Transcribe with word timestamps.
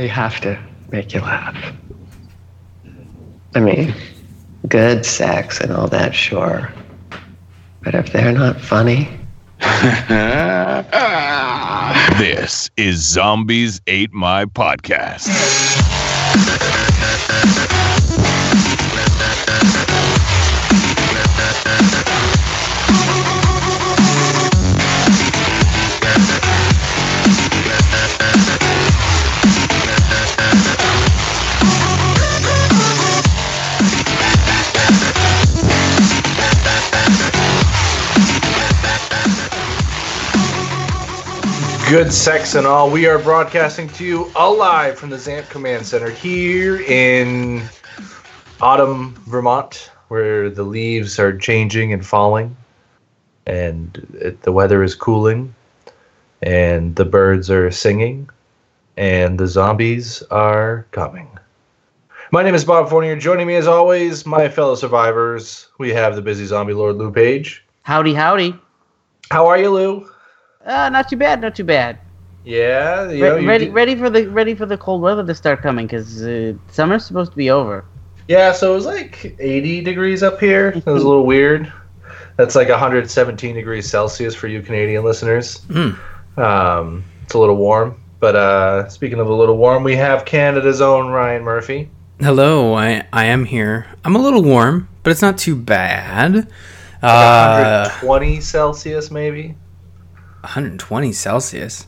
They 0.00 0.08
have 0.08 0.40
to 0.40 0.58
make 0.90 1.12
you 1.12 1.20
laugh. 1.20 1.74
I 3.54 3.60
mean, 3.60 3.94
good 4.66 5.04
sex 5.04 5.60
and 5.60 5.72
all 5.72 5.88
that, 5.88 6.14
sure. 6.14 6.72
But 7.82 7.94
if 7.94 8.10
they're 8.10 8.32
not 8.32 8.58
funny, 8.58 9.10
This 12.18 12.70
is 12.78 13.06
Zombies 13.06 13.82
Ate 13.86 14.14
My 14.14 14.46
Podcast. 14.46 15.28
Good 41.90 42.12
sex 42.12 42.54
and 42.54 42.68
all. 42.68 42.88
We 42.88 43.06
are 43.06 43.18
broadcasting 43.18 43.88
to 43.88 44.04
you 44.04 44.30
alive 44.36 44.96
from 44.96 45.10
the 45.10 45.18
ZAMP 45.18 45.48
Command 45.48 45.84
Center 45.84 46.08
here 46.08 46.80
in 46.82 47.64
autumn, 48.60 49.20
Vermont, 49.26 49.90
where 50.06 50.48
the 50.50 50.62
leaves 50.62 51.18
are 51.18 51.36
changing 51.36 51.92
and 51.92 52.06
falling, 52.06 52.56
and 53.44 54.06
it, 54.20 54.40
the 54.42 54.52
weather 54.52 54.84
is 54.84 54.94
cooling, 54.94 55.52
and 56.42 56.94
the 56.94 57.04
birds 57.04 57.50
are 57.50 57.72
singing, 57.72 58.30
and 58.96 59.36
the 59.40 59.48
zombies 59.48 60.22
are 60.30 60.86
coming. 60.92 61.28
My 62.30 62.44
name 62.44 62.54
is 62.54 62.64
Bob 62.64 62.88
Fournier. 62.88 63.16
Joining 63.16 63.48
me, 63.48 63.56
as 63.56 63.66
always, 63.66 64.24
my 64.24 64.48
fellow 64.48 64.76
survivors, 64.76 65.66
we 65.78 65.90
have 65.90 66.14
the 66.14 66.22
busy 66.22 66.46
zombie 66.46 66.72
lord 66.72 66.98
Lou 66.98 67.10
Page. 67.10 67.64
Howdy, 67.82 68.14
howdy. 68.14 68.54
How 69.32 69.48
are 69.48 69.58
you, 69.58 69.70
Lou? 69.70 70.09
Uh, 70.64 70.88
not 70.90 71.08
too 71.08 71.16
bad, 71.16 71.40
not 71.40 71.54
too 71.54 71.64
bad. 71.64 71.98
Yeah, 72.44 73.10
you 73.10 73.20
know, 73.22 73.36
you 73.36 73.48
ready, 73.48 73.66
did- 73.66 73.74
ready 73.74 73.94
for 73.96 74.08
the 74.10 74.26
ready 74.28 74.54
for 74.54 74.66
the 74.66 74.76
cold 74.78 75.02
weather 75.02 75.24
to 75.26 75.34
start 75.34 75.62
coming 75.62 75.86
because 75.86 76.22
uh, 76.22 76.54
summer's 76.70 77.04
supposed 77.04 77.32
to 77.32 77.36
be 77.36 77.50
over. 77.50 77.84
Yeah, 78.28 78.52
so 78.52 78.72
it 78.72 78.74
was 78.76 78.86
like 78.86 79.36
80 79.40 79.82
degrees 79.82 80.22
up 80.22 80.38
here. 80.38 80.68
It 80.68 80.86
was 80.86 81.02
a 81.02 81.08
little 81.08 81.26
weird. 81.26 81.72
That's 82.36 82.54
like 82.54 82.68
117 82.68 83.54
degrees 83.56 83.90
Celsius 83.90 84.34
for 84.34 84.46
you 84.46 84.62
Canadian 84.62 85.04
listeners. 85.04 85.62
Um, 86.36 87.04
it's 87.24 87.34
a 87.34 87.38
little 87.38 87.56
warm. 87.56 88.00
But 88.20 88.36
uh, 88.36 88.88
speaking 88.88 89.18
of 89.18 89.28
a 89.28 89.34
little 89.34 89.56
warm, 89.58 89.82
we 89.82 89.96
have 89.96 90.24
Canada's 90.24 90.80
own 90.80 91.08
Ryan 91.08 91.42
Murphy. 91.42 91.90
Hello, 92.20 92.74
I, 92.74 93.06
I 93.12 93.24
am 93.26 93.44
here. 93.46 93.86
I'm 94.04 94.14
a 94.14 94.18
little 94.20 94.42
warm, 94.42 94.88
but 95.02 95.10
it's 95.10 95.22
not 95.22 95.36
too 95.36 95.56
bad. 95.56 96.46
Uh, 97.02 97.88
120 98.02 98.40
Celsius, 98.40 99.10
maybe. 99.10 99.56
120 100.42 101.12
Celsius. 101.12 101.86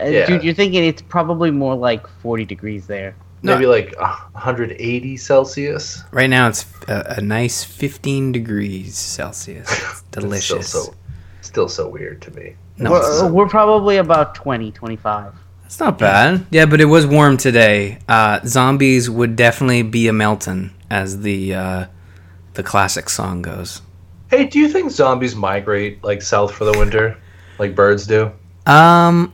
Uh, 0.00 0.04
Yeah. 0.06 0.26
Dude, 0.26 0.42
you're 0.44 0.54
thinking 0.54 0.84
it's 0.84 1.02
probably 1.02 1.50
more 1.50 1.74
like 1.76 2.06
40 2.22 2.44
degrees 2.44 2.86
there. 2.86 3.14
No. 3.42 3.54
Maybe 3.54 3.66
like 3.66 3.94
180 4.00 5.16
Celsius. 5.18 6.02
Right 6.12 6.30
now 6.30 6.48
it's 6.48 6.64
a, 6.88 7.16
a 7.18 7.20
nice 7.20 7.62
15 7.62 8.32
degrees 8.32 8.96
Celsius. 8.96 9.68
It's 9.70 9.82
It's 9.92 10.02
delicious. 10.10 10.68
Still 10.68 10.84
so, 10.84 10.94
still 11.42 11.68
so 11.68 11.88
weird 11.88 12.22
to 12.22 12.30
me. 12.32 12.56
no, 12.78 12.90
We're, 12.92 12.98
it's, 12.98 13.22
uh, 13.22 13.28
we're 13.28 13.48
probably 13.48 13.98
about 13.98 14.34
20, 14.34 14.72
25. 14.72 15.34
it's 15.66 15.78
not 15.78 15.98
bad. 15.98 16.46
Yeah, 16.50 16.66
but 16.66 16.80
it 16.80 16.86
was 16.86 17.06
warm 17.06 17.36
today. 17.36 17.98
Uh, 18.08 18.40
zombies 18.46 19.10
would 19.10 19.36
definitely 19.36 19.82
be 19.82 20.08
a 20.08 20.12
melton, 20.12 20.72
as 20.90 21.20
the 21.20 21.54
uh, 21.54 21.86
the 22.54 22.62
classic 22.62 23.08
song 23.10 23.42
goes. 23.42 23.82
Hey, 24.30 24.46
do 24.46 24.58
you 24.58 24.68
think 24.68 24.90
zombies 24.90 25.34
migrate 25.34 26.02
like 26.02 26.22
south 26.22 26.52
for 26.54 26.64
the 26.64 26.76
winter, 26.78 27.18
like 27.58 27.74
birds 27.74 28.06
do? 28.06 28.32
Um, 28.66 29.32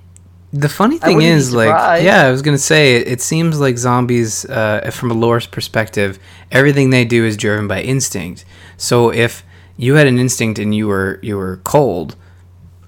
the 0.52 0.68
funny 0.68 0.98
thing 0.98 1.22
is, 1.22 1.52
like, 1.54 2.02
yeah, 2.02 2.24
I 2.26 2.30
was 2.30 2.42
gonna 2.42 2.58
say, 2.58 2.96
it, 2.96 3.08
it 3.08 3.20
seems 3.20 3.60
like 3.60 3.78
zombies, 3.78 4.44
uh, 4.46 4.90
from 4.92 5.10
a 5.10 5.14
lore 5.14 5.40
perspective, 5.40 6.18
everything 6.50 6.90
they 6.90 7.04
do 7.04 7.24
is 7.24 7.36
driven 7.36 7.68
by 7.68 7.82
instinct. 7.82 8.44
So 8.76 9.10
if 9.12 9.44
you 9.76 9.94
had 9.94 10.06
an 10.06 10.18
instinct 10.18 10.58
and 10.58 10.74
you 10.74 10.88
were 10.88 11.20
you 11.22 11.36
were 11.36 11.58
cold, 11.64 12.16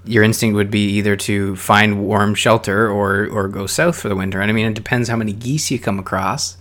your 0.05 0.25
instinct 0.25 0.57
would 0.57 0.71
be 0.71 0.87
either 0.99 1.15
to 1.17 1.55
find 1.57 2.05
warm 2.05 2.35
shelter 2.35 2.91
or 2.91 3.29
or 3.29 3.49
go 3.49 3.67
south 3.67 3.99
for 4.01 4.09
the 4.09 4.17
winter. 4.17 4.41
And 4.41 4.51
I 4.51 4.55
mean, 4.55 4.67
it 4.67 4.75
depends 4.75 5.09
how 5.09 5.17
many 5.17 5.33
geese 5.33 5.71
you 5.71 5.79
come 5.79 5.99
across, 5.99 6.57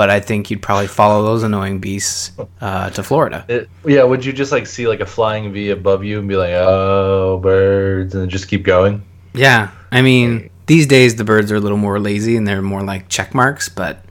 but 0.00 0.08
I 0.08 0.18
think 0.18 0.50
you'd 0.50 0.62
probably 0.62 0.86
follow 0.86 1.22
those 1.22 1.42
annoying 1.42 1.78
beasts 1.78 2.32
uh, 2.62 2.88
to 2.88 3.02
Florida. 3.02 3.44
It, 3.48 3.68
yeah, 3.84 4.02
would 4.02 4.24
you 4.24 4.32
just 4.32 4.50
like 4.50 4.66
see 4.66 4.88
like 4.88 5.00
a 5.00 5.04
flying 5.04 5.52
V 5.52 5.68
above 5.68 6.04
you 6.04 6.18
and 6.18 6.26
be 6.26 6.36
like, 6.36 6.54
"Oh, 6.54 7.38
birds," 7.42 8.14
and 8.14 8.30
just 8.30 8.48
keep 8.48 8.62
going? 8.62 9.02
Yeah, 9.34 9.70
I 9.92 10.00
mean, 10.00 10.48
these 10.64 10.86
days 10.86 11.16
the 11.16 11.24
birds 11.24 11.52
are 11.52 11.56
a 11.56 11.60
little 11.60 11.76
more 11.76 12.00
lazy 12.00 12.34
and 12.34 12.48
they're 12.48 12.62
more 12.62 12.82
like 12.82 13.10
check 13.10 13.34
marks, 13.34 13.68
but. 13.68 14.02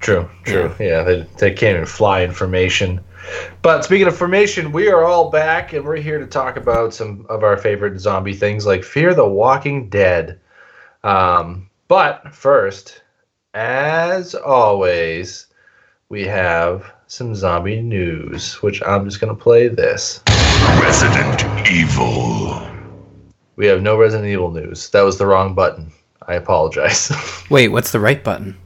True, 0.00 0.26
true. 0.44 0.74
Yeah, 0.80 1.02
they, 1.02 1.26
they 1.36 1.50
can't 1.50 1.74
even 1.74 1.84
fly 1.84 2.20
in 2.20 2.32
formation. 2.32 3.00
But 3.60 3.84
speaking 3.84 4.06
of 4.06 4.16
formation, 4.16 4.72
we 4.72 4.88
are 4.88 5.04
all 5.04 5.30
back 5.30 5.74
and 5.74 5.84
we're 5.84 5.96
here 5.96 6.18
to 6.18 6.26
talk 6.26 6.56
about 6.56 6.94
some 6.94 7.26
of 7.28 7.44
our 7.44 7.58
favorite 7.58 8.00
zombie 8.00 8.32
things 8.32 8.64
like 8.64 8.84
Fear 8.84 9.12
the 9.12 9.28
Walking 9.28 9.90
Dead. 9.90 10.40
Um, 11.04 11.68
but 11.88 12.34
first, 12.34 13.02
as 13.56 14.34
always, 14.34 15.46
we 16.10 16.24
have 16.24 16.92
some 17.06 17.34
zombie 17.34 17.80
news, 17.80 18.54
which 18.62 18.82
I'm 18.82 19.06
just 19.06 19.18
going 19.18 19.34
to 19.34 19.42
play 19.42 19.68
this. 19.68 20.22
Resident 20.82 21.66
Evil. 21.70 22.68
We 23.56 23.64
have 23.66 23.80
no 23.80 23.96
Resident 23.96 24.28
Evil 24.28 24.50
news. 24.50 24.90
That 24.90 25.00
was 25.00 25.16
the 25.16 25.26
wrong 25.26 25.54
button. 25.54 25.90
I 26.28 26.34
apologize. 26.34 27.10
Wait, 27.50 27.68
what's 27.68 27.92
the 27.92 28.00
right 28.00 28.22
button? 28.22 28.56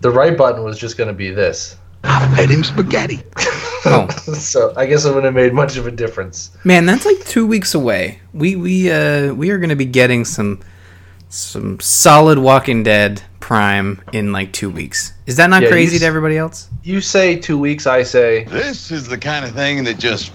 the 0.00 0.10
right 0.10 0.36
button 0.36 0.64
was 0.64 0.76
just 0.80 0.96
going 0.96 1.06
to 1.06 1.14
be 1.14 1.30
this. 1.30 1.76
I 2.02 2.34
fed 2.34 2.50
him 2.50 2.64
spaghetti. 2.64 3.22
Oh, 3.84 4.06
So 4.38 4.72
I 4.76 4.86
guess 4.86 5.04
it 5.04 5.08
wouldn't 5.08 5.24
have 5.24 5.34
made 5.34 5.52
much 5.52 5.76
of 5.76 5.88
a 5.88 5.90
difference. 5.90 6.56
man, 6.62 6.86
that's 6.86 7.04
like 7.04 7.18
two 7.24 7.44
weeks 7.44 7.74
away. 7.74 8.20
We 8.32 8.54
we 8.54 8.92
uh 8.92 9.34
we 9.34 9.50
are 9.50 9.58
gonna 9.58 9.74
be 9.74 9.86
getting 9.86 10.24
some 10.24 10.60
some 11.30 11.80
solid 11.80 12.38
Walking 12.38 12.84
Dead 12.84 13.24
Prime 13.42 14.00
in 14.12 14.32
like 14.32 14.52
two 14.52 14.70
weeks. 14.70 15.12
Is 15.26 15.36
that 15.36 15.50
not 15.50 15.62
Yeah, 15.62 15.68
crazy 15.68 15.98
to 15.98 16.04
everybody 16.06 16.38
else? 16.38 16.68
You 16.82 17.00
say 17.02 17.36
two 17.36 17.58
weeks, 17.58 17.86
I 17.86 18.02
say 18.02 18.44
This 18.44 18.90
is 18.90 19.06
the 19.08 19.18
kind 19.18 19.44
of 19.44 19.52
thing 19.52 19.84
that 19.84 19.98
just 19.98 20.32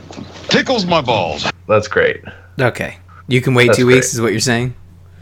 tickles 0.49 0.85
my 0.85 1.01
balls. 1.01 1.49
that's 1.67 1.87
great. 1.87 2.21
Okay, 2.59 2.97
you 3.27 3.41
can 3.41 3.53
wait 3.55 3.67
That's 3.67 3.77
two 3.79 3.85
great. 3.85 3.95
weeks, 3.95 4.13
is 4.13 4.21
what 4.21 4.31
you're 4.31 4.39
saying. 4.41 4.75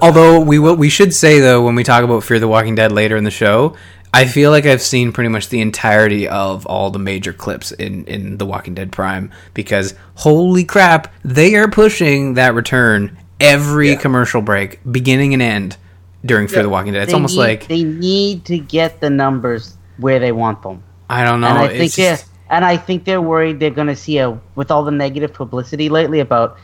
Although 0.00 0.40
we 0.40 0.58
will, 0.58 0.76
we 0.76 0.88
should 0.88 1.12
say 1.14 1.40
though 1.40 1.64
when 1.64 1.74
we 1.74 1.82
talk 1.84 2.04
about 2.04 2.22
Fear 2.24 2.38
the 2.38 2.48
Walking 2.48 2.74
Dead 2.74 2.92
later 2.92 3.16
in 3.16 3.24
the 3.24 3.30
show, 3.30 3.76
I 4.14 4.26
feel 4.26 4.50
like 4.50 4.66
I've 4.66 4.82
seen 4.82 5.12
pretty 5.12 5.28
much 5.28 5.48
the 5.48 5.60
entirety 5.60 6.28
of 6.28 6.66
all 6.66 6.90
the 6.90 6.98
major 6.98 7.32
clips 7.32 7.72
in 7.72 8.04
in 8.04 8.38
the 8.38 8.46
Walking 8.46 8.74
Dead 8.74 8.92
Prime 8.92 9.30
because 9.54 9.94
holy 10.16 10.64
crap, 10.64 11.12
they 11.24 11.54
are 11.56 11.68
pushing 11.68 12.34
that 12.34 12.54
return 12.54 13.16
every 13.40 13.90
Yeah. 13.90 13.96
commercial 13.96 14.40
break, 14.42 14.78
beginning 14.90 15.32
and 15.32 15.42
end 15.42 15.76
during 16.24 16.46
Fear 16.48 16.58
Yeah. 16.58 16.62
the 16.62 16.68
Walking 16.68 16.92
Dead. 16.92 17.02
It's 17.02 17.12
They 17.12 17.14
almost 17.14 17.34
need- 17.34 17.40
like 17.40 17.68
they 17.68 17.82
need 17.84 18.44
to 18.46 18.58
get 18.58 19.00
the 19.00 19.10
numbers 19.10 19.76
where 19.98 20.18
they 20.18 20.32
want 20.32 20.62
them. 20.62 20.82
I 21.10 21.24
don't 21.24 21.40
know. 21.40 21.48
and 21.48 21.58
I 21.58 21.64
it's 21.66 21.78
think 21.78 21.92
they're 21.94 22.12
just- 22.16 22.26
and 22.50 22.64
I 22.64 22.76
think 22.76 23.04
they're 23.04 23.20
worried 23.22 23.60
they're 23.60 23.70
going 23.70 23.86
to 23.88 23.96
see 23.96 24.18
a 24.18 24.38
with 24.54 24.70
all 24.70 24.84
the 24.84 24.90
negative 24.90 25.32
publicity 25.32 25.88
lately 25.88 26.20
about 26.20 26.56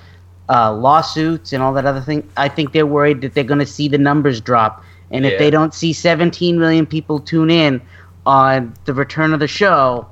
uh, 0.50 0.72
lawsuits 0.72 1.52
and 1.52 1.62
all 1.62 1.74
that 1.74 1.84
other 1.84 2.00
thing. 2.00 2.22
I 2.36 2.48
think 2.48 2.72
they're 2.72 2.86
worried 2.86 3.20
that 3.20 3.34
they're 3.34 3.44
going 3.44 3.60
to 3.60 3.66
see 3.66 3.86
the 3.88 3.98
numbers 3.98 4.40
drop, 4.40 4.82
and 5.10 5.26
if 5.26 5.38
they 5.38 5.50
don't 5.50 5.74
see 5.74 5.92
17 5.92 6.58
million 6.58 6.86
people 6.86 7.18
tune 7.20 7.50
in 7.50 7.82
on 8.24 8.72
the 8.86 8.94
return 8.94 9.34
of 9.34 9.40
the 9.40 9.46
show, 9.48 10.06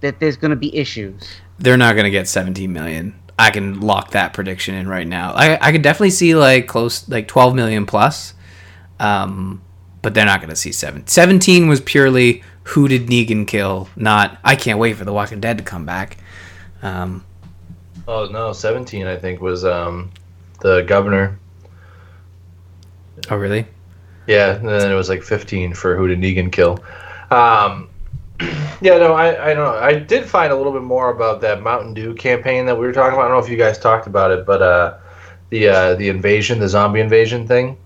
that 0.00 0.20
there's 0.20 0.36
going 0.36 0.50
to 0.50 0.56
be 0.56 0.76
issues. 0.76 1.22
they're 1.58 1.76
not 1.76 1.94
going 1.94 2.04
to 2.04 2.10
get 2.10 2.28
17 2.28 2.72
million. 2.72 3.14
I 3.38 3.50
can 3.50 3.80
lock 3.80 4.10
that 4.12 4.32
prediction 4.32 4.74
in 4.76 4.86
right 4.88 5.06
now. 5.08 5.32
I 5.34 5.58
I 5.60 5.72
could 5.72 5.82
definitely 5.82 6.10
see 6.10 6.34
like 6.36 6.66
close 6.68 7.08
like 7.08 7.26
12 7.26 7.54
million 7.56 7.84
plus. 7.86 8.33
Um 9.04 9.60
but 10.02 10.12
they're 10.12 10.26
not 10.26 10.40
going 10.40 10.50
to 10.50 10.56
see 10.56 10.70
7. 10.70 11.06
17 11.06 11.66
was 11.66 11.80
purely 11.80 12.42
who 12.64 12.88
did 12.88 13.06
Negan 13.06 13.46
kill, 13.46 13.88
not 13.96 14.38
I 14.44 14.54
can't 14.54 14.78
wait 14.78 14.96
for 14.96 15.04
The 15.04 15.12
Walking 15.12 15.40
Dead 15.40 15.58
to 15.58 15.64
come 15.64 15.84
back. 15.86 16.18
Um 16.82 17.24
Oh 18.06 18.26
no, 18.26 18.52
seventeen 18.52 19.06
I 19.06 19.16
think 19.16 19.40
was 19.40 19.64
um 19.64 20.10
the 20.60 20.82
governor. 20.82 21.38
oh 23.30 23.36
really? 23.36 23.66
Yeah, 24.26 24.56
and 24.56 24.68
then 24.68 24.90
it 24.90 24.94
was 24.94 25.08
like 25.08 25.22
fifteen 25.22 25.74
for 25.74 25.96
who 25.96 26.08
did 26.08 26.18
Negan 26.18 26.52
kill. 26.52 26.78
Um 27.30 27.88
yeah, 28.80 28.98
no, 28.98 29.12
I, 29.14 29.50
I 29.50 29.54
don't 29.54 29.64
know. 29.64 29.78
I 29.78 29.94
did 29.94 30.24
find 30.26 30.52
a 30.52 30.56
little 30.56 30.72
bit 30.72 30.82
more 30.82 31.10
about 31.10 31.40
that 31.42 31.62
Mountain 31.62 31.94
Dew 31.94 32.14
campaign 32.14 32.66
that 32.66 32.76
we 32.76 32.84
were 32.84 32.92
talking 32.92 33.14
about. 33.14 33.26
I 33.26 33.28
don't 33.28 33.38
know 33.38 33.44
if 33.44 33.50
you 33.50 33.56
guys 33.56 33.78
talked 33.78 34.06
about 34.06 34.30
it, 34.32 34.44
but 34.44 34.60
uh 34.60 34.98
the 35.50 35.68
uh 35.68 35.94
the 35.94 36.08
invasion, 36.08 36.58
the 36.58 36.68
zombie 36.68 37.00
invasion 37.00 37.46
thing. 37.46 37.76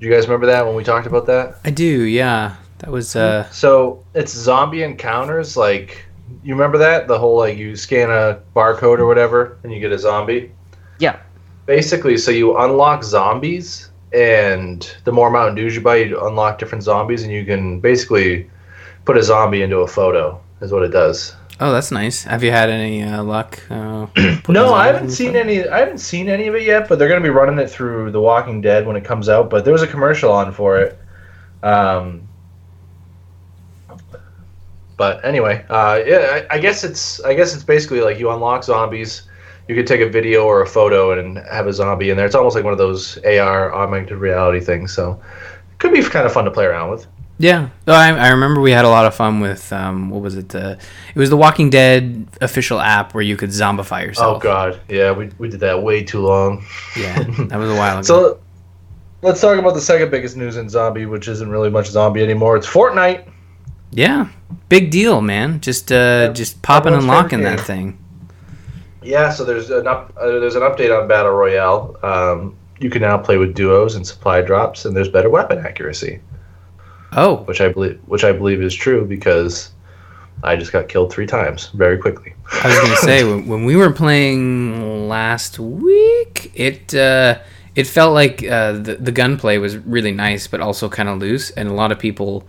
Do 0.00 0.06
you 0.06 0.12
guys 0.12 0.26
remember 0.26 0.46
that 0.46 0.64
when 0.64 0.76
we 0.76 0.84
talked 0.84 1.06
about 1.06 1.26
that? 1.26 1.58
I 1.64 1.70
do, 1.70 2.02
yeah. 2.02 2.56
That 2.78 2.90
was 2.90 3.16
uh 3.16 3.50
So 3.50 4.04
it's 4.14 4.32
zombie 4.32 4.82
encounters. 4.82 5.56
Like 5.56 6.04
you 6.42 6.54
remember 6.54 6.78
that 6.78 7.08
the 7.08 7.18
whole 7.18 7.36
like 7.36 7.58
you 7.58 7.74
scan 7.74 8.10
a 8.10 8.40
barcode 8.54 8.98
or 8.98 9.06
whatever 9.06 9.58
and 9.62 9.72
you 9.72 9.80
get 9.80 9.92
a 9.92 9.98
zombie. 9.98 10.52
Yeah. 10.98 11.18
Basically, 11.66 12.16
so 12.16 12.30
you 12.30 12.56
unlock 12.56 13.04
zombies, 13.04 13.90
and 14.12 14.90
the 15.04 15.12
more 15.12 15.30
Mountain 15.30 15.54
Dews 15.54 15.74
you 15.74 15.82
buy, 15.82 15.96
you 15.96 16.26
unlock 16.26 16.58
different 16.58 16.82
zombies, 16.82 17.24
and 17.24 17.32
you 17.32 17.44
can 17.44 17.78
basically 17.80 18.48
put 19.04 19.18
a 19.18 19.22
zombie 19.22 19.60
into 19.60 19.78
a 19.78 19.86
photo. 19.86 20.40
Is 20.60 20.72
what 20.72 20.82
it 20.82 20.88
does. 20.88 21.34
Oh, 21.60 21.72
that's 21.72 21.90
nice. 21.90 22.24
Have 22.24 22.42
you 22.42 22.50
had 22.50 22.70
any 22.70 23.02
uh, 23.02 23.22
luck? 23.22 23.60
Uh, 23.70 24.06
No, 24.48 24.74
I 24.74 24.86
haven't 24.86 25.10
seen 25.10 25.36
any. 25.36 25.66
I 25.68 25.78
haven't 25.78 25.98
seen 25.98 26.28
any 26.28 26.46
of 26.46 26.54
it 26.54 26.62
yet, 26.62 26.88
but 26.88 26.98
they're 26.98 27.08
going 27.08 27.22
to 27.22 27.26
be 27.26 27.32
running 27.32 27.58
it 27.58 27.70
through 27.70 28.10
The 28.10 28.20
Walking 28.20 28.60
Dead 28.60 28.86
when 28.86 28.96
it 28.96 29.04
comes 29.04 29.28
out. 29.28 29.50
But 29.50 29.64
there 29.64 29.72
was 29.72 29.82
a 29.82 29.86
commercial 29.86 30.32
on 30.32 30.52
for 30.52 30.78
it. 30.78 30.98
Um, 31.62 32.28
but 34.96 35.24
anyway, 35.24 35.64
uh, 35.68 36.00
yeah, 36.06 36.42
I, 36.50 36.56
I 36.56 36.58
guess 36.58 36.84
it's. 36.84 37.20
I 37.22 37.34
guess 37.34 37.54
it's 37.54 37.64
basically 37.64 38.00
like 38.00 38.18
you 38.18 38.30
unlock 38.30 38.64
zombies. 38.64 39.22
You 39.68 39.74
could 39.74 39.86
take 39.86 40.00
a 40.00 40.08
video 40.08 40.44
or 40.44 40.62
a 40.62 40.66
photo 40.66 41.12
and 41.12 41.38
have 41.50 41.66
a 41.66 41.72
zombie 41.72 42.10
in 42.10 42.16
there. 42.16 42.26
It's 42.26 42.34
almost 42.34 42.56
like 42.56 42.64
one 42.64 42.72
of 42.72 42.78
those 42.78 43.18
AR 43.24 43.74
augmented 43.74 44.16
reality 44.18 44.60
things. 44.60 44.94
So 44.94 45.20
it 45.72 45.78
could 45.78 45.92
be 45.92 46.02
kind 46.02 46.24
of 46.24 46.32
fun 46.32 46.46
to 46.46 46.50
play 46.50 46.64
around 46.64 46.90
with. 46.90 47.06
Yeah, 47.40 47.68
oh, 47.86 47.92
I, 47.92 48.08
I 48.08 48.28
remember 48.30 48.60
we 48.60 48.72
had 48.72 48.84
a 48.84 48.88
lot 48.88 49.06
of 49.06 49.14
fun 49.14 49.38
with 49.38 49.72
um, 49.72 50.10
what 50.10 50.20
was 50.22 50.34
it? 50.36 50.52
Uh, 50.54 50.76
it 51.14 51.18
was 51.18 51.30
the 51.30 51.36
Walking 51.36 51.70
Dead 51.70 52.26
official 52.40 52.80
app 52.80 53.14
where 53.14 53.22
you 53.22 53.36
could 53.36 53.50
zombify 53.50 54.04
yourself. 54.04 54.36
Oh 54.36 54.40
God, 54.40 54.80
yeah, 54.88 55.12
we, 55.12 55.30
we 55.38 55.48
did 55.48 55.60
that 55.60 55.80
way 55.80 56.02
too 56.02 56.20
long. 56.20 56.64
Yeah, 56.96 57.22
that 57.22 57.56
was 57.56 57.70
a 57.70 57.76
while 57.76 57.98
ago. 57.98 58.02
So 58.02 58.40
let's 59.22 59.40
talk 59.40 59.56
about 59.56 59.74
the 59.74 59.80
second 59.80 60.10
biggest 60.10 60.36
news 60.36 60.56
in 60.56 60.68
zombie, 60.68 61.06
which 61.06 61.28
isn't 61.28 61.48
really 61.48 61.70
much 61.70 61.86
zombie 61.86 62.24
anymore. 62.24 62.56
It's 62.56 62.66
Fortnite. 62.66 63.30
yeah, 63.92 64.28
big 64.68 64.90
deal, 64.90 65.20
man. 65.20 65.60
Just 65.60 65.92
uh, 65.92 66.32
just 66.32 66.60
popping 66.62 66.92
and 66.92 67.06
locking 67.06 67.42
that 67.42 67.60
thing. 67.60 67.98
Yeah, 69.00 69.30
so 69.30 69.44
there's 69.44 69.70
an 69.70 69.86
up, 69.86 70.12
uh, 70.20 70.26
there's 70.26 70.56
an 70.56 70.62
update 70.62 70.96
on 70.96 71.06
Battle 71.06 71.30
Royale. 71.32 71.96
Um, 72.02 72.56
you 72.80 72.90
can 72.90 73.02
now 73.02 73.16
play 73.16 73.38
with 73.38 73.54
duos 73.54 73.94
and 73.94 74.04
supply 74.06 74.40
drops, 74.40 74.84
and 74.84 74.96
there's 74.96 75.08
better 75.08 75.30
weapon 75.30 75.58
accuracy, 75.58 76.20
Oh, 77.12 77.36
which 77.44 77.60
I 77.60 77.68
believe 77.68 78.00
which 78.06 78.24
I 78.24 78.32
believe 78.32 78.60
is 78.62 78.74
true 78.74 79.04
because 79.06 79.70
I 80.42 80.56
just 80.56 80.72
got 80.72 80.88
killed 80.88 81.12
three 81.12 81.26
times 81.26 81.68
very 81.68 81.98
quickly. 81.98 82.34
I 82.62 82.68
was 82.68 82.78
gonna 82.78 82.96
say 82.96 83.24
when, 83.30 83.46
when 83.46 83.64
we 83.64 83.76
were 83.76 83.92
playing 83.92 85.08
last 85.08 85.58
week, 85.58 86.52
it 86.54 86.94
uh, 86.94 87.38
it 87.74 87.86
felt 87.86 88.14
like 88.14 88.44
uh, 88.44 88.72
the 88.72 88.96
the 89.00 89.12
gunplay 89.12 89.58
was 89.58 89.76
really 89.76 90.12
nice, 90.12 90.46
but 90.46 90.60
also 90.60 90.88
kind 90.88 91.08
of 91.08 91.18
loose, 91.18 91.50
and 91.50 91.68
a 91.68 91.72
lot 91.72 91.92
of 91.92 91.98
people 91.98 92.46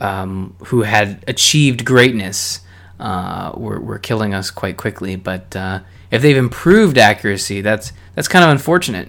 um, 0.00 0.56
who 0.66 0.82
had 0.82 1.22
achieved 1.28 1.84
greatness 1.84 2.60
uh, 2.98 3.52
were 3.56 3.80
were 3.80 3.98
killing 3.98 4.34
us 4.34 4.50
quite 4.50 4.76
quickly. 4.76 5.16
But 5.16 5.54
uh, 5.54 5.80
if 6.10 6.22
they've 6.22 6.36
improved 6.36 6.98
accuracy, 6.98 7.60
that's 7.60 7.92
that's 8.14 8.28
kind 8.28 8.44
of 8.44 8.50
unfortunate 8.50 9.08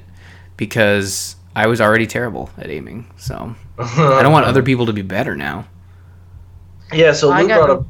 because 0.58 1.36
I 1.56 1.68
was 1.68 1.82
already 1.82 2.08
terrible 2.08 2.50
at 2.58 2.70
aiming. 2.70 3.06
So 3.18 3.56
I 3.78 4.22
don't 4.22 4.32
want 4.32 4.46
other 4.46 4.64
people 4.64 4.86
to 4.86 4.94
be 4.94 5.02
better 5.02 5.36
now. 5.36 5.66
Yeah, 6.94 7.14
so 7.14 7.32
I 7.32 7.42
Lou 7.42 7.48
got 7.48 7.58
brought 7.66 7.68
no- 7.68 7.80
up. 7.82 7.88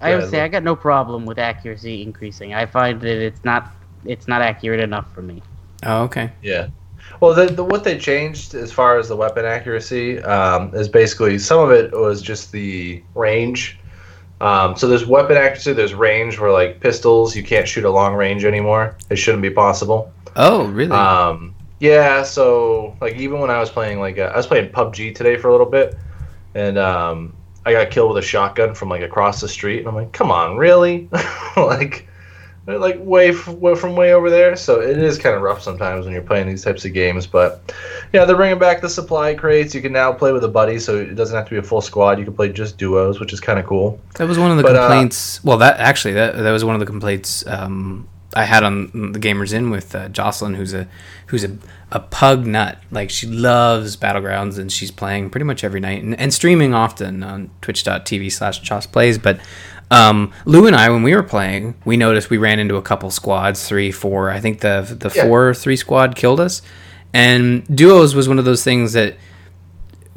I 0.00 0.10
Yeah, 0.10 0.16
would 0.18 0.30
say 0.30 0.40
I 0.40 0.48
got 0.48 0.62
no 0.64 0.76
problem 0.76 1.24
with 1.24 1.38
accuracy 1.38 2.02
increasing. 2.02 2.52
I 2.52 2.66
find 2.66 3.00
that 3.00 3.24
it's 3.24 3.42
not 3.44 3.72
it's 4.04 4.28
not 4.28 4.42
accurate 4.42 4.80
enough 4.80 5.12
for 5.14 5.22
me. 5.22 5.42
Oh, 5.82 6.02
okay. 6.04 6.30
Yeah. 6.42 6.68
Well, 7.20 7.32
the, 7.34 7.46
the, 7.46 7.64
what 7.64 7.84
they 7.84 7.96
changed 7.98 8.54
as 8.54 8.72
far 8.72 8.98
as 8.98 9.08
the 9.08 9.16
weapon 9.16 9.44
accuracy 9.44 10.20
um, 10.22 10.74
is 10.74 10.88
basically 10.88 11.38
some 11.38 11.60
of 11.60 11.70
it 11.70 11.92
was 11.92 12.20
just 12.20 12.52
the 12.52 13.02
range. 13.14 13.78
Um, 14.40 14.76
so 14.76 14.88
there's 14.88 15.06
weapon 15.06 15.36
accuracy, 15.36 15.72
there's 15.72 15.94
range 15.94 16.38
where 16.38 16.50
like 16.50 16.80
pistols, 16.80 17.36
you 17.36 17.42
can't 17.42 17.68
shoot 17.68 17.84
a 17.84 17.90
long 17.90 18.14
range 18.14 18.44
anymore. 18.44 18.96
It 19.10 19.16
shouldn't 19.16 19.42
be 19.42 19.50
possible. 19.50 20.12
Oh, 20.36 20.66
really? 20.66 20.90
Um, 20.90 21.53
yeah, 21.84 22.22
so 22.22 22.96
like 23.02 23.14
even 23.16 23.40
when 23.40 23.50
I 23.50 23.60
was 23.60 23.68
playing 23.68 24.00
like 24.00 24.18
uh, 24.18 24.32
I 24.32 24.36
was 24.38 24.46
playing 24.46 24.70
PUBG 24.70 25.14
today 25.14 25.36
for 25.36 25.48
a 25.48 25.52
little 25.52 25.66
bit, 25.66 25.94
and 26.54 26.78
um, 26.78 27.34
I 27.66 27.72
got 27.72 27.90
killed 27.90 28.14
with 28.14 28.24
a 28.24 28.26
shotgun 28.26 28.74
from 28.74 28.88
like 28.88 29.02
across 29.02 29.42
the 29.42 29.48
street, 29.48 29.80
and 29.80 29.88
I'm 29.88 29.94
like, 29.94 30.10
come 30.12 30.30
on, 30.30 30.56
really? 30.56 31.10
like, 31.58 32.08
like 32.66 32.96
way, 33.00 33.28
f- 33.28 33.48
way 33.48 33.74
from 33.74 33.96
way 33.96 34.14
over 34.14 34.30
there. 34.30 34.56
So 34.56 34.80
it 34.80 34.96
is 34.96 35.18
kind 35.18 35.36
of 35.36 35.42
rough 35.42 35.62
sometimes 35.62 36.06
when 36.06 36.14
you're 36.14 36.22
playing 36.22 36.48
these 36.48 36.64
types 36.64 36.86
of 36.86 36.94
games, 36.94 37.26
but 37.26 37.70
yeah, 38.14 38.24
they're 38.24 38.34
bringing 38.34 38.58
back 38.58 38.80
the 38.80 38.88
supply 38.88 39.34
crates. 39.34 39.74
You 39.74 39.82
can 39.82 39.92
now 39.92 40.10
play 40.10 40.32
with 40.32 40.44
a 40.44 40.48
buddy, 40.48 40.78
so 40.78 40.96
it 40.98 41.16
doesn't 41.16 41.36
have 41.36 41.44
to 41.44 41.50
be 41.50 41.58
a 41.58 41.62
full 41.62 41.82
squad. 41.82 42.18
You 42.18 42.24
can 42.24 42.34
play 42.34 42.50
just 42.50 42.78
duos, 42.78 43.20
which 43.20 43.34
is 43.34 43.40
kind 43.40 43.58
of 43.58 43.66
cool. 43.66 44.00
That 44.14 44.26
was 44.26 44.38
one 44.38 44.50
of 44.50 44.56
the 44.56 44.62
But, 44.62 44.76
uh, 44.76 44.88
complaints. 44.88 45.44
well, 45.44 45.58
that 45.58 45.78
actually 45.80 46.14
that 46.14 46.36
that 46.36 46.50
was 46.50 46.64
one 46.64 46.74
of 46.74 46.80
the 46.80 46.86
complaints 46.86 47.46
um, 47.46 48.08
I 48.34 48.44
had 48.44 48.62
on 48.64 49.12
the 49.12 49.18
Gamers 49.18 49.52
In 49.52 49.70
with 49.70 49.94
uh, 49.94 50.08
Jocelyn, 50.08 50.54
who's 50.54 50.74
a 50.74 50.88
who's 51.28 51.44
a, 51.44 51.56
a 51.90 52.00
pug 52.00 52.46
nut. 52.46 52.78
Like 52.90 53.10
she 53.10 53.26
loves 53.26 53.96
battlegrounds 53.96 54.58
and 54.58 54.70
she's 54.70 54.90
playing 54.90 55.30
pretty 55.30 55.44
much 55.44 55.64
every 55.64 55.80
night 55.80 56.02
and, 56.02 56.18
and 56.18 56.32
streaming 56.34 56.74
often 56.74 57.22
on 57.22 57.50
Twitch.tv 57.62 58.30
slash 58.32 58.58
Joss 58.60 58.86
Plays. 58.86 59.18
But 59.18 59.40
um, 59.90 60.32
Lou 60.44 60.66
and 60.66 60.74
I, 60.74 60.88
when 60.90 61.02
we 61.02 61.14
were 61.14 61.22
playing, 61.22 61.74
we 61.84 61.96
noticed 61.96 62.30
we 62.30 62.38
ran 62.38 62.58
into 62.58 62.76
a 62.76 62.82
couple 62.82 63.10
squads, 63.10 63.68
three, 63.68 63.92
four. 63.92 64.30
I 64.30 64.40
think 64.40 64.60
the 64.60 64.82
the 64.98 65.12
Yeah. 65.14 65.24
four 65.26 65.54
three 65.54 65.76
squad 65.76 66.16
killed 66.16 66.40
us. 66.40 66.62
And 67.12 67.64
duos 67.74 68.14
was 68.14 68.28
one 68.28 68.38
of 68.40 68.44
those 68.44 68.64
things 68.64 68.92
that 68.94 69.16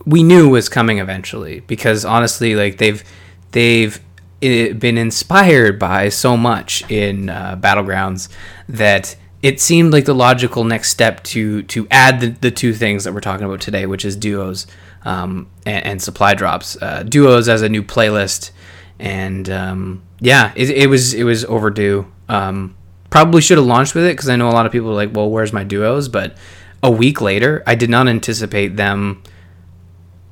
we 0.05 0.23
knew 0.23 0.49
was 0.49 0.69
coming 0.69 0.99
eventually 0.99 1.59
because 1.61 2.05
honestly 2.05 2.55
like 2.55 2.77
they've 2.77 3.03
they've 3.51 3.99
i 4.43 4.73
been 4.73 4.97
inspired 4.97 5.79
by 5.79 6.09
so 6.09 6.37
much 6.37 6.89
in 6.89 7.29
uh, 7.29 7.55
battlegrounds 7.59 8.29
that 8.69 9.15
it 9.41 9.61
seemed 9.61 9.93
like 9.93 10.05
the 10.05 10.15
logical 10.15 10.63
next 10.63 10.89
step 10.89 11.23
to 11.23 11.63
to 11.63 11.87
add 11.91 12.19
the, 12.19 12.27
the 12.27 12.51
two 12.51 12.73
things 12.73 13.03
that 13.03 13.13
we're 13.13 13.21
talking 13.21 13.45
about 13.45 13.61
today 13.61 13.85
which 13.85 14.05
is 14.05 14.15
duos 14.15 14.67
um, 15.07 15.49
and, 15.65 15.85
and 15.85 16.01
supply 16.01 16.33
drops. 16.33 16.77
Uh, 16.81 17.03
duos 17.03 17.47
as 17.47 17.61
a 17.61 17.69
new 17.69 17.81
playlist 17.81 18.51
and 18.99 19.49
um, 19.49 20.03
yeah 20.19 20.51
it, 20.55 20.69
it 20.69 20.87
was 20.87 21.13
it 21.13 21.23
was 21.23 21.45
overdue. 21.45 22.11
Um, 22.29 22.75
probably 23.09 23.41
should 23.41 23.57
have 23.57 23.65
launched 23.65 23.95
with 23.95 24.03
it 24.03 24.11
because 24.11 24.27
i 24.27 24.35
know 24.35 24.49
a 24.49 24.51
lot 24.51 24.65
of 24.65 24.71
people 24.73 24.89
are 24.89 24.95
like 24.95 25.15
well 25.15 25.29
where's 25.29 25.53
my 25.53 25.63
duos? 25.63 26.09
But 26.09 26.37
a 26.83 26.91
week 26.91 27.21
later 27.21 27.63
i 27.65 27.73
did 27.73 27.89
not 27.89 28.07
anticipate 28.07 28.75
them 28.75 29.23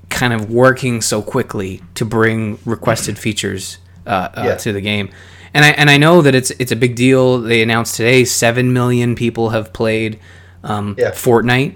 kind 0.10 0.34
of 0.34 0.52
working 0.52 1.02
so 1.02 1.22
quickly 1.22 1.82
to 1.96 2.06
bring 2.06 2.60
requested 2.66 3.18
features 3.18 3.78
uh, 4.06 4.30
uh, 4.34 4.56
to 4.58 4.74
the 4.74 4.82
game. 4.82 5.10
And 5.54 5.64
I 5.64 5.70
and 5.70 5.90
I 5.90 5.98
know 5.98 6.22
that 6.22 6.36
it's 6.36 6.52
it's 6.52 6.72
a 6.72 6.76
big 6.76 6.96
deal. 6.96 7.40
They 7.40 7.62
announced 7.62 7.96
today 7.96 8.26
seven 8.26 8.74
million 8.74 9.16
people 9.16 9.50
have 9.50 9.72
played 9.72 10.20
um, 10.64 10.96
Yeah. 10.98 11.12
Fortnite. 11.12 11.76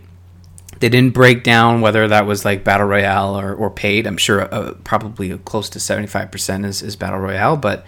They 0.80 0.90
didn't 0.90 1.14
break 1.14 1.44
down 1.44 1.82
whether 1.82 2.08
that 2.08 2.26
was 2.26 2.46
like 2.46 2.64
battle 2.64 2.88
royale 2.88 3.38
or, 3.38 3.54
or 3.54 3.70
paid. 3.70 4.08
I'm 4.08 4.18
sure 4.18 4.54
uh, 4.54 4.74
probably 4.84 5.38
close 5.40 5.70
to 5.72 5.80
75 5.80 6.32
percent 6.32 6.66
is, 6.66 6.82
is 6.82 6.96
battle 6.96 7.20
royale, 7.20 7.58
but 7.58 7.86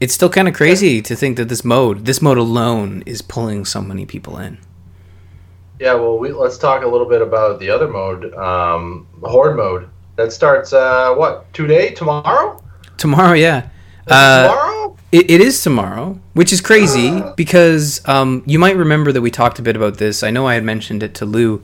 it's 0.00 0.14
still 0.14 0.30
kind 0.30 0.48
of 0.48 0.54
crazy 0.54 1.02
to 1.02 1.14
think 1.14 1.36
that 1.36 1.50
this 1.50 1.64
mode, 1.64 2.06
this 2.06 2.22
mode 2.22 2.38
alone, 2.38 3.02
is 3.04 3.20
pulling 3.20 3.66
so 3.66 3.82
many 3.82 4.06
people 4.06 4.38
in. 4.38 4.58
Yeah, 5.78 5.94
well, 5.94 6.18
we, 6.18 6.32
let's 6.32 6.58
talk 6.58 6.82
a 6.82 6.86
little 6.86 7.06
bit 7.08 7.22
about 7.22 7.60
the 7.60 7.70
other 7.70 7.88
mode, 7.88 8.34
um, 8.34 9.06
horde 9.22 9.56
mode. 9.56 9.88
That 10.16 10.32
starts 10.32 10.72
uh, 10.72 11.14
what 11.14 11.52
today, 11.54 11.92
tomorrow? 11.92 12.62
Tomorrow, 12.96 13.34
yeah. 13.34 13.68
Uh, 14.10 14.48
tomorrow? 14.48 14.96
It, 15.12 15.30
it 15.30 15.40
is 15.40 15.62
tomorrow, 15.62 16.20
which 16.34 16.52
is 16.52 16.60
crazy 16.60 17.22
because 17.36 18.06
um, 18.08 18.42
you 18.46 18.58
might 18.58 18.76
remember 18.76 19.10
that 19.12 19.20
we 19.20 19.30
talked 19.30 19.58
a 19.58 19.62
bit 19.62 19.76
about 19.76 19.98
this. 19.98 20.22
I 20.22 20.30
know 20.30 20.46
I 20.46 20.54
had 20.54 20.64
mentioned 20.64 21.02
it 21.02 21.14
to 21.16 21.24
Lou 21.24 21.62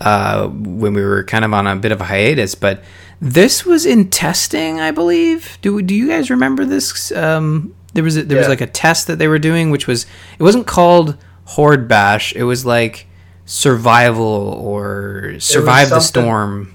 uh, 0.00 0.48
when 0.48 0.94
we 0.94 1.02
were 1.02 1.24
kind 1.24 1.44
of 1.44 1.52
on 1.52 1.66
a 1.66 1.76
bit 1.76 1.92
of 1.92 2.00
a 2.00 2.04
hiatus, 2.04 2.54
but 2.54 2.82
this 3.20 3.66
was 3.66 3.84
in 3.84 4.10
testing, 4.10 4.80
I 4.80 4.90
believe. 4.90 5.58
Do 5.60 5.82
do 5.82 5.94
you 5.94 6.08
guys 6.08 6.30
remember 6.30 6.64
this? 6.64 7.12
Um, 7.12 7.74
there 7.94 8.04
was 8.04 8.16
a, 8.16 8.22
there 8.22 8.38
was 8.38 8.48
like 8.48 8.60
a 8.60 8.66
test 8.66 9.06
that 9.08 9.18
they 9.18 9.28
were 9.28 9.38
doing, 9.38 9.70
which 9.70 9.86
was 9.86 10.06
it 10.38 10.42
wasn't 10.42 10.66
called 10.66 11.16
Horde 11.44 11.88
Bash. 11.88 12.32
It 12.34 12.44
was 12.44 12.64
like 12.64 13.06
survival 13.44 14.24
or 14.24 15.40
survive 15.40 15.90
the 15.90 16.00
storm. 16.00 16.74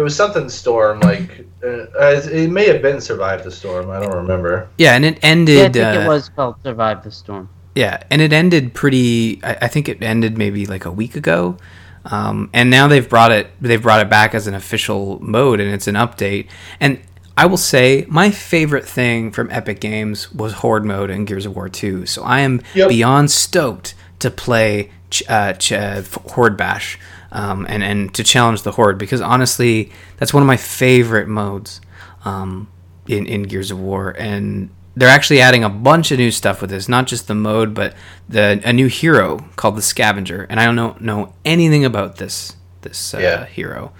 It 0.00 0.02
was 0.04 0.16
something 0.16 0.48
storm 0.48 1.00
like 1.00 1.44
uh, 1.62 1.86
it 2.00 2.50
may 2.50 2.66
have 2.68 2.80
been 2.80 3.02
survive 3.02 3.44
the 3.44 3.50
storm. 3.50 3.90
I 3.90 4.00
don't 4.00 4.16
remember. 4.16 4.66
Yeah, 4.78 4.94
and 4.94 5.04
it 5.04 5.18
Yeah, 5.22 5.28
I 5.28 5.30
ended. 5.30 5.72
think 5.74 5.76
uh, 5.76 6.00
it 6.00 6.08
was 6.08 6.30
called 6.30 6.56
Survive 6.64 7.04
the 7.04 7.10
Storm. 7.10 7.50
Yeah, 7.74 8.02
and 8.10 8.22
it 8.22 8.32
ended 8.32 8.72
pretty. 8.72 9.40
I, 9.44 9.58
I 9.62 9.68
think 9.68 9.90
it 9.90 10.02
ended 10.02 10.38
maybe 10.38 10.64
like 10.64 10.86
a 10.86 10.90
week 10.90 11.16
ago, 11.16 11.58
um, 12.06 12.48
and 12.54 12.70
now 12.70 12.88
they've 12.88 13.06
brought 13.06 13.30
it. 13.30 13.48
They've 13.60 13.82
brought 13.82 14.00
it 14.00 14.08
back 14.08 14.34
as 14.34 14.46
an 14.46 14.54
official 14.54 15.18
mode, 15.22 15.60
and 15.60 15.70
it's 15.70 15.86
an 15.86 15.96
update. 15.96 16.48
And 16.80 16.98
I 17.36 17.44
will 17.44 17.58
say, 17.58 18.06
my 18.08 18.30
favorite 18.30 18.86
thing 18.86 19.30
from 19.30 19.50
Epic 19.50 19.80
Games 19.80 20.32
was 20.32 20.54
Horde 20.54 20.86
mode 20.86 21.10
in 21.10 21.26
Gears 21.26 21.44
of 21.44 21.54
War 21.54 21.68
Two. 21.68 22.06
So 22.06 22.22
I 22.22 22.40
am 22.40 22.62
Yep. 22.74 22.88
beyond 22.88 23.30
stoked 23.30 23.94
to 24.20 24.30
play 24.30 24.90
ch- 25.10 25.24
uh, 25.28 25.52
ch- 25.52 25.72
uh, 25.72 26.00
Horde 26.30 26.56
Bash. 26.56 26.98
Um, 27.32 27.66
and 27.68 27.82
and 27.82 28.12
to 28.14 28.22
challenge 28.24 28.62
the 28.62 28.72
horde 28.72 28.98
because 28.98 29.20
honestly, 29.20 29.90
that's 30.18 30.32
one 30.34 30.42
of 30.42 30.46
my 30.46 30.56
favorite 30.56 31.28
modes 31.28 31.80
um, 32.24 32.68
in 33.06 33.26
in 33.26 33.44
Gears 33.44 33.70
of 33.70 33.78
War, 33.80 34.14
and 34.18 34.70
they're 34.96 35.08
actually 35.08 35.40
adding 35.40 35.62
a 35.64 35.68
bunch 35.70 36.10
of 36.10 36.18
new 36.18 36.30
stuff 36.30 36.60
with 36.60 36.70
this, 36.70 36.88
not 36.88 37.06
just 37.06 37.28
the 37.28 37.34
mode, 37.34 37.74
but 37.74 37.94
the 38.28 38.60
a 38.64 38.72
new 38.72 38.88
hero 38.88 39.46
called 39.56 39.76
the 39.76 39.82
Scavenger, 39.82 40.46
and 40.50 40.58
I 40.60 40.64
don't 40.66 40.76
know 40.76 40.96
know 41.00 41.32
anything 41.44 41.84
about 41.84 42.16
this 42.16 42.56
this 42.82 43.14
uh, 43.14 43.18
Yeah. 43.18 43.44
hero, 43.46 43.92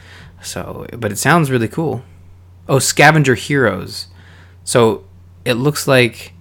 so 0.43 0.87
but 0.99 1.13
it 1.13 1.17
sounds 1.19 1.51
really 1.51 1.69
cool. 1.69 2.03
Oh, 2.69 2.79
Scavenger 2.79 3.35
Heroes. 3.35 4.07
So 4.65 5.05
it 5.45 5.55
looks 5.55 5.89
like 5.89 6.33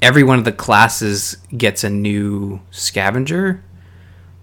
every 0.00 0.22
one 0.22 0.38
of 0.38 0.44
the 0.44 0.52
classes 0.52 1.36
gets 1.56 1.84
a 1.84 1.90
new 1.90 2.60
scavenger. 2.70 3.62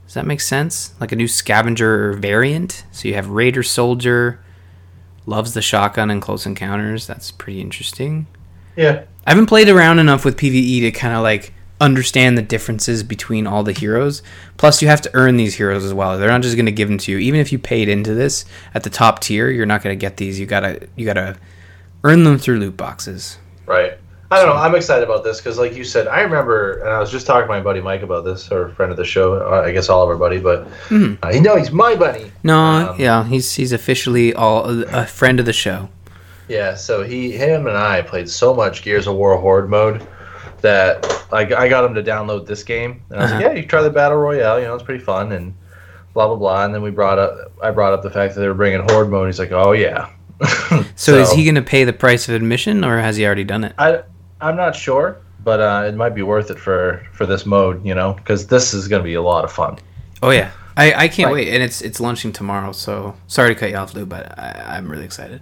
Does 0.07 0.13
that 0.13 0.25
make 0.25 0.41
sense? 0.41 0.93
Like 1.01 1.11
a 1.11 1.17
new 1.17 1.27
scavenger 1.27 2.13
variant. 2.13 2.85
So 2.91 3.09
you 3.09 3.13
have 3.15 3.29
Raider 3.29 3.61
Soldier, 3.61 4.39
loves 5.25 5.53
the 5.53 5.61
shotgun 5.61 6.09
and 6.09 6.21
close 6.21 6.45
encounters. 6.45 7.05
That's 7.05 7.29
pretty 7.29 7.59
interesting. 7.59 8.25
Yeah. 8.77 9.03
I 9.25 9.31
haven't 9.31 9.47
played 9.47 9.67
around 9.67 9.99
enough 9.99 10.23
with 10.23 10.37
PvE 10.37 10.79
to 10.79 10.91
kind 10.91 11.13
of 11.13 11.23
like 11.23 11.53
understand 11.81 12.37
the 12.37 12.41
differences 12.41 13.03
between 13.03 13.45
all 13.45 13.63
the 13.63 13.73
heroes. 13.73 14.23
Plus, 14.55 14.81
you 14.81 14.87
have 14.87 15.01
to 15.01 15.11
earn 15.13 15.35
these 15.35 15.55
heroes 15.55 15.83
as 15.83 15.93
well. 15.93 16.17
They're 16.17 16.29
not 16.29 16.41
just 16.41 16.55
going 16.55 16.65
to 16.67 16.71
give 16.71 16.87
them 16.87 16.97
to 16.99 17.11
you. 17.11 17.17
Even 17.17 17.41
if 17.41 17.51
you 17.51 17.59
paid 17.59 17.89
into 17.89 18.13
this 18.13 18.45
at 18.73 18.83
the 18.83 18.89
top 18.89 19.19
tier, 19.19 19.49
you're 19.49 19.65
not 19.65 19.83
going 19.83 19.97
to 19.97 19.99
get 19.99 20.15
these. 20.15 20.39
You 20.39 20.45
gotta 20.45 20.87
you 20.95 21.05
gotta 21.05 21.37
earn 22.05 22.23
them 22.23 22.37
through 22.37 22.59
loot 22.59 22.77
boxes. 22.77 23.37
Right. 23.65 23.97
I 24.29 24.37
don't 24.43 24.47
know. 24.53 24.61
I'm 24.61 24.75
excited 24.75 25.05
about 25.05 25.23
this 25.23 25.37
because, 25.37 25.57
like 25.57 25.73
you 25.73 25.85
said, 25.85 26.07
I 26.07 26.19
remember, 26.21 26.79
and 26.79 26.89
I 26.89 26.99
was 26.99 27.09
just 27.11 27.25
talking 27.25 27.43
to 27.43 27.47
my 27.47 27.61
buddy 27.61 27.79
Mike 27.79 28.01
about 28.01 28.25
this, 28.25 28.51
or 28.51 28.65
a 28.67 28.71
friend 28.75 28.91
of 28.91 28.97
the 28.97 29.05
show. 29.05 29.35
uh, 29.35 29.61
I 29.65 29.71
guess 29.71 29.87
all 29.87 30.03
of 30.03 30.09
our 30.09 30.17
buddy, 30.17 30.37
but 30.39 30.67
uh, 30.91 31.29
you 31.33 31.39
know 31.41 31.55
he's 31.55 31.71
my 31.71 31.95
buddy. 31.95 32.29
No, 32.43 32.89
Um, 32.91 32.95
yeah, 32.99 33.23
he's 33.25 33.53
he's 33.55 33.71
officially 33.71 34.33
all 34.33 34.83
a 34.83 35.05
friend 35.05 35.39
of 35.39 35.45
the 35.45 35.53
show. 35.53 35.87
Yeah. 36.49 36.75
So 36.75 37.03
he, 37.03 37.31
him, 37.31 37.67
and 37.67 37.77
I 37.77 38.01
played 38.01 38.29
so 38.29 38.53
much 38.53 38.81
Gears 38.83 39.07
of 39.07 39.15
War 39.15 39.37
Horde 39.37 39.69
mode 39.69 40.05
that 40.61 41.25
like 41.31 41.51
I 41.53 41.69
got 41.69 41.85
him 41.85 41.93
to 41.95 42.03
download 42.03 42.45
this 42.47 42.63
game, 42.63 43.01
and 43.09 43.19
I 43.19 43.23
was 43.23 43.31
like, 43.31 43.45
Uh-huh. 43.45 43.53
"Yeah, 43.53 43.61
you 43.61 43.65
try 43.67 43.81
the 43.81 43.89
battle 43.89 44.17
royale. 44.17 44.59
You 44.59 44.65
know, 44.65 44.75
it's 44.75 44.83
pretty 44.83 45.03
fun." 45.03 45.31
And 45.31 45.53
blah 46.13 46.27
blah 46.27 46.35
blah. 46.35 46.65
And 46.65 46.73
then 46.75 46.81
we 46.81 46.91
brought 46.91 47.17
up, 47.19 47.53
I 47.63 47.71
brought 47.71 47.93
up 47.93 48.01
the 48.03 48.09
fact 48.09 48.35
that 48.35 48.41
they 48.41 48.47
were 48.47 48.53
bringing 48.55 48.81
Horde 48.89 49.09
mode. 49.09 49.27
He's 49.27 49.39
like, 49.39 49.51
"Oh 49.53 49.71
yeah." 49.71 50.09
So, 50.95 51.15
is 51.15 51.31
he 51.31 51.43
going 51.43 51.55
to 51.55 51.61
pay 51.61 51.83
the 51.83 51.93
price 51.93 52.27
of 52.27 52.33
admission, 52.35 52.83
or 52.83 52.97
has 52.99 53.17
he 53.17 53.25
already 53.25 53.43
done 53.43 53.63
it? 53.63 53.73
I 53.77 54.01
I'm 54.41 54.55
not 54.55 54.75
sure, 54.75 55.17
but 55.43 55.59
uh, 55.59 55.85
it 55.87 55.95
might 55.95 56.15
be 56.15 56.21
worth 56.21 56.51
it 56.51 56.59
for 56.59 57.05
for 57.13 57.25
this 57.25 57.45
mode, 57.45 57.83
you 57.85 57.95
know, 57.95 58.13
because 58.13 58.47
this 58.47 58.73
is 58.73 58.87
going 58.87 59.01
to 59.01 59.07
be 59.07 59.15
a 59.15 59.21
lot 59.21 59.43
of 59.43 59.51
fun. 59.51 59.77
Oh 60.21 60.29
yeah, 60.29 60.51
I, 60.75 60.93
I 60.93 61.07
can't 61.07 61.27
Right. 61.27 61.45
wait, 61.45 61.53
and 61.53 61.63
it's 61.63 61.81
it's 61.81 61.99
launching 61.99 62.31
tomorrow. 62.31 62.71
So 62.71 63.15
sorry 63.27 63.53
to 63.53 63.59
cut 63.59 63.69
you 63.71 63.77
off, 63.77 63.93
Lou, 63.93 64.05
but 64.05 64.37
I, 64.37 64.77
I'm 64.77 64.89
really 64.89 65.05
excited. 65.05 65.41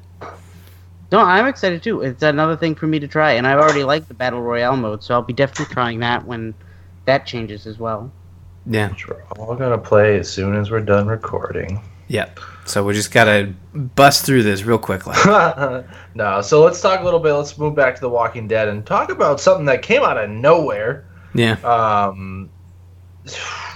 No, 1.12 1.20
I'm 1.20 1.46
excited 1.46 1.84
too. 1.84 2.02
It's 2.02 2.24
another 2.24 2.58
thing 2.58 2.76
for 2.76 2.88
me 2.88 3.00
to 3.00 3.08
try, 3.08 3.34
and 3.34 3.46
I 3.46 3.54
already 3.54 3.84
like 3.84 4.08
the 4.08 4.14
battle 4.14 4.42
royale 4.42 4.76
mode, 4.76 5.04
so 5.04 5.14
I'll 5.14 5.22
be 5.22 5.34
definitely 5.34 5.74
trying 5.74 6.00
that 6.00 6.26
when 6.26 6.54
that 7.06 7.26
changes 7.26 7.68
as 7.68 7.78
well. 7.78 8.12
Yeah, 8.68 8.90
Which 8.90 9.08
we're 9.08 9.22
all 9.38 9.56
gonna 9.56 9.78
play 9.78 10.18
as 10.20 10.30
soon 10.30 10.56
as 10.56 10.72
we're 10.72 10.80
done 10.82 11.08
recording. 11.08 11.80
yeah. 12.08 12.30
So 12.66 12.84
we 12.84 12.94
just 12.96 13.12
gotta 13.12 13.54
bust 13.76 14.26
through 14.26 14.42
this 14.42 14.64
real 14.64 14.80
quick. 14.80 15.06
Like. 15.06 15.24
no, 16.16 16.42
so 16.42 16.64
let's 16.64 16.82
talk 16.82 17.00
a 17.02 17.04
little 17.04 17.20
bit. 17.20 17.34
Let's 17.34 17.58
move 17.60 17.76
back 17.76 17.94
to 17.96 18.02
The 18.02 18.10
Walking 18.10 18.48
Dead 18.48 18.68
and 18.70 18.84
talk 18.84 19.12
about 19.12 19.40
something 19.40 19.66
that 19.68 19.84
came 19.84 20.02
out 20.02 20.18
of 20.18 20.30
nowhere. 20.32 21.06
Yeah, 21.36 21.54
Um, 21.64 22.50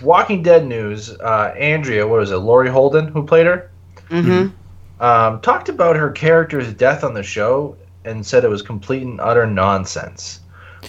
Walking 0.01 0.41
Dead 0.43 0.65
news. 0.65 1.11
Uh, 1.11 1.53
Andrea, 1.57 2.07
what 2.07 2.19
was 2.19 2.31
it? 2.31 2.37
Laurie 2.37 2.69
Holden, 2.69 3.07
who 3.09 3.25
played 3.25 3.45
her, 3.45 3.69
Mm-hmm. 4.09 5.03
um, 5.03 5.41
talked 5.41 5.69
about 5.69 5.95
her 5.95 6.09
character's 6.09 6.73
death 6.73 7.03
on 7.03 7.13
the 7.13 7.21
show 7.21 7.75
and 8.05 8.25
said 8.25 8.43
it 8.43 8.49
was 8.49 8.63
complete 8.63 9.03
and 9.03 9.21
utter 9.21 9.45
nonsense. 9.45 10.39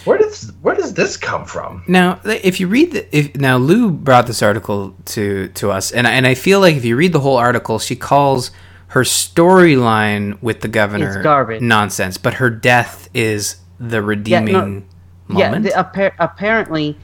Where 0.05 0.17
does 0.17 0.51
where 0.61 0.75
does 0.75 0.93
this 0.93 1.17
come 1.17 1.45
from? 1.45 1.83
Now, 1.87 2.19
if 2.25 2.59
you 2.59 2.67
read 2.67 2.91
the, 2.93 3.15
if 3.17 3.35
now 3.35 3.57
Lou 3.57 3.91
brought 3.91 4.27
this 4.27 4.41
article 4.41 4.95
to 5.05 5.49
to 5.49 5.71
us, 5.71 5.91
and 5.91 6.07
I- 6.07 6.11
and 6.11 6.25
I 6.27 6.33
feel 6.33 6.59
like 6.59 6.75
if 6.75 6.85
you 6.85 6.95
read 6.95 7.13
the 7.13 7.19
whole 7.19 7.37
article, 7.37 7.77
she 7.79 7.95
calls 7.95 8.51
her 8.87 9.03
storyline 9.03 10.41
with 10.41 10.61
the 10.61 10.67
governor 10.67 11.07
It's 11.15 11.23
garbage. 11.23 11.61
nonsense, 11.61 12.17
but 12.17 12.35
her 12.35 12.49
death 12.49 13.09
is 13.13 13.57
the 13.79 14.01
redeeming 14.01 14.85
Yeah, 15.29 15.47
moment. 15.47 15.63
the, 15.65 15.73
appa- 15.77 16.11
apparently, 16.19 16.97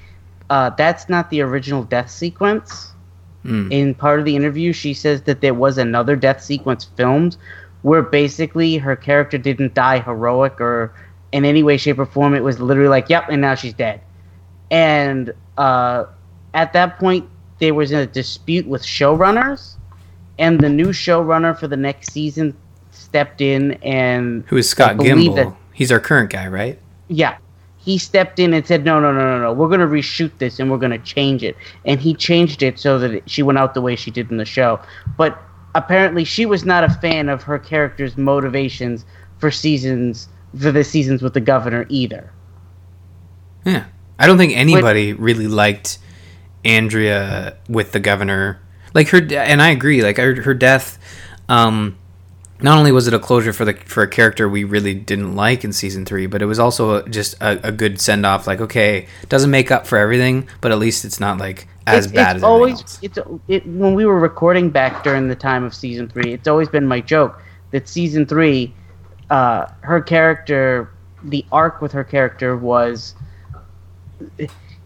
uh, 0.49 0.71
that's 0.71 1.07
not 1.09 1.29
the 1.29 1.41
original 1.41 1.83
death 1.83 2.09
sequence. 2.09 2.91
Mm. 3.45 3.71
In 3.71 3.95
part 3.95 4.19
of 4.19 4.25
the 4.25 4.35
interview, 4.35 4.73
she 4.73 4.93
says 4.93 5.21
that 5.23 5.39
there 5.41 5.53
was 5.53 5.77
another 5.77 6.15
death 6.15 6.43
sequence 6.43 6.85
filmed 6.97 7.37
where 7.83 8.01
basically 8.01 8.77
her 8.77 8.95
character 8.95 9.37
didn't 9.37 9.73
die 9.73 9.99
heroic 9.99 10.59
or 10.59 10.93
in 11.31 11.45
any 11.45 11.63
way, 11.63 11.77
shape, 11.77 11.99
or 11.99 12.05
form. 12.05 12.33
It 12.35 12.43
was 12.43 12.59
literally 12.59 12.89
like, 12.89 13.09
yep, 13.09 13.27
and 13.29 13.41
now 13.41 13.55
she's 13.55 13.73
dead. 13.73 14.01
And 14.71 15.33
uh, 15.57 16.05
at 16.53 16.73
that 16.73 16.99
point, 16.99 17.27
there 17.59 17.73
was 17.73 17.91
a 17.91 18.05
dispute 18.05 18.67
with 18.67 18.83
showrunners, 18.83 19.75
and 20.39 20.59
the 20.59 20.69
new 20.69 20.87
showrunner 20.87 21.57
for 21.57 21.67
the 21.67 21.77
next 21.77 22.11
season 22.11 22.55
stepped 22.91 23.41
in 23.41 23.73
and 23.83 24.43
Who 24.47 24.57
is 24.57 24.69
Scott 24.69 24.97
Gimple? 24.97 25.35
that- 25.35 25.53
He's 25.73 25.91
our 25.91 25.99
current 25.99 26.29
guy, 26.31 26.47
right? 26.47 26.79
yeah 27.09 27.37
he 27.77 27.97
stepped 27.97 28.37
in 28.37 28.53
and 28.53 28.67
said 28.67 28.83
no 28.83 28.99
no 28.99 29.13
no 29.13 29.21
no 29.21 29.39
no 29.41 29.53
we're 29.53 29.69
going 29.69 29.79
to 29.79 29.85
reshoot 29.85 30.29
this 30.39 30.59
and 30.59 30.69
we're 30.69 30.77
going 30.77 30.91
to 30.91 30.97
change 30.99 31.41
it 31.41 31.55
and 31.85 32.01
he 32.01 32.13
changed 32.13 32.61
it 32.61 32.77
so 32.77 32.99
that 32.99 33.11
it, 33.13 33.23
she 33.29 33.41
went 33.41 33.57
out 33.57 33.73
the 33.73 33.79
way 33.79 33.95
she 33.95 34.11
did 34.11 34.29
in 34.29 34.35
the 34.35 34.43
show 34.43 34.77
but 35.15 35.41
apparently 35.73 36.25
she 36.25 36.45
was 36.45 36.65
not 36.65 36.83
a 36.83 36.89
fan 36.89 37.29
of 37.29 37.41
her 37.43 37.57
character's 37.57 38.17
motivations 38.17 39.05
for 39.37 39.49
seasons 39.49 40.27
for 40.57 40.71
the 40.71 40.83
seasons 40.83 41.21
with 41.21 41.33
the 41.33 41.41
governor 41.41 41.85
either 41.89 42.31
Yeah. 43.65 43.85
I 44.19 44.25
don't 44.25 44.37
think 44.37 44.55
anybody 44.55 45.13
really 45.13 45.47
liked 45.47 45.99
Andrea 46.65 47.55
with 47.69 47.91
the 47.91 47.99
governor. 47.99 48.59
Like 48.95 49.09
her, 49.09 49.19
and 49.31 49.61
I 49.61 49.69
agree. 49.69 50.01
Like 50.01 50.17
her, 50.17 50.41
her 50.41 50.55
death. 50.55 50.97
Um, 51.47 51.97
not 52.59 52.79
only 52.79 52.91
was 52.91 53.07
it 53.07 53.13
a 53.13 53.19
closure 53.19 53.53
for 53.53 53.63
the 53.63 53.73
for 53.73 54.01
a 54.01 54.07
character 54.07 54.49
we 54.49 54.63
really 54.63 54.95
didn't 54.95 55.35
like 55.35 55.63
in 55.63 55.71
season 55.71 56.03
three, 56.03 56.25
but 56.25 56.41
it 56.41 56.45
was 56.45 56.57
also 56.57 57.03
just 57.03 57.35
a, 57.41 57.67
a 57.67 57.71
good 57.71 58.01
send 58.01 58.25
off. 58.25 58.47
Like, 58.47 58.59
okay, 58.59 59.07
doesn't 59.29 59.51
make 59.51 59.69
up 59.69 59.85
for 59.85 59.99
everything, 59.99 60.49
but 60.61 60.71
at 60.71 60.79
least 60.79 61.05
it's 61.05 61.19
not 61.19 61.37
like 61.37 61.67
as 61.87 62.05
it's, 62.05 62.13
bad 62.13 62.35
it's 62.35 62.37
as 62.37 62.43
always 62.43 62.81
else. 62.81 62.99
it's 63.01 63.17
it, 63.47 63.65
when 63.65 63.93
we 63.93 64.05
were 64.05 64.19
recording 64.19 64.69
back 64.69 65.03
during 65.03 65.27
the 65.27 65.35
time 65.35 65.63
of 65.63 65.73
season 65.73 66.07
three 66.09 66.33
it's 66.33 66.47
always 66.47 66.67
been 66.67 66.85
my 66.85 66.99
joke 66.99 67.41
that 67.71 67.87
season 67.87 68.25
three 68.25 68.73
uh, 69.29 69.65
her 69.81 70.01
character 70.01 70.91
the 71.23 71.43
arc 71.51 71.81
with 71.81 71.91
her 71.91 72.03
character 72.03 72.55
was 72.55 73.15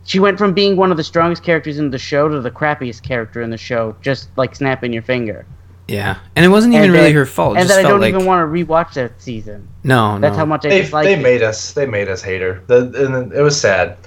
she 0.03 0.19
went 0.19 0.38
from 0.38 0.53
being 0.53 0.75
one 0.75 0.91
of 0.91 0.98
the 0.98 1.03
strongest 1.03 1.43
characters 1.43 1.77
in 1.77 1.89
the 1.91 1.98
show 1.98 2.27
to 2.27 2.41
the 2.41 2.51
crappiest 2.51 3.03
character 3.03 3.41
in 3.41 3.50
the 3.50 3.57
show 3.57 3.95
just 4.01 4.29
like 4.38 4.55
snapping 4.55 4.91
your 4.93 5.03
finger 5.03 5.45
Yeah, 5.88 6.17
and 6.36 6.45
it 6.45 6.50
wasn't 6.50 6.74
even 6.74 6.86
And 6.86 6.93
really 6.93 7.12
that- 7.12 7.17
her 7.17 7.25
fault. 7.25 7.55
It 7.57 7.60
and 7.62 7.67
just 7.69 7.79
that 7.79 7.86
i 7.86 7.89
don't 7.89 8.01
like 8.01 8.13
even 8.13 8.25
want 8.25 8.41
to 8.41 8.45
rewatch 8.65 8.93
that 8.93 9.21
season 9.21 9.67
no, 9.83 10.17
that's 10.19 10.33
no. 10.33 10.39
how 10.39 10.45
much 10.45 10.65
i 10.65 10.69
They, 10.69 10.81
dislike 10.81 11.05
they 11.05 11.13
it. 11.15 11.21
made 11.21 11.43
us 11.43 11.74
they 11.74 11.86
made 11.86 12.07
us 12.07 12.21
hate 12.24 12.41
her. 12.41 12.63
The, 12.67 12.77
and 13.05 13.33
it 13.33 13.41
was 13.41 13.60
sad. 13.60 13.98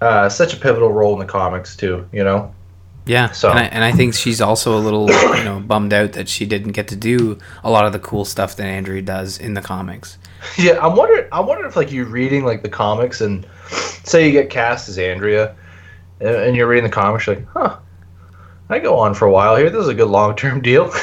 Uh, 0.00 0.28
such 0.28 0.52
a 0.54 0.56
pivotal 0.58 0.92
role 0.92 1.14
in 1.14 1.18
the 1.18 1.24
comics 1.32 1.76
too. 1.76 2.06
You 2.12 2.24
know. 2.24 2.54
Yeah, 3.06 3.32
So- 3.32 3.50
and, 3.50 3.58
I, 3.58 3.64
and 3.64 3.84
I 3.84 3.92
think 3.92 4.14
she's 4.14 4.40
also 4.40 4.76
a 4.76 4.80
little, 4.80 5.10
you 5.10 5.44
know, 5.44 5.60
bummed 5.66 5.92
out 5.92 6.12
that 6.12 6.28
she 6.28 6.46
didn't 6.46 6.72
get 6.72 6.88
to 6.88 6.96
do 6.96 7.38
a 7.62 7.70
lot 7.70 7.84
of 7.84 7.92
the 7.92 7.98
cool 7.98 8.24
stuff 8.24 8.56
that 8.56 8.64
Andrea 8.66 9.02
does 9.02 9.36
in 9.38 9.52
the 9.54 9.60
comics. 9.60 10.16
Yeah, 10.58 10.78
I'm 10.80 10.96
wondering. 10.96 11.26
I 11.32 11.40
wonder 11.40 11.66
if 11.66 11.76
like 11.76 11.92
you're 11.92 12.06
reading 12.06 12.44
like 12.44 12.62
the 12.62 12.68
comics 12.68 13.20
and 13.20 13.46
say 14.04 14.26
you 14.26 14.32
get 14.32 14.50
cast 14.50 14.88
as 14.88 14.98
Andrea, 14.98 15.54
and, 16.20 16.34
and 16.36 16.56
you're 16.56 16.66
reading 16.66 16.84
the 16.84 16.90
comics, 16.94 17.26
you're 17.26 17.36
like, 17.36 17.46
huh. 17.48 17.76
I 18.70 18.78
go 18.78 18.96
on 18.98 19.12
for 19.12 19.26
a 19.26 19.30
while 19.30 19.56
here. 19.56 19.68
This 19.68 19.82
is 19.82 19.88
a 19.88 19.94
good 19.94 20.08
long 20.08 20.34
term 20.36 20.60
deal. 20.70 20.90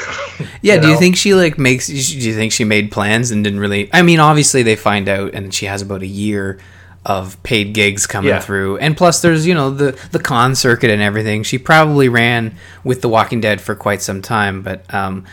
Yeah, 0.63 0.77
do 0.77 0.89
you 0.89 0.97
think 0.97 1.15
she 1.15 1.35
like 1.35 1.57
makes? 1.59 1.85
Do 1.87 1.93
you 1.95 2.33
think 2.33 2.51
she 2.51 2.63
made 2.63 2.91
plans 2.91 3.29
and 3.31 3.43
didn't 3.43 3.59
really? 3.59 3.89
I 3.93 4.01
mean, 4.01 4.19
obviously 4.19 4.63
they 4.63 4.75
find 4.75 5.07
out, 5.07 5.33
and 5.35 5.53
she 5.53 5.65
has 5.67 5.81
about 5.83 6.01
a 6.01 6.07
year 6.07 6.59
of 7.05 7.41
paid 7.43 7.73
gigs 7.73 8.05
coming 8.05 8.29
Yeah. 8.29 8.39
through, 8.39 8.77
and 8.77 8.95
plus 8.95 9.21
there's 9.21 9.47
you 9.47 9.53
know 9.53 9.71
the 9.71 9.99
the 10.11 10.19
con 10.19 10.53
circuit 10.55 10.91
and 10.91 11.01
everything. 11.01 11.43
She 11.43 11.57
probably 11.57 12.09
ran 12.09 12.55
with 12.83 13.01
The 13.01 13.09
Walking 13.09 13.41
Dead 13.41 13.59
for 13.59 13.73
quite 13.75 14.01
some 14.01 14.21
time, 14.21 14.61
but 14.61 14.91
um, 14.93 15.25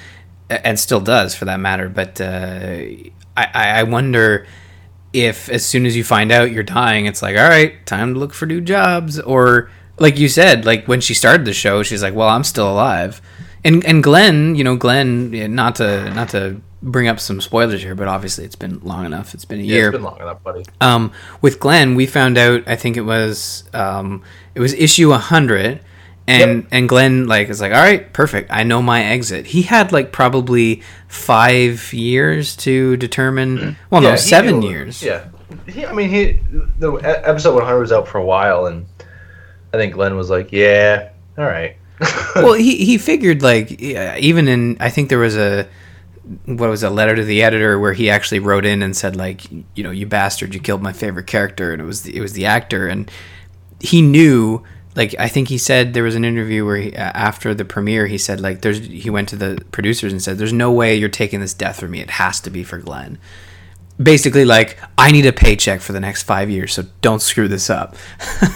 and 0.48 0.78
still 0.80 1.00
does 1.00 1.34
for 1.34 1.44
that 1.44 1.60
matter. 1.60 1.88
But 1.88 2.20
uh, 2.20 2.80
I 3.36 3.44
I 3.54 3.68
I 3.80 3.82
wonder 3.82 4.46
if 5.12 5.48
as 5.50 5.64
soon 5.64 5.84
as 5.86 5.96
you 5.96 6.04
find 6.04 6.30
out 6.32 6.52
you're 6.52 6.62
dying, 6.62 7.06
it's 7.06 7.22
like 7.22 7.36
all 7.36 7.48
right, 7.48 7.84
time 7.86 8.14
to 8.14 8.20
look 8.20 8.32
for 8.32 8.46
new 8.46 8.60
jobs, 8.62 9.18
or 9.20 9.70
like 9.98 10.18
you 10.18 10.28
said, 10.28 10.64
like 10.64 10.86
when 10.86 11.00
she 11.02 11.12
started 11.12 11.44
the 11.44 11.52
show, 11.52 11.82
she's 11.82 12.02
like, 12.02 12.14
well, 12.14 12.28
I'm 12.28 12.44
still 12.44 12.70
alive. 12.70 13.20
And 13.64 13.84
and 13.84 14.02
Glenn, 14.02 14.54
you 14.54 14.64
know, 14.64 14.76
Glenn, 14.76 15.54
not 15.54 15.74
to 15.76 16.08
not 16.14 16.30
to 16.30 16.60
bring 16.82 17.08
up 17.08 17.18
some 17.20 17.40
spoilers 17.40 17.82
here, 17.82 17.94
but 17.94 18.08
obviously 18.08 18.44
it's 18.44 18.56
been 18.56 18.80
long 18.80 19.04
enough. 19.04 19.34
It's 19.34 19.44
been 19.44 19.60
a 19.60 19.62
yeah, 19.62 19.74
year. 19.74 19.88
it's 19.88 19.96
been 19.96 20.04
long 20.04 20.20
enough, 20.20 20.42
buddy. 20.42 20.64
Um, 20.80 21.12
with 21.42 21.58
Glenn, 21.60 21.94
we 21.94 22.06
found 22.06 22.38
out. 22.38 22.62
I 22.66 22.76
think 22.76 22.96
it 22.96 23.02
was 23.02 23.64
um, 23.74 24.22
it 24.54 24.60
was 24.60 24.72
issue 24.74 25.10
hundred, 25.12 25.80
And 26.26 26.66
and 26.70 26.88
Glenn 26.88 27.26
like 27.26 27.48
is 27.48 27.60
like, 27.60 27.72
all 27.72 27.78
right, 27.82 28.12
perfect. 28.12 28.50
I 28.52 28.62
know 28.62 28.80
my 28.82 29.02
exit. 29.02 29.46
He 29.46 29.62
had 29.62 29.92
like 29.92 30.12
probably 30.12 30.82
five 31.08 31.92
years 31.92 32.54
to 32.56 32.96
determine. 32.96 33.76
Well, 33.90 34.02
Yeah, 34.02 34.10
no, 34.10 34.16
seven 34.16 34.60
knew- 34.60 34.68
years. 34.70 35.02
Yeah, 35.02 35.24
he, 35.66 35.84
I 35.86 35.92
mean, 35.92 36.10
he 36.10 36.40
the 36.78 36.92
episode 36.96 37.54
100 37.54 37.78
was 37.80 37.92
out 37.92 38.06
for 38.08 38.18
a 38.18 38.24
while, 38.24 38.66
and 38.66 38.86
I 39.72 39.78
think 39.78 39.94
Glenn 39.94 40.16
was 40.16 40.30
like, 40.30 40.52
"Yeah, 40.52 41.10
all 41.36 41.44
right." 41.44 41.76
well, 42.36 42.52
he 42.52 42.84
he 42.84 42.96
figured 42.98 43.42
like 43.42 43.72
even 43.80 44.46
in 44.46 44.76
I 44.80 44.88
think 44.90 45.08
there 45.08 45.18
was 45.18 45.36
a 45.36 45.66
what 46.44 46.68
was 46.68 46.82
a 46.82 46.90
letter 46.90 47.16
to 47.16 47.24
the 47.24 47.42
editor 47.42 47.78
where 47.78 47.94
he 47.94 48.10
actually 48.10 48.38
wrote 48.38 48.66
in 48.66 48.82
and 48.82 48.96
said 48.96 49.16
like 49.16 49.50
you 49.50 49.82
know 49.82 49.90
you 49.90 50.06
bastard 50.06 50.54
you 50.54 50.60
killed 50.60 50.82
my 50.82 50.92
favorite 50.92 51.26
character 51.26 51.72
and 51.72 51.80
it 51.80 51.84
was 51.84 52.02
the, 52.02 52.16
it 52.16 52.20
was 52.20 52.34
the 52.34 52.46
actor. 52.46 52.86
And 52.86 53.10
he 53.80 54.02
knew 54.02 54.62
like 54.94 55.14
I 55.18 55.28
think 55.28 55.48
he 55.48 55.58
said 55.58 55.94
there 55.94 56.02
was 56.02 56.16
an 56.16 56.24
interview 56.24 56.66
where 56.66 56.76
he, 56.76 56.94
uh, 56.94 57.00
after 57.00 57.54
the 57.54 57.64
premiere 57.64 58.06
he 58.06 58.18
said 58.18 58.40
like 58.40 58.60
there's 58.62 58.78
he 58.78 59.08
went 59.10 59.28
to 59.30 59.36
the 59.36 59.62
producers 59.72 60.12
and 60.12 60.22
said 60.22 60.38
there's 60.38 60.52
no 60.52 60.70
way 60.72 60.94
you're 60.96 61.08
taking 61.08 61.40
this 61.40 61.54
death 61.54 61.80
for 61.80 61.88
me. 61.88 62.00
It 62.00 62.10
has 62.10 62.40
to 62.40 62.50
be 62.50 62.62
for 62.62 62.78
Glenn. 62.78 63.18
Basically 64.00 64.44
like 64.44 64.78
I 64.98 65.10
need 65.10 65.26
a 65.26 65.32
paycheck 65.32 65.80
for 65.80 65.92
the 65.92 66.00
next 66.00 66.24
five 66.24 66.50
years, 66.50 66.74
so 66.74 66.84
don't 67.00 67.22
screw 67.22 67.48
this 67.48 67.70
up. 67.70 67.96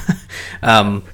um, 0.63 1.05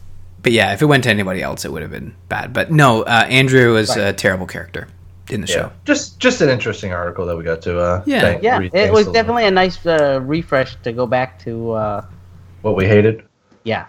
but 0.42 0.52
yeah, 0.52 0.72
if 0.72 0.82
it 0.82 0.86
went 0.86 1.04
to 1.04 1.10
anybody 1.10 1.42
else, 1.42 1.64
it 1.64 1.72
would 1.72 1.82
have 1.82 1.90
been 1.90 2.14
bad. 2.28 2.52
But 2.52 2.70
no, 2.70 3.02
uh, 3.02 3.26
Andrea 3.28 3.68
was 3.68 3.96
a 3.96 4.12
terrible 4.12 4.46
character 4.46 4.88
in 5.30 5.40
the 5.42 5.46
yeah, 5.46 5.54
show. 5.54 5.72
just 5.84 6.18
just 6.18 6.40
an 6.40 6.48
interesting 6.48 6.92
article 6.92 7.26
that 7.26 7.36
we 7.36 7.44
got 7.44 7.60
to. 7.62 7.78
Uh, 7.78 8.02
Yeah. 8.06 8.20
thank- 8.20 8.42
Yeah, 8.42 8.58
read 8.58 8.74
it 8.74 8.90
was 8.90 9.06
a 9.06 9.10
little. 9.10 9.12
definitely 9.12 9.44
a 9.46 9.50
nice 9.50 9.84
uh, 9.86 10.20
refresh 10.22 10.76
to 10.82 10.92
go 10.92 11.06
back 11.06 11.38
to. 11.40 11.72
Uh, 11.72 12.04
what 12.62 12.74
we 12.76 12.86
hated. 12.86 13.22
yeah, 13.64 13.86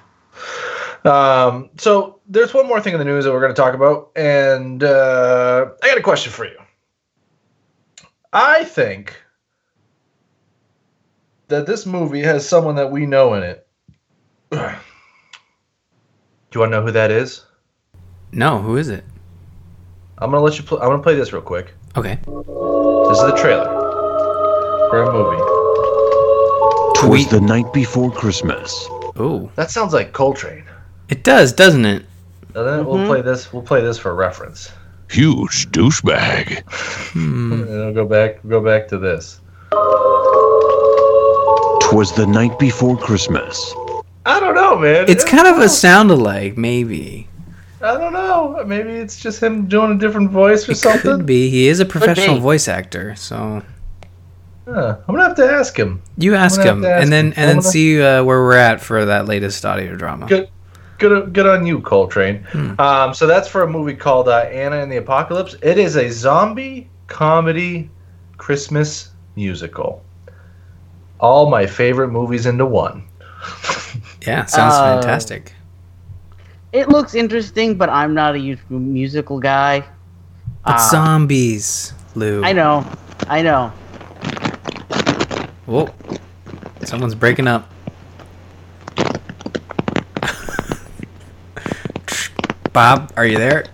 Um, 1.06 1.70
so 1.78 2.20
there's 2.28 2.54
one 2.54 2.68
more 2.68 2.80
thing 2.82 2.94
in 2.94 3.00
the 3.00 3.06
news 3.06 3.24
that 3.26 3.32
we're 3.32 3.40
going 3.42 3.54
to 3.54 3.60
talk 3.62 3.74
about, 3.74 4.12
and 4.16 4.84
uh, 4.84 5.70
I 5.82 5.88
got 5.88 5.98
a 5.98 6.02
question 6.02 6.32
for 6.32 6.46
you. 6.46 6.58
I 8.34 8.64
think 8.66 9.16
that 11.48 11.66
this 11.66 11.86
movie 11.86 12.22
has 12.22 12.48
someone 12.48 12.76
that 12.76 12.92
we 12.92 13.06
know 13.08 13.34
in 13.34 13.44
it. 13.44 13.66
Do 14.52 14.60
you 16.54 16.60
want 16.60 16.72
to 16.72 16.78
know 16.80 16.86
who 16.86 16.92
that 16.92 17.10
is? 17.12 17.46
No, 18.32 18.60
who 18.60 18.78
is 18.78 18.90
it? 18.90 19.04
I'm 20.22 20.32
gonna 20.32 20.44
let 20.44 20.58
you. 20.58 20.64
Pl- 20.66 20.80
I'm 20.82 20.90
gonna 20.90 21.02
play 21.04 21.16
this 21.16 21.32
real 21.32 21.42
quick. 21.42 21.74
Okay, 21.96 22.16
This 22.26 23.18
is 23.18 23.24
the 23.24 23.38
trailer 23.40 23.66
for 24.90 25.04
a 25.04 25.12
movie. 25.14 25.42
Twas 27.00 27.30
the 27.30 27.40
night 27.40 27.72
before 27.74 28.12
Christmas. 28.12 28.86
oh, 29.16 29.50
That 29.56 29.72
sounds 29.72 29.94
like 29.94 30.12
Coltrane. 30.12 30.66
it 31.08 31.24
does, 31.24 31.54
doesn't 31.54 31.86
it? 31.86 32.04
And 32.54 32.68
then 32.68 32.86
we'll 32.86 32.98
mm-hmm. 32.98 33.08
play 33.08 33.22
this. 33.22 33.54
We'll 33.54 33.64
play 33.64 33.82
this 33.82 33.98
for 33.98 34.14
reference. 34.14 34.72
Huge 35.10 35.72
douchebag. 35.72 36.64
Hmm. 36.70 37.54
And 37.54 37.64
then 37.68 37.78
we'll 37.78 37.94
go 37.94 38.06
back. 38.06 38.46
Go 38.48 38.60
back 38.60 38.90
to 38.90 38.98
this. 38.98 39.40
Twas 41.82 42.12
the 42.12 42.28
night 42.28 42.60
before 42.60 42.98
Christmas. 42.98 43.74
I 44.26 44.40
don't 44.42 44.54
know, 44.54 44.78
man. 44.78 45.06
It's 45.08 45.24
kind 45.24 45.48
of 45.48 45.60
a 45.60 45.70
sound 45.70 46.12
alike, 46.12 46.58
maybe. 46.58 47.29
I 47.82 47.98
don't 47.98 48.14
know. 48.14 48.62
Maybe 48.66 48.90
it's 48.92 49.20
just 49.20 49.42
him 49.42 49.68
doing 49.68 49.92
a 49.94 49.98
different 49.98 50.32
voice 50.32 50.68
or 50.68 50.74
It 50.74 50.76
something. 50.76 51.02
could 51.02 51.26
be. 51.26 51.50
He 51.50 51.68
is 51.70 51.80
a 51.80 51.86
professional 51.86 52.40
voice 52.40 52.68
actor, 52.68 53.16
so 53.16 53.62
Huh. 54.68 54.98
I'm 55.08 55.16
gonna 55.16 55.24
have 55.28 55.36
to 55.38 55.46
ask 55.50 55.78
him. 55.78 56.02
you 56.18 56.36
ask 56.36 56.62
him, 56.62 56.84
ask 56.86 57.04
and 57.04 57.12
then 57.12 57.28
him. 57.28 57.34
and 57.38 57.50
then 57.50 57.56
gonna- 57.58 57.62
see 57.68 58.02
uh, 58.02 58.24
where 58.24 58.42
we're 58.44 58.54
at 58.58 58.82
for 58.82 59.06
that 59.06 59.28
latest 59.28 59.66
audio 59.66 59.96
drama. 59.96 60.28
Good, 60.28 60.50
good, 61.00 61.34
good 61.34 61.48
on 61.48 61.66
you, 61.66 61.80
Coltrane. 61.82 62.44
Hmm. 62.52 62.80
Um, 62.80 63.14
so 63.14 63.26
that's 63.26 63.48
for 63.48 63.64
a 63.64 63.70
movie 63.70 63.96
called 63.96 64.28
uh, 64.28 64.40
Anna 64.52 64.78
and 64.78 64.92
the 64.92 64.98
Apocalypse. 64.98 65.56
It 65.64 65.78
is 65.80 65.96
a 65.96 66.10
zombie 66.10 66.90
comedy 67.08 67.90
Christmas 68.38 69.10
musical. 69.36 70.04
All 71.20 71.50
my 71.50 71.66
favorite 71.66 72.10
movies 72.10 72.46
into 72.46 72.66
one. 72.66 73.04
Yeah, 74.28 74.46
sounds 74.46 74.76
Uh, 74.76 74.96
fantastic. 75.02 75.54
It 76.72 76.90
looks 76.90 77.16
interesting, 77.16 77.76
but 77.76 77.90
I'm 77.90 78.14
not 78.14 78.36
a 78.36 78.40
huge 78.40 78.60
musical 78.70 79.40
guy. 79.40 79.84
But 80.66 80.76
Uh, 80.76 80.90
zombies, 80.90 81.94
Lou. 82.16 82.44
I 82.44 82.54
know, 82.54 82.86
I 83.28 83.42
know. 83.42 83.70
Whoa. 85.66 85.90
Someone's 86.84 87.16
breaking 87.16 87.48
up. 87.48 87.70
Bob, 92.74 93.12
are 93.16 93.26
you 93.26 93.38
there? 93.38 93.66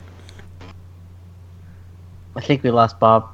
I 2.35 2.41
think 2.41 2.63
we 2.63 2.71
lost 2.71 2.99
Bob. 2.99 3.29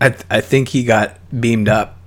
I, 0.00 0.10
th- 0.10 0.24
I 0.30 0.40
think 0.40 0.68
he 0.68 0.84
got 0.84 1.18
beamed 1.40 1.68
up. 1.68 1.98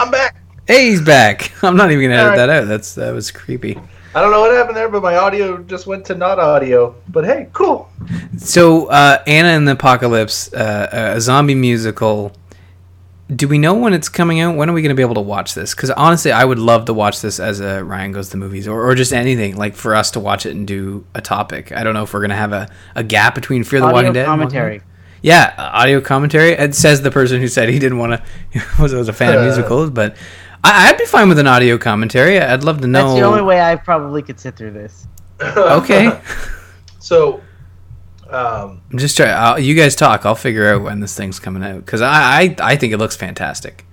I'm 0.00 0.10
back. 0.10 0.36
Hey, 0.66 0.90
he's 0.90 1.02
back. 1.02 1.52
I'm 1.62 1.76
not 1.76 1.90
even 1.90 2.04
gonna 2.10 2.14
edit 2.14 2.24
Alright. 2.32 2.36
that 2.38 2.50
out. 2.50 2.68
That's 2.68 2.94
that 2.96 3.12
was 3.12 3.30
creepy. 3.30 3.78
I 4.14 4.20
don't 4.20 4.30
know 4.30 4.40
what 4.40 4.52
happened 4.52 4.76
there, 4.76 4.88
but 4.88 5.02
my 5.02 5.16
audio 5.16 5.58
just 5.58 5.88
went 5.88 6.04
to 6.06 6.14
not 6.14 6.38
audio. 6.38 6.94
But 7.08 7.24
hey, 7.24 7.48
cool. 7.52 7.90
So, 8.36 8.86
uh, 8.86 9.22
Anna 9.26 9.48
and 9.48 9.66
the 9.66 9.72
Apocalypse, 9.72 10.52
uh, 10.52 11.14
a 11.16 11.20
zombie 11.20 11.56
musical. 11.56 12.32
Do 13.34 13.48
we 13.48 13.58
know 13.58 13.74
when 13.74 13.92
it's 13.92 14.08
coming 14.08 14.38
out? 14.38 14.54
When 14.54 14.70
are 14.70 14.72
we 14.72 14.82
going 14.82 14.90
to 14.90 14.94
be 14.94 15.02
able 15.02 15.14
to 15.16 15.20
watch 15.20 15.54
this? 15.54 15.74
Because 15.74 15.90
honestly, 15.90 16.30
I 16.30 16.44
would 16.44 16.58
love 16.58 16.84
to 16.84 16.94
watch 16.94 17.22
this 17.22 17.40
as 17.40 17.58
a 17.58 17.82
Ryan 17.82 18.12
Goes 18.12 18.26
to 18.26 18.32
the 18.32 18.36
Movies 18.36 18.68
or, 18.68 18.88
or 18.88 18.94
just 18.94 19.12
anything, 19.12 19.56
like 19.56 19.74
for 19.74 19.96
us 19.96 20.12
to 20.12 20.20
watch 20.20 20.46
it 20.46 20.50
and 20.50 20.66
do 20.66 21.04
a 21.14 21.20
topic. 21.20 21.72
I 21.72 21.82
don't 21.82 21.94
know 21.94 22.04
if 22.04 22.12
we're 22.12 22.20
going 22.20 22.30
to 22.30 22.36
have 22.36 22.52
a, 22.52 22.68
a 22.94 23.02
gap 23.02 23.34
between 23.34 23.64
Fear 23.64 23.80
the 23.80 23.86
Audio 23.86 23.96
Walking 23.96 24.12
Dead. 24.12 24.26
commentary. 24.26 24.78
Dead. 24.78 24.86
Yeah, 25.22 25.54
uh, 25.56 25.70
audio 25.72 26.02
commentary. 26.02 26.50
It 26.50 26.74
says 26.74 27.00
the 27.00 27.10
person 27.10 27.40
who 27.40 27.48
said 27.48 27.70
he 27.70 27.78
didn't 27.78 27.96
want 27.96 28.22
to, 28.52 28.62
was, 28.82 28.92
was 28.92 29.08
a 29.08 29.12
fan 29.14 29.34
of 29.34 29.42
musicals, 29.42 29.88
but 29.88 30.16
I, 30.64 30.88
I'd 30.88 30.98
be 30.98 31.04
fine 31.04 31.28
with 31.28 31.38
an 31.38 31.46
audio 31.46 31.76
commentary. 31.78 32.40
I'd 32.40 32.64
love 32.64 32.80
to 32.80 32.86
know. 32.86 33.06
That's 33.08 33.20
the 33.20 33.26
only 33.26 33.42
way 33.42 33.60
I 33.60 33.76
probably 33.76 34.22
could 34.22 34.40
sit 34.40 34.56
through 34.56 34.72
this. 34.72 35.06
Okay. 35.40 36.10
So, 37.00 37.42
um, 38.30 38.80
I'm 38.90 38.96
just 38.98 39.14
trying. 39.14 39.34
I'll, 39.34 39.58
you 39.58 39.74
guys 39.74 39.94
talk. 39.94 40.24
I'll 40.24 40.34
figure 40.34 40.72
out 40.72 40.80
when 40.80 41.00
this 41.00 41.14
thing's 41.14 41.38
coming 41.38 41.62
out 41.62 41.84
because 41.84 42.00
I, 42.00 42.40
I 42.40 42.56
I 42.60 42.76
think 42.76 42.94
it 42.94 42.96
looks 42.96 43.14
fantastic. 43.14 43.84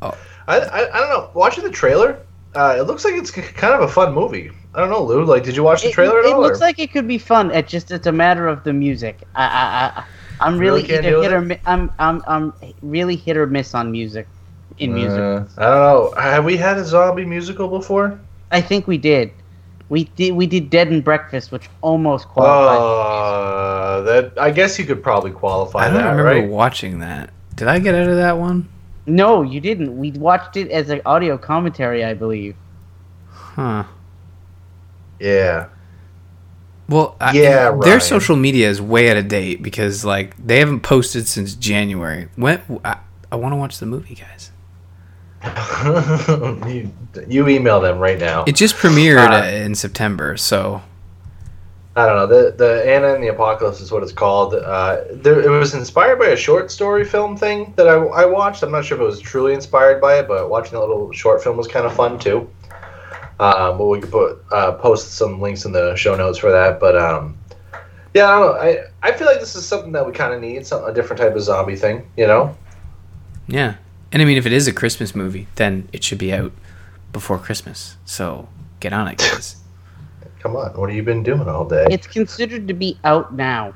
I, 0.00 0.12
I, 0.46 0.96
I 0.96 1.00
don't 1.00 1.08
know. 1.10 1.30
Watching 1.34 1.64
the 1.64 1.70
trailer, 1.70 2.24
uh, 2.54 2.76
it 2.78 2.82
looks 2.82 3.04
like 3.04 3.14
it's 3.14 3.32
kind 3.32 3.74
of 3.74 3.80
a 3.82 3.88
fun 3.88 4.14
movie. 4.14 4.50
I 4.74 4.78
don't 4.80 4.90
know, 4.90 5.02
Lou. 5.02 5.24
Like, 5.24 5.42
did 5.42 5.56
you 5.56 5.62
watch 5.64 5.82
the 5.82 5.88
It, 5.88 5.92
trailer 5.94 6.20
it 6.20 6.26
at 6.26 6.32
all? 6.34 6.40
looks 6.40 6.58
or- 6.58 6.62
like 6.62 6.78
it 6.78 6.92
could 6.92 7.08
be 7.08 7.18
fun. 7.18 7.50
It 7.50 7.66
just 7.66 7.90
it's 7.90 8.06
a 8.06 8.12
matter 8.12 8.46
of 8.46 8.62
the 8.62 8.72
music. 8.72 9.18
I 9.34 9.44
I, 9.44 10.00
I 10.00 10.04
I'm 10.46 10.56
Really 10.58 10.82
really, 10.82 10.88
can't 10.88 11.04
either 11.04 11.10
deal 11.10 11.22
hit 11.22 11.32
or 11.32 11.40
mi- 11.40 11.60
I'm 11.66 11.92
I'm 11.98 12.22
I'm 12.28 12.52
really 12.82 13.16
hit 13.16 13.36
or 13.36 13.46
miss 13.48 13.74
on 13.74 13.90
music. 13.90 14.28
In 14.80 14.94
music, 14.94 15.18
Uh, 15.20 15.44
I 15.58 15.64
don't 15.64 16.14
know. 16.14 16.14
Have 16.20 16.44
we 16.44 16.56
had 16.56 16.78
a 16.78 16.84
zombie 16.84 17.24
musical 17.26 17.68
before? 17.68 18.18
I 18.50 18.60
think 18.60 18.86
we 18.86 18.98
did. 18.98 19.30
We 19.90 20.04
did 20.16 20.32
we 20.34 20.46
did 20.46 20.70
Dead 20.70 20.88
and 20.88 21.02
Breakfast, 21.04 21.52
which 21.52 21.68
almost 21.82 22.28
qualified. 22.28 22.78
Uh, 22.78 24.00
that 24.02 24.32
I 24.40 24.50
guess 24.50 24.78
you 24.78 24.84
could 24.86 25.02
probably 25.02 25.32
qualify 25.32 25.80
I 25.80 25.84
don't 25.90 25.94
that, 25.94 26.10
remember 26.10 26.24
right? 26.40 26.48
watching 26.48 27.00
that. 27.00 27.30
Did 27.56 27.68
I 27.68 27.78
get 27.78 27.94
out 27.94 28.08
of 28.08 28.16
that 28.16 28.38
one? 28.38 28.68
no, 29.06 29.42
you 29.42 29.60
didn't. 29.60 29.98
We 29.98 30.12
watched 30.12 30.56
it 30.56 30.70
as 30.70 30.88
an 30.90 31.00
audio 31.04 31.36
commentary, 31.36 32.04
I 32.04 32.14
believe. 32.14 32.54
Huh. 33.28 33.84
Yeah. 35.18 35.66
Well, 36.88 37.16
I- 37.20 37.32
Yeah, 37.32 37.70
their 37.70 37.72
Ryan. 37.72 38.00
social 38.00 38.36
media 38.36 38.68
is 38.68 38.80
way 38.80 39.10
out 39.10 39.16
of 39.16 39.28
date 39.28 39.62
because 39.62 40.04
like 40.04 40.36
they 40.44 40.58
haven't 40.58 40.80
posted 40.80 41.26
since 41.28 41.54
January. 41.54 42.28
When 42.36 42.60
I, 42.84 42.96
I 43.32 43.36
want 43.36 43.52
to 43.52 43.56
watch 43.56 43.78
the 43.78 43.86
movie, 43.86 44.14
guys. 44.14 44.49
you, 46.68 46.92
you 47.26 47.48
email 47.48 47.80
them 47.80 47.98
right 47.98 48.18
now. 48.18 48.44
It 48.46 48.56
just 48.56 48.76
premiered 48.76 49.30
Uh, 49.30 49.46
in 49.46 49.74
September, 49.74 50.36
so 50.36 50.82
I 51.96 52.06
don't 52.06 52.16
know. 52.16 52.26
The 52.26 52.52
the 52.56 52.88
Anna 52.88 53.14
and 53.14 53.22
the 53.22 53.28
Apocalypse 53.28 53.80
is 53.80 53.90
what 53.90 54.02
it's 54.02 54.12
called. 54.12 54.54
Uh, 54.54 55.02
there, 55.10 55.40
it 55.40 55.48
was 55.48 55.74
inspired 55.74 56.18
by 56.18 56.26
a 56.26 56.36
short 56.36 56.70
story 56.70 57.04
film 57.04 57.36
thing 57.36 57.72
that 57.76 57.88
I, 57.88 57.94
I 57.94 58.26
watched. 58.26 58.62
I'm 58.62 58.70
not 58.70 58.84
sure 58.84 58.96
if 58.96 59.02
it 59.02 59.06
was 59.06 59.20
truly 59.20 59.54
inspired 59.54 60.00
by 60.00 60.18
it, 60.18 60.28
but 60.28 60.50
watching 60.50 60.72
that 60.72 60.80
little 60.80 61.10
short 61.12 61.42
film 61.42 61.56
was 61.56 61.66
kind 61.66 61.86
of 61.86 61.94
fun 61.94 62.18
too. 62.18 62.48
Um, 63.40 63.78
but 63.78 63.86
we 63.86 64.00
could 64.00 64.10
put 64.10 64.44
uh, 64.52 64.72
post 64.72 65.12
some 65.12 65.40
links 65.40 65.64
in 65.64 65.72
the 65.72 65.96
show 65.96 66.14
notes 66.14 66.38
for 66.38 66.52
that. 66.52 66.78
But 66.78 66.96
um, 66.96 67.36
yeah, 68.14 68.26
I 68.26 68.38
don't 68.38 68.40
know. 68.40 68.60
I 68.60 69.08
I 69.08 69.12
feel 69.12 69.26
like 69.26 69.40
this 69.40 69.56
is 69.56 69.66
something 69.66 69.92
that 69.92 70.06
we 70.06 70.12
kind 70.12 70.34
of 70.34 70.40
need, 70.40 70.66
some 70.66 70.84
a 70.84 70.92
different 70.92 71.20
type 71.20 71.34
of 71.34 71.42
zombie 71.42 71.76
thing. 71.76 72.08
You 72.16 72.26
know? 72.26 72.56
yeah. 73.48 73.74
And 74.12 74.20
I 74.22 74.24
mean, 74.24 74.36
if 74.38 74.46
it 74.46 74.52
is 74.52 74.66
a 74.66 74.72
Christmas 74.72 75.14
movie, 75.14 75.46
then 75.56 75.88
it 75.92 76.02
should 76.02 76.18
be 76.18 76.32
out 76.32 76.52
before 77.12 77.38
Christmas. 77.38 77.96
So 78.04 78.48
get 78.80 78.92
on 78.92 79.08
it, 79.08 79.18
guys. 79.18 79.56
Come 80.40 80.56
on, 80.56 80.72
what 80.74 80.88
have 80.88 80.96
you 80.96 81.02
been 81.02 81.22
doing 81.22 81.48
all 81.48 81.64
day? 81.66 81.86
It's 81.90 82.06
considered 82.06 82.66
to 82.68 82.74
be 82.74 82.98
out 83.04 83.34
now. 83.34 83.74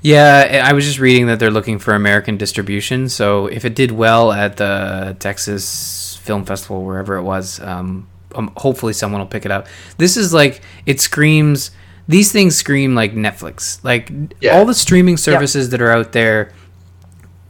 Yeah, 0.00 0.62
I 0.64 0.72
was 0.72 0.84
just 0.84 1.00
reading 1.00 1.26
that 1.26 1.40
they're 1.40 1.50
looking 1.50 1.80
for 1.80 1.94
American 1.94 2.36
distribution. 2.36 3.08
So 3.08 3.46
if 3.48 3.64
it 3.64 3.74
did 3.74 3.90
well 3.90 4.32
at 4.32 4.56
the 4.56 5.16
Texas 5.18 6.16
Film 6.22 6.44
Festival, 6.44 6.84
wherever 6.84 7.16
it 7.16 7.22
was, 7.22 7.58
um, 7.60 8.06
um, 8.36 8.52
hopefully 8.56 8.92
someone 8.92 9.20
will 9.20 9.26
pick 9.26 9.44
it 9.44 9.50
up. 9.50 9.66
This 9.98 10.16
is 10.16 10.32
like 10.32 10.60
it 10.86 11.00
screams 11.00 11.72
these 12.06 12.30
things 12.30 12.54
scream 12.54 12.94
like 12.94 13.14
Netflix. 13.14 13.82
Like 13.82 14.10
Yeah. 14.40 14.56
all 14.56 14.64
the 14.64 14.74
streaming 14.74 15.16
services 15.16 15.70
that 15.70 15.82
are 15.82 15.90
out 15.90 16.12
there 16.12 16.52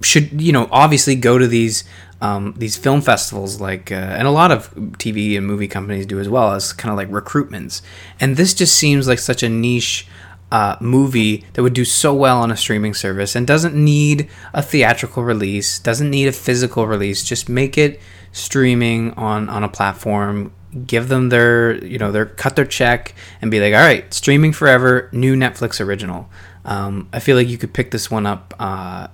should 0.02 0.40
you 0.40 0.52
know 0.52 0.68
obviously 0.70 1.14
go 1.16 1.38
to 1.38 1.46
these 1.46 1.84
um, 2.20 2.54
these 2.56 2.76
film 2.76 3.00
festivals 3.00 3.60
like 3.60 3.92
uh, 3.92 3.94
and 3.94 4.26
a 4.26 4.30
lot 4.30 4.50
of 4.50 4.74
TV 4.74 5.36
and 5.36 5.46
movie 5.46 5.68
companies 5.68 6.06
do 6.06 6.20
as 6.20 6.28
well 6.28 6.52
as 6.52 6.72
kind 6.72 6.90
of 6.90 6.96
like 6.96 7.10
recruitments. 7.10 7.82
And 8.20 8.36
this 8.36 8.54
just 8.54 8.76
seems 8.76 9.06
like 9.08 9.18
such 9.18 9.42
a 9.42 9.48
niche 9.48 10.06
uh, 10.52 10.76
movie 10.80 11.44
that 11.54 11.62
would 11.62 11.72
do 11.72 11.84
so 11.84 12.14
well 12.14 12.40
on 12.40 12.50
a 12.50 12.56
streaming 12.56 12.94
service 12.94 13.34
and 13.34 13.46
doesn't 13.46 13.74
need 13.74 14.28
a 14.52 14.62
theatrical 14.62 15.24
release, 15.24 15.78
doesn't 15.78 16.10
need 16.10 16.28
a 16.28 16.32
physical 16.32 16.86
release. 16.86 17.24
Just 17.24 17.48
make 17.48 17.76
it 17.76 18.00
streaming 18.32 19.12
on 19.12 19.48
on 19.48 19.64
a 19.64 19.68
platform. 19.68 20.52
Give 20.86 21.08
them 21.08 21.28
their 21.28 21.84
you 21.84 21.98
know 21.98 22.12
their 22.12 22.26
cut 22.26 22.56
their 22.56 22.64
check 22.64 23.14
and 23.42 23.50
be 23.50 23.60
like, 23.60 23.74
all 23.74 23.80
right, 23.80 24.12
streaming 24.14 24.52
forever, 24.52 25.08
new 25.12 25.34
Netflix 25.36 25.80
original. 25.80 26.30
Um, 26.64 27.08
I 27.12 27.20
feel 27.20 27.36
like 27.36 27.48
you 27.48 27.58
could 27.58 27.74
pick 27.74 27.90
this 27.90 28.10
one 28.10 28.24
up. 28.26 28.54
Uh, 28.58 29.08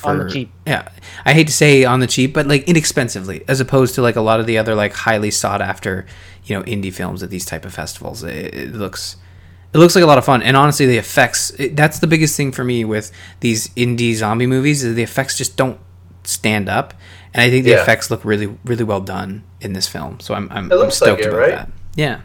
for, 0.00 0.10
On 0.10 0.18
the 0.18 0.30
cheap. 0.30 0.50
Yeah, 0.66 0.88
I 1.24 1.32
hate 1.32 1.46
to 1.46 1.52
say 1.52 1.84
on 1.84 2.00
the 2.00 2.06
cheap, 2.06 2.34
but 2.34 2.46
like 2.46 2.64
inexpensively, 2.68 3.44
as 3.46 3.60
opposed 3.60 3.94
to 3.94 4.02
like 4.02 4.16
a 4.16 4.20
lot 4.20 4.40
of 4.40 4.46
the 4.46 4.58
other 4.58 4.74
like 4.74 4.92
highly 4.92 5.30
sought 5.30 5.60
after, 5.62 6.06
you 6.44 6.56
know, 6.56 6.62
indie 6.64 6.92
films 6.92 7.22
at 7.22 7.30
these 7.30 7.44
type 7.46 7.64
of 7.64 7.72
festivals. 7.72 8.22
It, 8.24 8.54
it 8.54 8.72
looks, 8.74 9.16
it 9.72 9.78
looks 9.78 9.94
like 9.94 10.02
a 10.04 10.06
lot 10.06 10.18
of 10.18 10.24
fun, 10.24 10.42
and 10.42 10.56
honestly, 10.56 10.86
the 10.86 10.98
effects. 10.98 11.50
It, 11.58 11.76
that's 11.76 11.98
the 12.00 12.06
biggest 12.06 12.36
thing 12.36 12.50
for 12.52 12.64
me 12.64 12.84
with 12.84 13.12
these 13.40 13.68
indie 13.70 14.14
zombie 14.14 14.46
movies 14.46 14.82
is 14.82 14.94
the 14.96 15.02
effects 15.02 15.36
just 15.38 15.56
don't 15.56 15.78
stand 16.24 16.68
up, 16.68 16.92
and 17.32 17.42
I 17.42 17.50
think 17.50 17.64
the 17.64 17.70
Yeah. 17.70 17.82
effects 17.82 18.10
look 18.10 18.24
really, 18.24 18.58
really 18.64 18.84
well 18.84 19.00
done 19.00 19.44
in 19.60 19.72
this 19.74 19.86
film. 19.88 20.18
So 20.20 20.34
I'm, 20.34 20.48
I'm, 20.50 20.70
It 20.70 20.74
I'm 20.74 20.78
looks 20.80 21.00
like 21.00 21.08
stoked 21.08 21.22
it, 21.22 21.28
about 21.28 21.38
right? 21.38 21.50
that. 21.50 21.70
Yeah. 21.94 22.20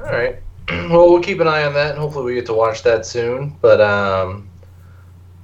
All 0.00 0.06
right. 0.06 0.36
Well, 0.90 1.10
we'll 1.10 1.20
keep 1.22 1.40
an 1.40 1.48
eye 1.48 1.64
on 1.64 1.74
that, 1.74 1.90
and 1.92 1.98
hopefully 1.98 2.24
we 2.26 2.34
get 2.34 2.46
to 2.46 2.54
watch 2.54 2.82
that 2.84 3.04
soon. 3.06 3.56
But 3.60 3.80
um, 3.80 4.48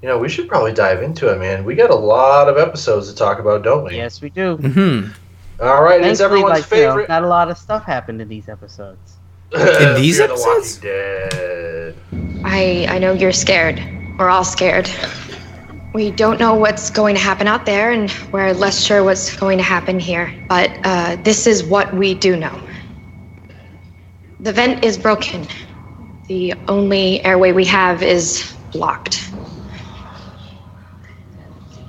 you 0.06 0.12
know, 0.12 0.18
we 0.18 0.28
should 0.28 0.46
probably 0.46 0.72
dive 0.72 1.02
into 1.02 1.32
it, 1.32 1.40
man. 1.40 1.64
We 1.64 1.74
got 1.74 1.90
a 1.90 1.96
lot 1.96 2.48
of 2.48 2.58
episodes 2.58 3.10
to 3.10 3.16
talk 3.16 3.40
about, 3.40 3.64
don't 3.64 3.82
we? 3.82 3.96
Yes, 3.96 4.22
we 4.22 4.30
do. 4.30 4.56
Hmm. 4.56 5.08
All 5.60 5.82
right. 5.82 6.00
It's 6.00 6.20
everyone's 6.20 6.60
like, 6.60 6.70
you 6.70 6.86
know, 6.86 6.90
favorite. 6.90 7.08
not 7.08 7.24
a 7.24 7.26
lot 7.26 7.50
of 7.50 7.58
stuff 7.58 7.82
happened 7.82 8.22
in 8.22 8.28
these 8.28 8.48
episodes. 8.48 9.16
In 9.52 9.60
these 9.96 10.18
Fear 10.18 10.28
the 10.28 10.32
episodes? 10.34 10.76
Walking 10.76 10.90
Dead. 10.90 11.96
I 12.44 12.86
I 12.88 12.98
know 13.00 13.14
you're 13.14 13.32
scared. 13.32 13.82
We're 14.16 14.28
all 14.28 14.44
scared. 14.44 14.88
We 15.92 16.12
don't 16.12 16.38
know 16.38 16.54
what's 16.54 16.88
going 16.88 17.16
to 17.16 17.20
happen 17.20 17.48
out 17.48 17.66
there, 17.66 17.90
and 17.90 18.14
we're 18.30 18.52
less 18.52 18.80
sure 18.84 19.02
what's 19.02 19.34
going 19.34 19.58
to 19.58 19.64
happen 19.64 19.98
here. 19.98 20.32
But 20.48 20.70
uh, 20.84 21.16
this 21.24 21.48
is 21.48 21.64
what 21.64 21.92
we 21.92 22.14
do 22.14 22.36
know. 22.36 22.56
The 24.38 24.52
vent 24.52 24.84
is 24.84 24.96
broken. 24.96 25.48
The 26.28 26.54
only 26.68 27.24
airway 27.24 27.50
we 27.50 27.64
have 27.64 28.04
is 28.04 28.54
blocked. 28.70 29.32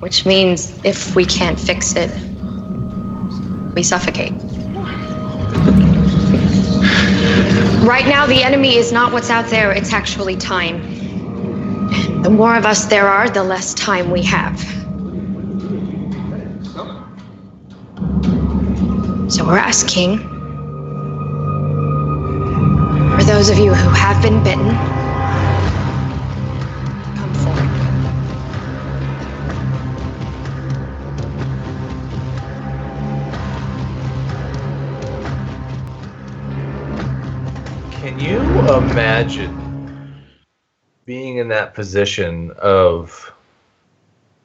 Which 0.00 0.24
means 0.24 0.78
if 0.84 1.14
we 1.16 1.24
can't 1.24 1.58
fix 1.58 1.94
it, 1.96 2.10
we 3.74 3.82
suffocate. 3.82 4.32
Right 7.84 8.06
now, 8.06 8.26
the 8.26 8.42
enemy 8.42 8.76
is 8.76 8.92
not 8.92 9.12
what's 9.12 9.30
out 9.30 9.48
there, 9.50 9.72
it's 9.72 9.92
actually 9.92 10.36
time. 10.36 10.98
The 12.22 12.30
more 12.30 12.54
of 12.56 12.66
us 12.66 12.84
there 12.86 13.08
are, 13.08 13.30
the 13.30 13.42
less 13.42 13.74
time 13.74 14.10
we 14.10 14.22
have. 14.22 14.58
So 19.30 19.44
we're 19.46 19.58
asking 19.58 20.18
for 23.16 23.24
those 23.24 23.50
of 23.50 23.58
you 23.58 23.74
who 23.74 23.90
have 23.90 24.22
been 24.22 24.42
bitten, 24.42 24.97
imagine 38.78 40.24
being 41.04 41.38
in 41.38 41.48
that 41.48 41.74
position 41.74 42.52
of 42.58 43.32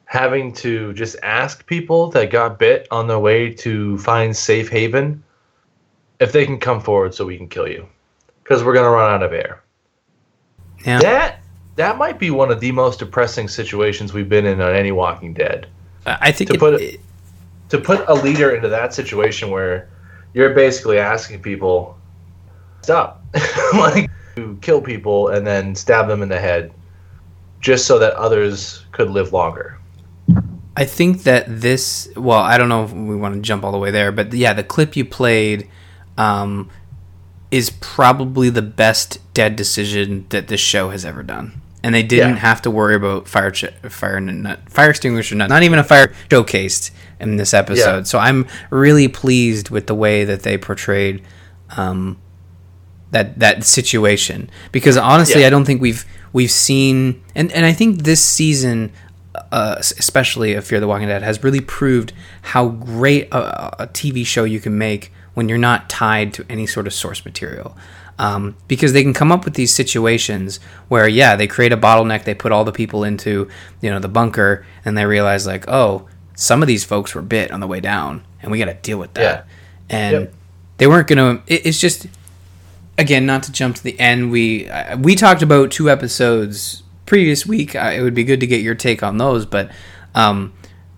having 0.06 0.54
to 0.54 0.93
just 0.93 1.15
ask 1.24 1.65
people 1.65 2.10
that 2.12 2.30
got 2.32 2.58
bit 2.60 2.88
on 2.91 3.08
their 3.08 3.19
way 3.19 3.52
to 3.54 3.98
find 4.00 4.36
safe 4.36 4.69
haven 4.69 5.24
if 6.19 6.32
they 6.32 6.46
can 6.46 6.58
come 6.60 6.80
forward 6.80 7.13
so 7.13 7.26
we 7.26 7.38
can 7.38 7.48
kill 7.48 7.67
you? 7.67 7.88
Because 8.43 8.63
we're 8.63 8.74
going 8.74 8.86
to 8.86 8.89
run 8.91 9.13
out 9.13 9.24
of 9.24 9.34
air. 9.34 9.62
Yeah. 10.86 11.00
That 11.00 11.39
that 11.76 11.98
might 11.98 12.19
be 12.19 12.30
one 12.30 12.52
of 12.52 12.60
the 12.60 12.72
most 12.72 13.00
depressing 13.00 13.48
situations 13.48 14.13
we've 14.13 14.30
been 14.30 14.46
in 14.46 14.62
on 14.62 14.76
any 14.76 14.91
Walking 14.91 15.34
Dead. 15.34 15.67
I 16.06 16.32
think 16.32 16.50
To 16.50 16.56
it, 16.56 16.60
put 16.60 16.82
it- 16.82 17.00
To 17.69 17.80
put 17.80 18.04
a 18.08 18.13
leader 18.13 18.56
into 18.56 18.69
that 18.69 18.93
situation 18.93 19.50
where 19.50 19.89
you're 20.34 20.54
basically 20.54 21.00
asking 21.00 21.41
people 21.41 21.98
stop, 22.84 23.24
like 23.74 24.10
to 24.36 24.58
kill 24.62 24.82
people 24.82 25.30
and 25.30 25.46
then 25.46 25.76
stab 25.76 26.08
them 26.08 26.22
in 26.22 26.30
the 26.30 26.39
head, 26.39 26.72
just 27.60 27.86
so 27.86 28.00
that 28.00 28.13
others 28.13 28.86
could 28.91 29.10
live 29.10 29.34
longer. 29.34 29.80
I 30.76 30.86
think 30.86 31.24
that 31.24 31.46
this. 31.48 32.10
Well, 32.15 32.39
I 32.39 32.58
don't 32.58 32.69
know 32.69 32.84
if 32.84 32.91
we 32.93 33.15
want 33.15 33.36
to 33.36 33.41
jump 33.41 33.63
all 33.63 33.72
the 33.72 33.78
way 33.78 33.91
there, 33.91 34.12
but 34.12 34.34
yeah, 34.34 34.54
the 34.54 34.63
clip 34.63 34.96
you 34.96 35.06
played 35.06 35.69
um, 36.17 36.69
is 37.52 37.69
probably 37.69 38.50
the 38.50 38.63
best 38.63 39.19
dead 39.36 39.56
decision 39.56 40.26
that 40.30 40.48
this 40.48 40.60
show 40.60 40.89
has 40.89 41.06
ever 41.06 41.22
done. 41.22 41.62
And 41.86 41.93
they 41.93 42.02
didn't 42.02 42.36
Yeah. 42.36 42.38
have 42.38 42.62
to 42.63 42.72
worry 42.72 42.96
about 42.96 43.28
fire 43.28 43.52
ch- 43.52 43.65
fire 43.89 44.19
nut, 44.19 44.62
fire 44.69 44.89
extinguisher 44.89 45.36
nut, 45.36 45.50
not 45.50 45.63
even 45.63 45.78
a 45.80 45.84
fire 45.84 46.13
showcased 46.30 46.91
in 47.19 47.36
this 47.36 47.54
episode. 47.54 47.98
Yeah. 47.98 48.04
So 48.04 48.19
I'm 48.19 48.48
really 48.69 49.08
pleased 49.10 49.69
with 49.69 49.88
the 49.88 49.93
way 49.96 50.24
that 50.24 50.43
they 50.43 50.58
portrayed 50.58 51.22
um, 51.76 52.17
that 53.13 53.39
that 53.39 53.63
situation 53.63 54.49
because 54.71 54.97
honestly, 54.97 55.41
Yeah. 55.41 55.47
I 55.47 55.49
don't 55.49 55.65
think 55.65 55.82
we've 55.82 56.06
we've 56.34 56.52
seen 56.52 57.23
and 57.34 57.52
and 57.54 57.65
I 57.65 57.71
think 57.73 58.04
this 58.04 58.21
season, 58.23 58.91
uh, 59.52 59.76
especially 59.80 60.54
of 60.54 60.65
Fear 60.65 60.80
the 60.82 60.88
Walking 60.88 61.08
Dead, 61.08 61.21
has 61.23 61.43
really 61.43 61.62
proved 61.62 62.12
how 62.41 62.67
great 62.69 63.30
a, 63.32 63.84
a 63.84 63.88
TV 63.88 64.26
show 64.26 64.43
you 64.43 64.60
can 64.60 64.78
make 64.78 65.12
when 65.36 65.47
you're 65.49 65.58
not 65.58 65.89
tied 65.89 66.34
to 66.34 66.45
any 66.49 66.67
sort 66.67 66.86
of 66.88 66.93
source 66.93 67.23
material. 67.26 67.76
Um, 68.19 68.56
because 68.67 68.93
they 68.93 69.02
can 69.02 69.13
come 69.13 69.32
up 69.32 69.43
with 69.43 69.56
these 69.56 69.73
situations 69.73 70.60
where, 70.88 71.08
yeah, 71.08 71.36
they 71.36 71.47
create 71.47 71.71
a 71.73 71.78
bottleneck, 71.78 72.26
they 72.26 72.36
put 72.36 72.52
all 72.52 72.63
the 72.63 72.71
people 72.71 73.04
into, 73.04 73.49
you 73.82 73.89
know, 73.89 73.97
the 73.97 74.08
bunker, 74.08 74.63
and 74.86 74.95
they 74.95 75.04
realize 75.08 75.47
like, 75.47 75.65
oh, 75.67 76.08
some 76.36 76.62
of 76.62 76.67
these 76.67 76.84
folks 76.84 77.15
were 77.15 77.23
bit 77.23 77.52
on 77.52 77.60
the 77.60 77.65
way 77.65 77.80
down, 77.80 78.23
and 78.39 78.52
we 78.52 78.60
got 78.60 78.65
to 78.65 78.76
deal 78.76 78.99
with 78.99 79.15
that. 79.15 79.47
And 79.89 80.13
Yep. 80.13 80.34
they 80.78 80.86
weren't 80.88 81.08
gonna. 81.08 81.41
It, 81.47 81.65
it's 81.65 81.80
just 81.80 82.06
again, 82.97 83.25
not 83.25 83.43
to 83.43 83.51
jump 83.51 83.75
to 83.77 83.84
the 83.84 83.99
end, 83.99 84.32
we 84.32 84.69
uh, 84.69 84.97
we 84.97 85.15
talked 85.15 85.41
about 85.41 85.71
two 85.71 85.89
episodes 85.89 86.84
previous 87.06 87.45
week. 87.45 87.75
Uh, 87.75 87.91
it 87.93 88.01
would 88.01 88.13
be 88.13 88.23
good 88.23 88.39
to 88.39 88.47
get 88.47 88.62
your 88.62 88.75
take 88.75 89.03
on 89.03 89.17
those, 89.17 89.45
but 89.45 89.71
um, 90.15 90.53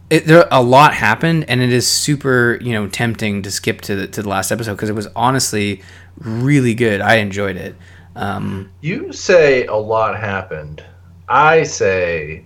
it, 0.09 0.25
there 0.25 0.47
a 0.51 0.61
lot 0.61 0.93
happened, 0.93 1.45
and 1.47 1.61
it 1.61 1.71
is 1.71 1.87
super 1.87 2.57
you 2.61 2.73
know 2.73 2.87
tempting 2.87 3.41
to 3.43 3.51
skip 3.51 3.81
to 3.81 3.95
the 3.95 4.07
to 4.07 4.21
the 4.21 4.29
last 4.29 4.51
episode 4.51 4.73
because 4.73 4.89
it 4.89 4.95
was 4.95 5.07
honestly 5.15 5.81
really 6.17 6.73
good. 6.73 7.01
I 7.01 7.15
enjoyed 7.15 7.55
it. 7.57 7.75
Um, 8.15 8.71
You 8.81 9.11
say 9.11 9.65
a 9.65 9.75
lot 9.75 10.17
happened. 10.19 10.83
I 11.27 11.63
say 11.63 12.45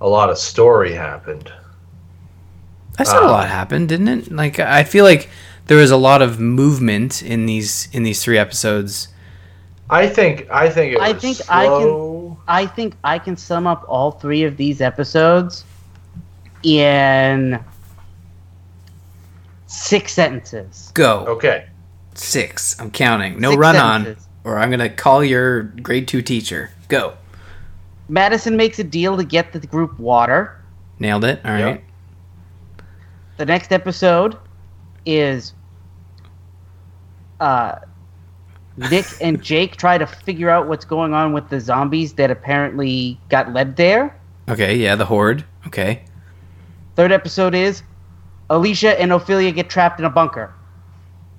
a 0.00 0.08
lot 0.08 0.30
of 0.30 0.38
story 0.38 0.92
happened. 0.94 1.52
I 2.98 3.04
said 3.04 3.22
a 3.22 3.26
Uh, 3.26 3.30
lot 3.32 3.48
happened, 3.48 3.88
didn't 3.88 4.08
it? 4.08 4.32
Like 4.32 4.58
I 4.58 4.84
feel 4.84 5.04
like 5.04 5.28
there 5.70 5.78
was 5.78 5.92
a 5.92 5.96
lot 5.96 6.20
of 6.20 6.40
movement 6.40 7.22
in 7.22 7.46
these 7.46 7.88
in 7.92 8.02
these 8.02 8.24
three 8.24 8.36
episodes. 8.36 9.06
I 9.88 10.08
think 10.08 10.50
I 10.50 10.68
think 10.68 10.94
it 10.94 11.00
I 11.00 11.12
was 11.12 11.22
think 11.22 11.38
I 11.48 11.66
can- 11.66 12.36
I 12.48 12.66
think 12.66 12.96
I 13.04 13.20
can 13.20 13.36
sum 13.36 13.68
up 13.68 13.84
all 13.86 14.10
three 14.10 14.42
of 14.42 14.56
these 14.56 14.80
episodes 14.80 15.64
in 16.64 17.60
six 19.68 20.12
sentences. 20.12 20.90
Go 20.94 21.24
Okay. 21.28 21.66
six. 22.14 22.74
I'm 22.80 22.90
counting. 22.90 23.40
No 23.40 23.50
Six 23.50 23.60
run 23.60 23.76
on, 23.76 24.16
or 24.42 24.58
I'm 24.58 24.70
gonna 24.72 24.88
call 24.88 25.22
your 25.22 25.62
grade 25.62 26.08
two 26.08 26.20
teacher. 26.20 26.70
Go. 26.88 27.12
Madison 28.08 28.56
makes 28.56 28.80
a 28.80 28.84
deal 28.84 29.16
to 29.16 29.22
get 29.22 29.52
the 29.52 29.60
group 29.64 30.00
water. 30.00 30.56
Nailed 30.98 31.22
it. 31.22 31.40
All 31.44 31.52
right. 31.52 31.60
Yep. 31.60 31.82
The 33.36 33.46
next 33.46 33.70
episode 33.70 34.36
is 35.06 35.54
uh, 37.40 37.78
Nick 38.76 39.06
and 39.20 39.42
Jake 39.42 39.76
try 39.76 39.98
to 39.98 40.06
figure 40.06 40.48
out 40.48 40.68
what's 40.68 40.84
going 40.84 41.12
on 41.12 41.32
with 41.32 41.48
the 41.48 41.60
zombies 41.60 42.14
that 42.14 42.30
apparently 42.30 43.18
got 43.28 43.52
led 43.52 43.76
there. 43.76 44.16
Okay, 44.48 44.76
yeah, 44.76 44.94
the 44.94 45.04
horde. 45.04 45.44
Okay. 45.66 46.04
Third 46.96 47.12
episode 47.12 47.54
is 47.54 47.82
Alicia 48.48 49.00
and 49.00 49.12
Ophelia 49.12 49.52
get 49.52 49.68
trapped 49.70 50.00
in 50.00 50.06
a 50.06 50.10
bunker. 50.10 50.52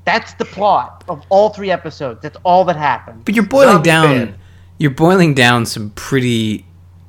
That's 0.06 0.34
the 0.34 0.46
plot 0.46 1.04
of 1.08 1.24
all 1.30 1.50
three 1.50 1.72
episodes. 1.72 2.22
That's 2.22 2.38
all 2.44 2.64
that 2.66 2.76
happened. 2.76 3.26
But 3.26 3.36
you're 3.36 3.46
boiling 3.46 3.84
Zombie 3.84 3.88
down. 3.88 4.06
fan. 4.08 4.40
You're 4.78 4.92
boiling 4.92 5.34
down 5.34 5.66
some 5.66 5.92
pretty 5.92 6.66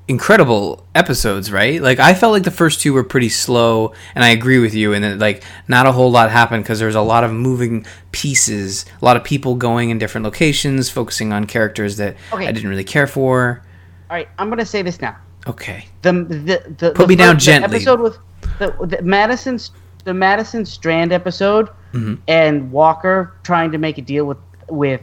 incredible 0.09 0.87
episodes, 0.95 1.51
right? 1.53 1.81
Like 1.81 1.99
I 1.99 2.15
felt 2.15 2.33
like 2.33 2.43
the 2.43 2.51
first 2.51 2.81
two 2.81 2.93
were 2.93 3.05
pretty 3.05 3.29
slow, 3.29 3.93
and 4.15 4.25
I 4.25 4.29
agree 4.31 4.59
with 4.59 4.75
you. 4.75 4.93
And 4.93 5.05
that 5.05 5.19
like 5.19 5.43
not 5.69 5.87
a 5.87 5.93
whole 5.93 6.11
lot 6.11 6.31
happened 6.31 6.65
because 6.65 6.79
there 6.79 6.87
was 6.87 6.95
a 6.97 7.01
lot 7.01 7.25
of 7.25 7.33
moving 7.33 7.87
pieces, 8.13 8.85
a 9.01 9.05
lot 9.05 9.17
of 9.17 9.25
people 9.25 9.55
going 9.55 9.91
in 9.91 9.99
different 9.99 10.25
locations, 10.25 10.91
focusing 10.91 11.33
on 11.33 11.47
characters 11.47 11.97
that 11.97 12.17
Okay. 12.33 12.47
I 12.47 12.53
didn't 12.53 12.69
really 12.69 12.85
care 12.85 13.07
for. 13.07 13.63
All 14.11 14.17
right, 14.17 14.29
I'm 14.39 14.49
gonna 14.49 14.67
say 14.67 14.83
this 14.83 15.01
now. 15.01 15.17
Okay, 15.47 15.87
the 16.03 16.13
the, 16.13 16.75
the 16.79 16.91
Put 16.93 17.03
the 17.05 17.07
me 17.09 17.17
down 17.17 17.37
first- 17.37 17.47
gently. 17.47 17.69
The 17.69 17.75
episode 17.77 18.01
with 18.01 18.19
the, 18.59 18.97
the 18.97 19.03
Madison 19.03 19.59
the 20.05 20.15
Madison 20.15 20.65
Strand 20.67 21.13
episode 21.13 21.69
Mm-hmm. 21.93 22.15
and 22.27 22.73
Walker 22.73 23.35
trying 23.43 23.71
to 23.73 23.77
make 23.77 23.99
a 23.99 24.03
deal 24.03 24.25
with 24.25 24.39
with 24.71 25.03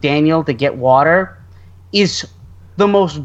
Daniel 0.00 0.44
to 0.44 0.52
get 0.52 0.76
water 0.76 1.36
is 1.92 2.24
the 2.76 2.86
most 2.86 3.20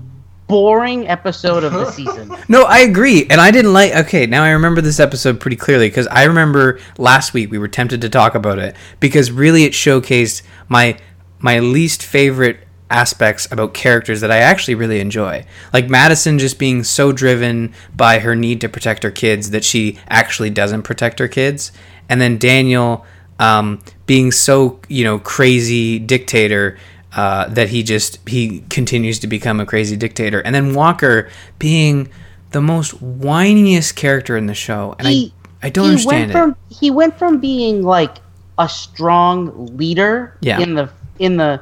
boring 0.47 1.07
episode 1.07 1.63
of 1.63 1.73
the 1.73 1.89
season. 1.91 2.35
No, 2.47 2.63
I 2.63 2.79
agree, 2.79 3.25
and 3.29 3.41
I 3.41 3.51
didn't 3.51 3.73
like. 3.73 3.95
Okay, 3.95 4.25
now 4.25 4.43
I 4.43 4.51
remember 4.51 4.81
this 4.81 4.99
episode 4.99 5.39
pretty 5.39 5.57
clearly 5.57 5.89
because 5.89 6.07
I 6.07 6.23
remember 6.23 6.79
last 6.97 7.33
week 7.33 7.51
we 7.51 7.57
were 7.57 7.67
tempted 7.67 8.01
to 8.01 8.09
talk 8.09 8.35
about 8.35 8.59
it 8.59 8.75
because 8.99 9.31
really 9.31 9.63
it 9.63 9.73
showcased 9.73 10.41
my 10.67 10.97
my 11.39 11.59
least 11.59 12.03
favorite 12.03 12.59
aspects 12.89 13.51
about 13.51 13.73
characters 13.73 14.21
that 14.21 14.31
I 14.31 14.37
actually 14.37 14.75
really 14.75 14.99
enjoy. 14.99 15.45
Like 15.73 15.89
Madison 15.89 16.37
just 16.37 16.59
being 16.59 16.83
so 16.83 17.11
driven 17.11 17.73
by 17.95 18.19
her 18.19 18.35
need 18.35 18.61
to 18.61 18.69
protect 18.69 19.03
her 19.03 19.11
kids 19.11 19.51
that 19.51 19.63
she 19.63 19.99
actually 20.07 20.51
doesn't 20.51 20.83
protect 20.83 21.19
her 21.19 21.27
kids, 21.27 21.71
and 22.09 22.21
then 22.21 22.37
Daniel 22.37 23.05
um, 23.39 23.81
being 24.05 24.31
so 24.31 24.79
you 24.87 25.03
know 25.03 25.19
crazy 25.19 25.99
dictator 25.99 26.77
uh, 27.15 27.47
that 27.49 27.69
he 27.69 27.81
just 27.83 28.19
he 28.27 28.61
continues 28.69 29.19
to 29.19 29.27
become 29.27 29.59
a 29.59 29.65
crazy 29.65 29.95
dictator, 29.95 30.41
and 30.41 30.53
then 30.53 30.73
Walker 30.73 31.29
being 31.59 32.09
the 32.51 32.61
most 32.61 32.93
whiniest 33.01 33.95
character 33.95 34.35
in 34.37 34.45
the 34.47 34.53
show, 34.53 34.95
and 34.99 35.07
He- 35.07 35.33
I 35.63 35.67
I 35.67 35.69
don't 35.69 35.85
he 35.85 35.91
understand 35.91 36.19
went 36.19 36.29
it. 36.29 36.33
from 36.33 36.55
he 36.69 36.91
went 36.91 37.17
from 37.17 37.39
being 37.39 37.81
like 37.83 38.17
a 38.57 38.69
strong 38.69 39.75
leader 39.77 40.37
Yeah. 40.41 40.59
in 40.59 40.75
the 40.75 40.89
in 41.19 41.37
the 41.37 41.61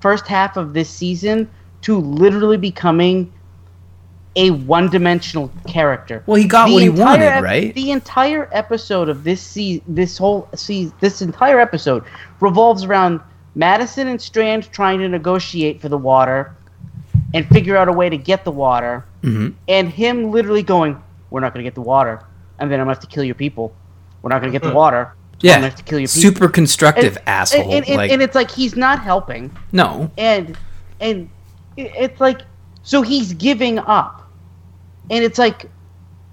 first 0.00 0.26
half 0.26 0.56
of 0.56 0.72
this 0.72 0.88
season 0.88 1.48
to 1.82 1.98
literally 1.98 2.56
becoming 2.56 3.32
a 4.36 4.50
one-dimensional 4.50 5.50
character. 5.66 6.22
Well, 6.26 6.36
he 6.36 6.46
got 6.46 6.70
what 6.70 6.82
he 6.82 6.88
wanted, 6.90 7.24
ep- 7.24 7.42
right? 7.42 7.74
The 7.74 7.90
entire 7.90 8.48
episode 8.52 9.08
of 9.08 9.24
this 9.24 9.40
se- 9.40 9.82
this 9.88 10.18
whole 10.18 10.48
se- 10.54 10.92
this 11.00 11.22
entire 11.22 11.58
episode 11.58 12.04
revolves 12.40 12.84
around 12.84 13.20
Madison 13.54 14.06
and 14.08 14.20
Strand 14.20 14.70
trying 14.72 14.98
to 15.00 15.08
negotiate 15.08 15.80
for 15.80 15.88
the 15.88 15.96
water 15.98 16.54
and 17.34 17.46
figure 17.48 17.76
out 17.76 17.88
a 17.88 17.92
way 17.92 18.08
to 18.10 18.16
get 18.18 18.44
the 18.44 18.50
water, 18.52 19.04
Mhm. 19.22 19.54
and 19.68 19.88
him 19.88 20.30
literally 20.30 20.62
going, 20.62 20.96
"We're 21.30 21.40
not 21.40 21.52
going 21.54 21.64
to 21.64 21.66
get 21.66 21.74
the 21.74 21.80
water, 21.82 22.20
and 22.58 22.70
then 22.70 22.78
I'm 22.78 22.86
going 22.86 22.94
to 22.94 23.00
have 23.00 23.08
to 23.08 23.14
kill 23.14 23.24
your 23.24 23.34
people. 23.34 23.72
We're 24.22 24.28
not 24.30 24.40
going 24.40 24.52
to 24.52 24.58
get 24.58 24.66
the 24.66 24.74
water. 24.74 25.12
so 25.38 25.40
I'm 25.40 25.48
Yeah, 25.48 25.54
gonna 25.56 25.66
have 25.68 25.76
to 25.76 25.82
kill 25.82 25.98
your 25.98 26.08
people." 26.08 26.22
super 26.22 26.48
constructive 26.48 27.16
And- 27.18 27.28
asshole. 27.28 27.62
And, 27.62 27.72
and, 27.72 27.86
and- 27.88 27.96
like 27.96 28.10
and 28.10 28.22
it's 28.22 28.34
like 28.34 28.50
he's 28.50 28.74
not 28.76 29.00
helping 29.02 29.50
no, 29.72 30.10
and 30.16 30.56
and 31.00 31.28
it's 31.76 32.20
like 32.22 32.40
so 32.82 33.02
he's 33.02 33.34
giving 33.34 33.78
up 33.78 34.25
and 35.10 35.24
it's 35.24 35.38
like 35.38 35.70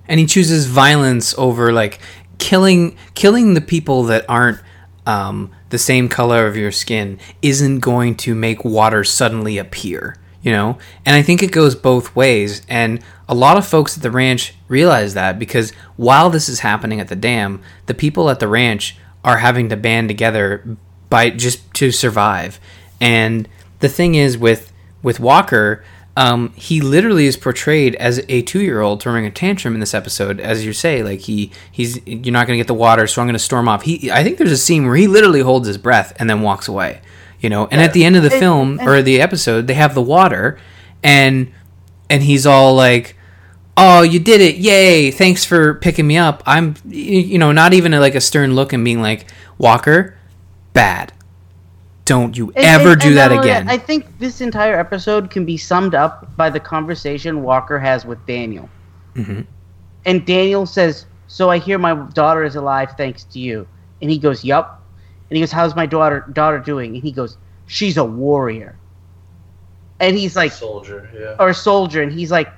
and 0.07 0.19
he 0.19 0.25
chooses 0.25 0.65
violence 0.67 1.33
over 1.37 1.71
like 1.71 1.99
killing 2.37 2.97
killing 3.13 3.53
the 3.53 3.61
people 3.61 4.03
that 4.03 4.25
aren't 4.27 4.59
um, 5.05 5.51
the 5.69 5.77
same 5.77 6.07
color 6.07 6.47
of 6.47 6.55
your 6.55 6.71
skin 6.71 7.19
isn't 7.41 7.79
going 7.79 8.15
to 8.15 8.33
make 8.33 8.63
water 8.63 9.03
suddenly 9.03 9.57
appear 9.57 10.17
you 10.43 10.51
know? 10.51 10.77
And 11.05 11.15
i 11.15 11.23
think 11.23 11.41
it 11.41 11.51
goes 11.51 11.73
both 11.73 12.15
ways. 12.15 12.61
And 12.69 13.01
a 13.27 13.33
lot 13.33 13.57
of 13.57 13.65
folks 13.65 13.97
at 13.97 14.03
the 14.03 14.11
ranch 14.11 14.53
realize 14.67 15.15
that 15.15 15.39
because 15.39 15.71
while 15.95 16.29
this 16.29 16.47
is 16.47 16.59
happening 16.59 16.99
at 16.99 17.07
the 17.07 17.15
dam 17.15 17.61
the 17.87 17.93
people 17.95 18.29
at 18.29 18.39
the 18.39 18.47
ranch 18.47 18.97
are 19.23 19.37
having 19.37 19.69
to 19.69 19.77
band 19.77 20.09
together 20.09 20.77
by 21.09 21.29
just 21.29 21.73
to 21.75 21.91
survive. 21.91 22.59
And 22.99 23.47
the 23.79 23.89
thing 23.89 24.15
is 24.15 24.37
with 24.37 24.71
with 25.01 25.19
walker 25.19 25.83
um, 26.15 26.53
he 26.55 26.79
literally 26.81 27.25
is 27.25 27.35
portrayed 27.37 27.95
as 27.95 28.23
a 28.29 28.41
two-year-old 28.43 29.01
throwing 29.01 29.25
a 29.25 29.31
tantrum 29.31 29.73
in 29.73 29.79
this 29.79 29.93
episode, 29.95 30.39
as 30.39 30.63
you 30.65 30.71
say. 30.73 31.01
Like 31.03 31.21
he, 31.21 31.51
he's 31.71 31.99
you're 32.05 32.31
not 32.31 32.45
going 32.47 32.57
to 32.57 32.61
get 32.61 32.67
the 32.67 32.73
water, 32.75 33.07
so 33.07 33.21
I'm 33.21 33.27
going 33.27 33.33
to 33.33 33.39
storm 33.39 33.67
off. 33.67 33.81
He, 33.83 34.11
I 34.11 34.23
think 34.23 34.37
there's 34.37 34.51
a 34.51 34.57
scene 34.57 34.85
where 34.85 34.95
he 34.95 35.07
literally 35.07 35.41
holds 35.41 35.67
his 35.67 35.77
breath 35.77 36.13
and 36.17 36.29
then 36.29 36.41
walks 36.41 36.67
away. 36.67 37.01
You 37.39 37.49
know, 37.49 37.67
and 37.71 37.81
at 37.81 37.91
the 37.93 38.05
end 38.05 38.15
of 38.15 38.23
the 38.23 38.31
And- 38.31 38.39
film 38.39 38.79
and- 38.79 38.87
or 38.87 39.01
the 39.01 39.19
episode, 39.19 39.67
they 39.67 39.73
have 39.73 39.93
the 39.95 40.01
water, 40.01 40.57
and 41.03 41.51
and 42.09 42.23
he's 42.23 42.45
all 42.45 42.73
like, 42.75 43.17
"Oh, 43.75 44.01
you 44.03 44.19
did 44.19 44.39
it! 44.39 44.55
Yay! 44.57 45.09
Thanks 45.11 45.43
for 45.43 45.73
picking 45.73 46.07
me 46.07 46.17
up." 46.17 46.41
I'm, 46.45 46.75
you 46.87 47.37
know, 47.37 47.51
not 47.51 47.73
even 47.73 47.91
like 47.93 48.15
a 48.15 48.21
stern 48.21 48.55
look 48.55 48.71
and 48.71 48.85
being 48.85 49.01
like, 49.01 49.25
"Walker, 49.57 50.15
bad. 50.73 51.11
Don't 52.05 52.37
you 52.37 52.51
and- 52.55 52.65
ever 52.65 52.91
and- 52.91 53.01
do 53.01 53.07
and 53.09 53.17
that 53.17 53.31
not 53.31 53.37
only 53.37 53.49
again." 53.49 53.69
I 53.69 53.77
think 53.77 54.19
this 54.19 54.41
entire 54.41 54.77
episode 54.79 55.29
can 55.29 55.45
be 55.45 55.57
summed 55.57 55.95
up 55.95 56.35
by 56.35 56.49
the 56.49 56.59
conversation 56.59 57.43
Walker 57.43 57.79
has 57.79 58.05
with 58.05 58.23
Daniel. 58.25 58.69
Mhm. 59.15 59.45
And 60.05 60.25
Daniel 60.25 60.65
says, 60.65 61.05
"So 61.27 61.49
I 61.49 61.57
hear 61.59 61.77
my 61.77 61.93
daughter 62.13 62.43
is 62.43 62.55
alive 62.55 62.93
thanks 62.97 63.23
to 63.25 63.39
you." 63.39 63.65
And 64.01 64.11
he 64.11 64.17
goes, 64.17 64.43
"Yup." 64.43 64.81
And 65.29 65.37
he 65.37 65.41
goes, 65.41 65.51
"How's 65.51 65.75
my 65.75 65.85
daughter 65.85 66.25
daughter 66.33 66.59
doing?" 66.59 66.95
And 66.95 67.03
he 67.03 67.11
goes, 67.11 67.37
"She's 67.67 67.95
a 67.97 68.03
warrior." 68.03 68.75
And 69.99 70.17
he's 70.17 70.35
like, 70.35 70.51
Soldier, 70.51 71.09
yeah. 71.17 71.35
or 71.39 71.53
soldier, 71.53 72.01
and 72.01 72.11
he's 72.11 72.29
like, 72.31 72.49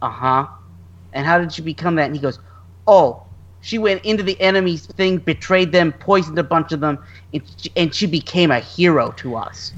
"Uh 0.00 0.08
huh." 0.10 0.46
And 1.12 1.26
how 1.26 1.38
did 1.38 1.52
she 1.52 1.62
become 1.62 1.96
that? 1.96 2.04
And 2.04 2.14
he 2.14 2.20
goes, 2.20 2.38
"Oh, 2.86 3.23
she 3.64 3.78
went 3.78 4.04
into 4.04 4.22
the 4.22 4.38
enemy's 4.40 4.86
thing, 4.86 5.16
betrayed 5.16 5.72
them, 5.72 5.92
poisoned 5.92 6.38
a 6.38 6.44
bunch 6.44 6.72
of 6.72 6.80
them, 6.80 6.98
and 7.32 7.42
she, 7.56 7.72
and 7.76 7.94
she 7.94 8.06
became 8.06 8.50
a 8.50 8.60
hero 8.60 9.12
to 9.16 9.36
us." 9.36 9.72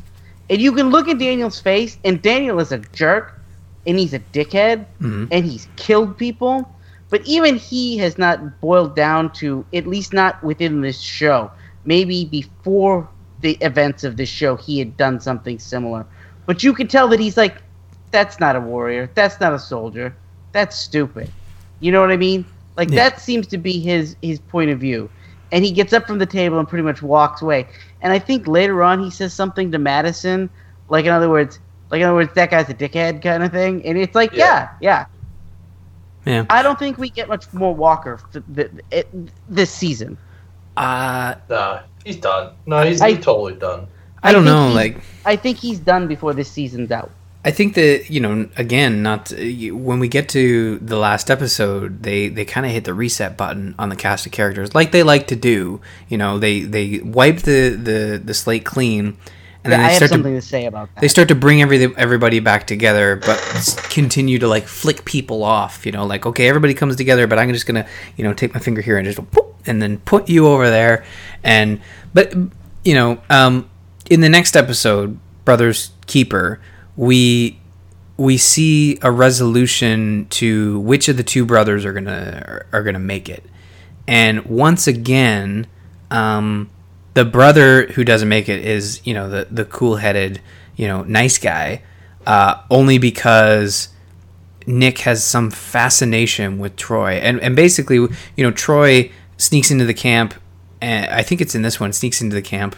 And 0.50 0.60
you 0.60 0.72
can 0.72 0.90
look 0.90 1.08
at 1.08 1.18
Daniel's 1.18 1.60
face, 1.60 1.96
and 2.04 2.20
Daniel 2.20 2.58
is 2.58 2.72
a 2.72 2.78
jerk, 2.92 3.32
and 3.86 3.98
he's 3.98 4.12
a 4.12 4.18
dickhead, 4.18 4.86
Mhm. 5.00 5.28
and 5.30 5.44
he's 5.44 5.68
killed 5.76 6.18
people. 6.18 6.68
But 7.10 7.22
even 7.24 7.56
he 7.56 7.98
has 7.98 8.18
not 8.18 8.60
boiled 8.60 8.96
down 8.96 9.32
to, 9.34 9.64
at 9.72 9.86
least 9.86 10.12
not 10.12 10.42
within 10.42 10.80
this 10.80 11.00
show. 11.00 11.50
Maybe 11.84 12.24
before 12.24 13.08
the 13.40 13.56
events 13.60 14.02
of 14.02 14.16
this 14.16 14.28
show, 14.28 14.56
he 14.56 14.80
had 14.80 14.96
done 14.96 15.20
something 15.20 15.60
similar. 15.60 16.04
But 16.46 16.64
you 16.64 16.72
can 16.74 16.88
tell 16.88 17.06
that 17.08 17.20
he's 17.20 17.36
like, 17.36 17.62
that's 18.10 18.40
not 18.40 18.56
a 18.56 18.60
warrior. 18.60 19.08
That's 19.14 19.40
not 19.40 19.52
a 19.52 19.58
soldier. 19.58 20.16
That's 20.52 20.76
stupid. 20.76 21.30
You 21.78 21.92
know 21.92 22.00
what 22.00 22.10
I 22.10 22.16
mean? 22.16 22.44
Like 22.76 22.90
Yeah. 22.90 23.08
that 23.08 23.20
seems 23.20 23.46
to 23.48 23.58
be 23.58 23.78
his 23.80 24.16
his 24.22 24.38
point 24.38 24.70
of 24.70 24.78
view. 24.78 25.08
And 25.52 25.64
he 25.64 25.70
gets 25.70 25.92
up 25.92 26.06
from 26.06 26.18
the 26.18 26.26
table 26.26 26.58
and 26.58 26.68
pretty 26.68 26.82
much 26.82 27.02
walks 27.02 27.40
away. 27.42 27.66
And 28.02 28.12
I 28.12 28.18
think 28.18 28.46
later 28.48 28.82
on 28.82 29.02
he 29.02 29.10
says 29.10 29.32
something 29.32 29.70
to 29.72 29.78
Madison, 29.78 30.50
like 30.88 31.04
in 31.04 31.12
other 31.12 31.30
words, 31.30 31.60
like 31.90 32.00
in 32.00 32.06
other 32.06 32.14
words, 32.16 32.32
that 32.34 32.50
guy's 32.50 32.68
a 32.68 32.74
dickhead 32.74 33.22
kind 33.22 33.42
of 33.44 33.52
thing. 33.52 33.84
And 33.86 33.96
it's 33.96 34.14
like, 34.14 34.32
yeah, 34.32 34.70
yeah. 34.80 35.06
Yeah. 36.26 36.44
I 36.50 36.62
don't 36.62 36.76
think 36.78 36.98
we 36.98 37.08
get 37.08 37.28
much 37.28 37.52
more 37.52 37.72
Walker 37.72 38.18
th- 38.32 38.44
th- 38.56 38.70
it, 38.90 39.08
this 39.48 39.70
season. 39.70 40.18
Uh, 40.76 41.36
Nah, 41.48 41.82
he's 42.04 42.16
done. 42.16 42.52
No, 42.66 42.82
he's, 42.82 43.00
I- 43.00 43.10
he's 43.12 43.24
totally 43.24 43.54
done. 43.54 43.86
I 44.24 44.32
don't 44.32 44.42
think 44.44 44.52
know. 44.54 44.64
he's- 44.66 44.74
Like, 44.74 44.96
I 45.24 45.36
think 45.36 45.58
he's 45.58 45.78
done 45.78 46.08
before 46.08 46.34
this 46.34 46.50
season's 46.50 46.90
out. 46.90 47.12
I 47.46 47.52
think 47.52 47.74
that 47.74 48.10
you 48.10 48.18
know, 48.18 48.48
again, 48.56 49.04
not 49.04 49.30
when 49.30 50.00
we 50.00 50.08
get 50.08 50.28
to 50.30 50.80
the 50.80 50.96
last 50.96 51.30
episode, 51.30 52.02
they 52.02 52.28
they 52.28 52.44
kind 52.44 52.66
of 52.66 52.72
hit 52.72 52.82
the 52.82 52.92
reset 52.92 53.36
button 53.36 53.76
on 53.78 53.88
the 53.88 53.94
cast 53.94 54.26
of 54.26 54.32
characters, 54.32 54.74
like 54.74 54.90
they 54.90 55.04
like 55.04 55.28
to 55.28 55.36
do. 55.36 55.80
You 56.08 56.18
know, 56.18 56.40
they 56.40 56.62
they 56.62 56.98
wipe 56.98 57.42
the 57.42 57.68
the 57.70 58.20
the 58.22 58.34
slate 58.34 58.64
clean, 58.64 59.16
and 59.62 59.72
then 59.72 59.78
I 59.78 59.84
they 59.84 59.88
have 59.90 59.96
start 59.96 60.10
something 60.10 60.34
to 60.34 60.40
to 60.40 60.44
say 60.44 60.66
about 60.66 60.92
that. 60.96 61.00
they 61.00 61.06
start 61.06 61.28
to 61.28 61.36
bring 61.36 61.62
every 61.62 61.94
everybody 61.96 62.40
back 62.40 62.66
together, 62.66 63.14
but 63.14 63.38
continue 63.90 64.40
to 64.40 64.48
like 64.48 64.66
flick 64.66 65.04
people 65.04 65.44
off. 65.44 65.86
You 65.86 65.92
know, 65.92 66.04
like 66.04 66.26
okay, 66.26 66.48
everybody 66.48 66.74
comes 66.74 66.96
together, 66.96 67.28
but 67.28 67.38
I'm 67.38 67.52
just 67.52 67.64
gonna 67.64 67.86
you 68.16 68.24
know 68.24 68.34
take 68.34 68.54
my 68.54 68.60
finger 68.60 68.82
here 68.82 68.98
and 68.98 69.06
just 69.06 69.18
whoop, 69.18 69.54
and 69.66 69.80
then 69.80 69.98
put 69.98 70.28
you 70.28 70.48
over 70.48 70.68
there, 70.68 71.04
and 71.44 71.80
but 72.12 72.34
you 72.84 72.94
know, 72.94 73.22
um, 73.30 73.70
in 74.10 74.20
the 74.20 74.28
next 74.28 74.56
episode, 74.56 75.20
Brothers 75.44 75.92
Keeper, 76.06 76.60
we 76.96 77.58
we 78.16 78.38
see 78.38 78.98
a 79.02 79.10
resolution 79.10 80.26
to 80.30 80.80
which 80.80 81.08
of 81.08 81.16
the 81.16 81.22
two 81.22 81.44
brothers 81.44 81.84
are 81.84 81.92
gonna 81.92 82.64
are 82.72 82.82
gonna 82.82 82.98
make 82.98 83.28
it, 83.28 83.44
and 84.06 84.44
once 84.46 84.86
again, 84.86 85.66
um, 86.10 86.70
the 87.14 87.24
brother 87.24 87.86
who 87.88 88.04
doesn't 88.04 88.28
make 88.28 88.48
it 88.48 88.64
is 88.64 89.00
you 89.04 89.14
know 89.14 89.28
the 89.28 89.46
the 89.50 89.64
cool 89.64 89.96
headed 89.96 90.40
you 90.76 90.86
know 90.88 91.02
nice 91.02 91.38
guy, 91.38 91.82
uh, 92.26 92.62
only 92.70 92.98
because 92.98 93.88
Nick 94.66 94.98
has 95.00 95.22
some 95.22 95.50
fascination 95.50 96.58
with 96.58 96.76
Troy, 96.76 97.12
and 97.12 97.40
and 97.40 97.54
basically 97.54 97.96
you 97.96 98.10
know 98.38 98.50
Troy 98.50 99.10
sneaks 99.36 99.70
into 99.70 99.84
the 99.84 99.94
camp 99.94 100.34
and 100.80 101.06
I 101.06 101.22
think 101.22 101.40
it's 101.40 101.54
in 101.54 101.62
this 101.62 101.80
one, 101.80 101.92
sneaks 101.92 102.20
into 102.20 102.34
the 102.34 102.42
camp 102.42 102.76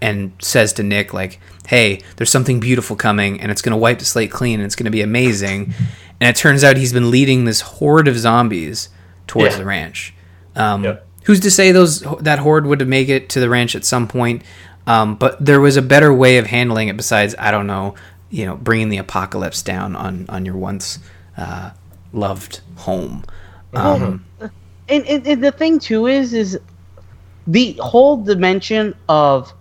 and 0.00 0.32
says 0.40 0.72
to 0.74 0.82
Nick, 0.82 1.12
like, 1.12 1.40
hey, 1.66 2.00
there's 2.16 2.30
something 2.30 2.60
beautiful 2.60 2.96
coming 2.96 3.40
and 3.40 3.50
it's 3.50 3.62
going 3.62 3.72
to 3.72 3.76
wipe 3.76 3.98
the 3.98 4.04
slate 4.04 4.30
clean 4.30 4.60
and 4.60 4.66
it's 4.66 4.76
going 4.76 4.84
to 4.84 4.90
be 4.90 5.02
amazing. 5.02 5.72
And 6.20 6.28
it 6.28 6.36
turns 6.36 6.64
out 6.64 6.76
he's 6.76 6.92
been 6.92 7.10
leading 7.10 7.44
this 7.44 7.60
horde 7.60 8.08
of 8.08 8.18
zombies 8.18 8.88
towards 9.26 9.54
Yeah. 9.54 9.58
the 9.58 9.64
ranch. 9.66 10.14
Um, 10.56 10.84
Yep. 10.84 11.04
Who's 11.24 11.40
to 11.40 11.50
say 11.50 11.72
those 11.72 12.00
that 12.20 12.38
horde 12.38 12.64
would 12.66 12.80
have 12.80 12.88
make 12.88 13.10
it 13.10 13.28
to 13.30 13.40
the 13.40 13.50
ranch 13.50 13.76
at 13.76 13.84
some 13.84 14.08
point? 14.08 14.42
Um, 14.86 15.14
but 15.16 15.44
there 15.44 15.60
was 15.60 15.76
a 15.76 15.82
better 15.82 16.12
way 16.14 16.38
of 16.38 16.46
handling 16.46 16.88
it 16.88 16.96
besides, 16.96 17.34
I 17.38 17.50
don't 17.50 17.66
know, 17.66 17.94
you 18.30 18.46
know, 18.46 18.56
bringing 18.56 18.88
the 18.88 18.96
apocalypse 18.96 19.60
down 19.60 19.94
on 19.94 20.24
on 20.30 20.46
your 20.46 20.56
once 20.56 20.98
uh, 21.36 21.72
loved 22.14 22.60
home. 22.76 23.24
Um, 23.74 24.24
and, 24.88 25.04
and, 25.06 25.26
and 25.26 25.44
the 25.44 25.52
thing 25.52 25.78
too 25.78 26.06
is 26.06 26.32
is 26.32 26.58
the 27.46 27.72
whole 27.80 28.16
dimension 28.22 28.94
of 29.10 29.52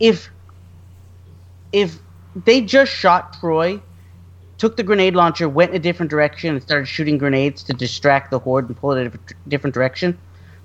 if 0.00 0.30
if 1.72 1.98
they 2.34 2.60
just 2.60 2.90
shot 2.90 3.34
Troy, 3.38 3.80
took 4.58 4.76
the 4.76 4.82
grenade 4.82 5.14
launcher, 5.14 5.48
went 5.48 5.70
in 5.70 5.76
a 5.76 5.78
different 5.78 6.10
direction, 6.10 6.54
and 6.54 6.62
started 6.62 6.86
shooting 6.86 7.18
grenades 7.18 7.62
to 7.64 7.72
distract 7.72 8.30
the 8.30 8.38
horde 8.38 8.66
and 8.66 8.76
pull 8.76 8.92
it 8.92 9.00
in 9.00 9.06
a 9.06 9.48
different- 9.48 9.74
direction, 9.74 10.18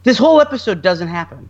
this 0.04 0.18
whole 0.18 0.42
episode 0.42 0.82
doesn't 0.82 1.08
happen. 1.08 1.48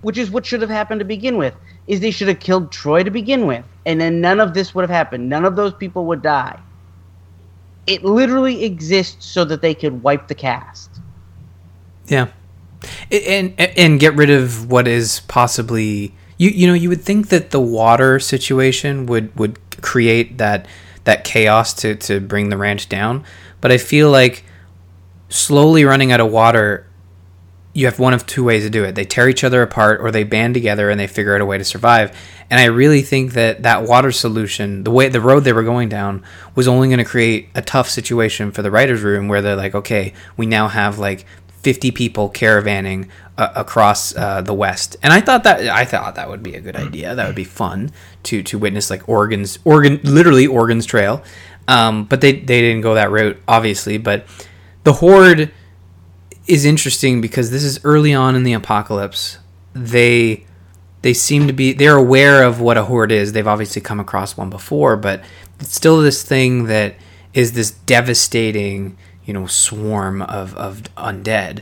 Which 0.00 0.16
is 0.16 0.30
what 0.30 0.46
should 0.46 0.60
have 0.60 0.70
happened 0.70 1.00
to 1.00 1.04
begin 1.04 1.36
with. 1.36 1.54
Is 1.88 2.00
they 2.00 2.12
should 2.12 2.28
have 2.28 2.38
killed 2.38 2.70
Troy 2.70 3.02
to 3.02 3.10
begin 3.10 3.46
with, 3.46 3.64
and 3.84 4.00
then 4.00 4.20
none 4.20 4.38
of 4.38 4.54
this 4.54 4.74
would 4.74 4.82
have 4.82 4.90
happened. 4.90 5.28
None 5.28 5.44
of 5.44 5.56
those 5.56 5.74
people 5.74 6.04
would 6.06 6.22
die. 6.22 6.58
It 7.86 8.04
literally 8.04 8.64
exists 8.64 9.26
so 9.26 9.44
that 9.44 9.60
they 9.60 9.74
could 9.74 10.02
wipe 10.02 10.28
the 10.28 10.34
cast. 10.34 10.90
Yeah, 12.06 12.28
and, 13.10 13.54
and 13.58 13.98
get 13.98 14.14
rid 14.14 14.30
of 14.30 14.70
what 14.70 14.86
is 14.86 15.20
possibly 15.20 16.14
you. 16.38 16.50
You 16.50 16.66
know, 16.66 16.74
you 16.74 16.88
would 16.88 17.02
think 17.02 17.28
that 17.28 17.50
the 17.50 17.60
water 17.60 18.18
situation 18.18 19.06
would 19.06 19.36
would 19.36 19.58
create 19.82 20.38
that 20.38 20.66
that 21.04 21.24
chaos 21.24 21.74
to 21.74 21.94
to 21.96 22.20
bring 22.20 22.48
the 22.48 22.56
ranch 22.56 22.88
down, 22.88 23.24
but 23.60 23.70
I 23.70 23.78
feel 23.78 24.10
like 24.10 24.44
slowly 25.28 25.84
running 25.84 26.12
out 26.12 26.20
of 26.20 26.30
water. 26.30 26.86
You 27.74 27.84
have 27.84 28.00
one 28.00 28.14
of 28.14 28.26
two 28.26 28.42
ways 28.42 28.64
to 28.64 28.70
do 28.70 28.82
it. 28.82 28.96
They 28.96 29.04
tear 29.04 29.28
each 29.28 29.44
other 29.44 29.62
apart, 29.62 30.00
or 30.00 30.10
they 30.10 30.24
band 30.24 30.54
together 30.54 30.90
and 30.90 30.98
they 30.98 31.06
figure 31.06 31.34
out 31.34 31.40
a 31.40 31.46
way 31.46 31.58
to 31.58 31.64
survive. 31.64 32.16
And 32.50 32.58
I 32.58 32.64
really 32.64 33.02
think 33.02 33.34
that 33.34 33.62
that 33.62 33.84
water 33.84 34.10
solution, 34.10 34.82
the 34.82 34.90
way 34.90 35.08
the 35.08 35.20
road 35.20 35.44
they 35.44 35.52
were 35.52 35.62
going 35.62 35.88
down, 35.88 36.24
was 36.56 36.66
only 36.66 36.88
going 36.88 36.98
to 36.98 37.04
create 37.04 37.50
a 37.54 37.62
tough 37.62 37.88
situation 37.88 38.50
for 38.50 38.62
the 38.62 38.70
writers' 38.70 39.02
room, 39.02 39.28
where 39.28 39.42
they're 39.42 39.54
like, 39.54 39.76
okay, 39.76 40.12
we 40.36 40.46
now 40.46 40.66
have 40.66 40.98
like 40.98 41.24
50 41.62 41.90
people 41.90 42.30
caravanning 42.30 43.08
uh, 43.38 43.52
across 43.54 44.14
uh, 44.16 44.42
the 44.42 44.52
west. 44.52 44.96
And 45.02 45.12
i 45.12 45.20
thought 45.20 45.44
that 45.44 45.60
i 45.68 45.84
thought 45.84 46.16
that 46.16 46.28
would 46.28 46.42
be 46.42 46.54
a 46.54 46.60
good 46.60 46.76
idea. 46.76 47.14
That 47.14 47.26
would 47.26 47.36
be 47.36 47.44
fun 47.44 47.90
to 48.24 48.42
to 48.42 48.58
witness 48.58 48.90
like 48.90 49.08
oregon's 49.08 49.58
oregon 49.64 50.00
literally 50.02 50.46
oregon's 50.46 50.84
trail. 50.84 51.22
Um, 51.68 52.04
but 52.04 52.20
they 52.20 52.32
they 52.32 52.60
didn't 52.60 52.82
go 52.82 52.94
that 52.94 53.10
route 53.10 53.40
obviously. 53.46 53.96
But 53.96 54.26
the 54.84 54.94
horde 54.94 55.52
is 56.46 56.64
interesting 56.64 57.20
because 57.20 57.50
this 57.50 57.62
is 57.62 57.78
early 57.84 58.12
on 58.12 58.34
in 58.34 58.42
the 58.42 58.54
apocalypse. 58.54 59.38
They 59.74 60.44
they 61.02 61.14
seem 61.14 61.46
to 61.46 61.52
be 61.52 61.72
they're 61.72 61.96
aware 61.96 62.42
of 62.42 62.60
what 62.60 62.76
a 62.76 62.84
horde 62.84 63.12
is. 63.12 63.32
They've 63.32 63.46
obviously 63.46 63.82
come 63.82 64.00
across 64.00 64.36
one 64.36 64.50
before 64.50 64.96
but 64.96 65.22
it's 65.60 65.74
still 65.74 66.00
this 66.00 66.22
thing 66.22 66.64
that 66.64 66.96
is 67.34 67.52
this 67.52 67.70
devastating 67.70 68.96
you 69.24 69.32
know 69.32 69.46
swarm 69.46 70.22
of 70.22 70.56
of 70.56 70.82
undead. 70.96 71.60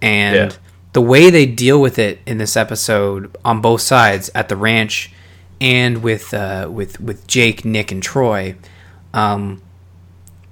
And 0.00 0.52
Yeah. 0.52 0.56
The 0.92 1.00
way 1.00 1.30
they 1.30 1.46
deal 1.46 1.80
with 1.80 1.98
it 1.98 2.20
in 2.26 2.38
this 2.38 2.56
episode 2.56 3.34
on 3.44 3.60
both 3.60 3.80
sides 3.80 4.30
at 4.34 4.48
the 4.48 4.56
ranch 4.56 5.12
and 5.60 6.02
with 6.02 6.32
uh, 6.32 6.68
with 6.70 7.00
with 7.00 7.26
Jake, 7.26 7.64
Nick, 7.64 7.92
and 7.92 8.02
Troy, 8.02 8.56
um, 9.12 9.62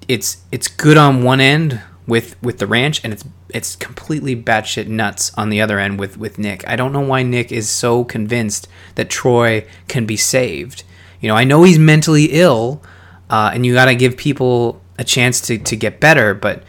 it's 0.07 0.43
it's 0.51 0.67
good 0.67 0.97
on 0.97 1.23
one 1.23 1.41
end 1.41 1.81
with 2.07 2.41
with 2.41 2.59
the 2.59 2.67
ranch, 2.67 3.03
and 3.03 3.11
it's 3.11 3.25
it's 3.49 3.75
completely 3.75 4.35
batshit 4.35 4.87
nuts 4.87 5.31
on 5.35 5.49
the 5.49 5.59
other 5.59 5.79
end 5.79 5.99
with 5.99 6.17
with 6.17 6.37
Nick. 6.37 6.67
I 6.67 6.75
don't 6.75 6.93
know 6.93 7.01
why 7.01 7.23
Nick 7.23 7.51
is 7.51 7.69
so 7.69 8.03
convinced 8.03 8.67
that 8.95 9.09
Troy 9.09 9.65
can 9.87 10.05
be 10.05 10.17
saved. 10.17 10.83
You 11.19 11.27
know, 11.27 11.35
I 11.35 11.43
know 11.43 11.63
he's 11.63 11.79
mentally 11.79 12.25
ill, 12.31 12.81
uh, 13.29 13.51
and 13.53 13.65
you 13.65 13.73
got 13.73 13.85
to 13.85 13.95
give 13.95 14.15
people 14.15 14.79
a 14.99 15.03
chance 15.03 15.41
to 15.47 15.57
to 15.57 15.75
get 15.75 15.99
better, 15.99 16.35
but 16.35 16.63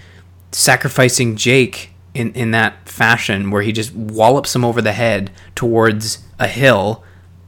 sacrificing 0.51 1.37
Jake 1.37 1.90
in 2.15 2.33
in 2.33 2.51
that 2.51 2.89
fashion 2.89 3.51
where 3.51 3.63
he 3.63 3.73
just 3.73 3.95
wallops 3.95 4.55
him 4.55 4.65
over 4.65 4.83
the 4.83 4.93
head 4.93 5.31
towards 5.55 6.19
a 6.39 6.47
hill 6.47 7.05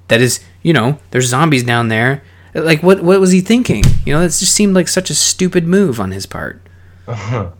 that 0.08 0.20
is, 0.20 0.40
you 0.62 0.72
know, 0.72 0.98
there's 1.10 1.26
zombies 1.26 1.64
down 1.64 1.88
there. 1.88 2.22
Like 2.54 2.82
what 2.82 3.02
what 3.02 3.20
was 3.20 3.32
he 3.32 3.40
thinking? 3.40 3.84
You 4.04 4.14
know, 4.14 4.20
it 4.22 4.28
just 4.28 4.52
seemed 4.52 4.74
like 4.74 4.88
such 4.88 5.10
a 5.10 5.14
stupid 5.14 5.66
move 5.66 6.00
on 6.00 6.10
his 6.10 6.26
part. 6.26 6.60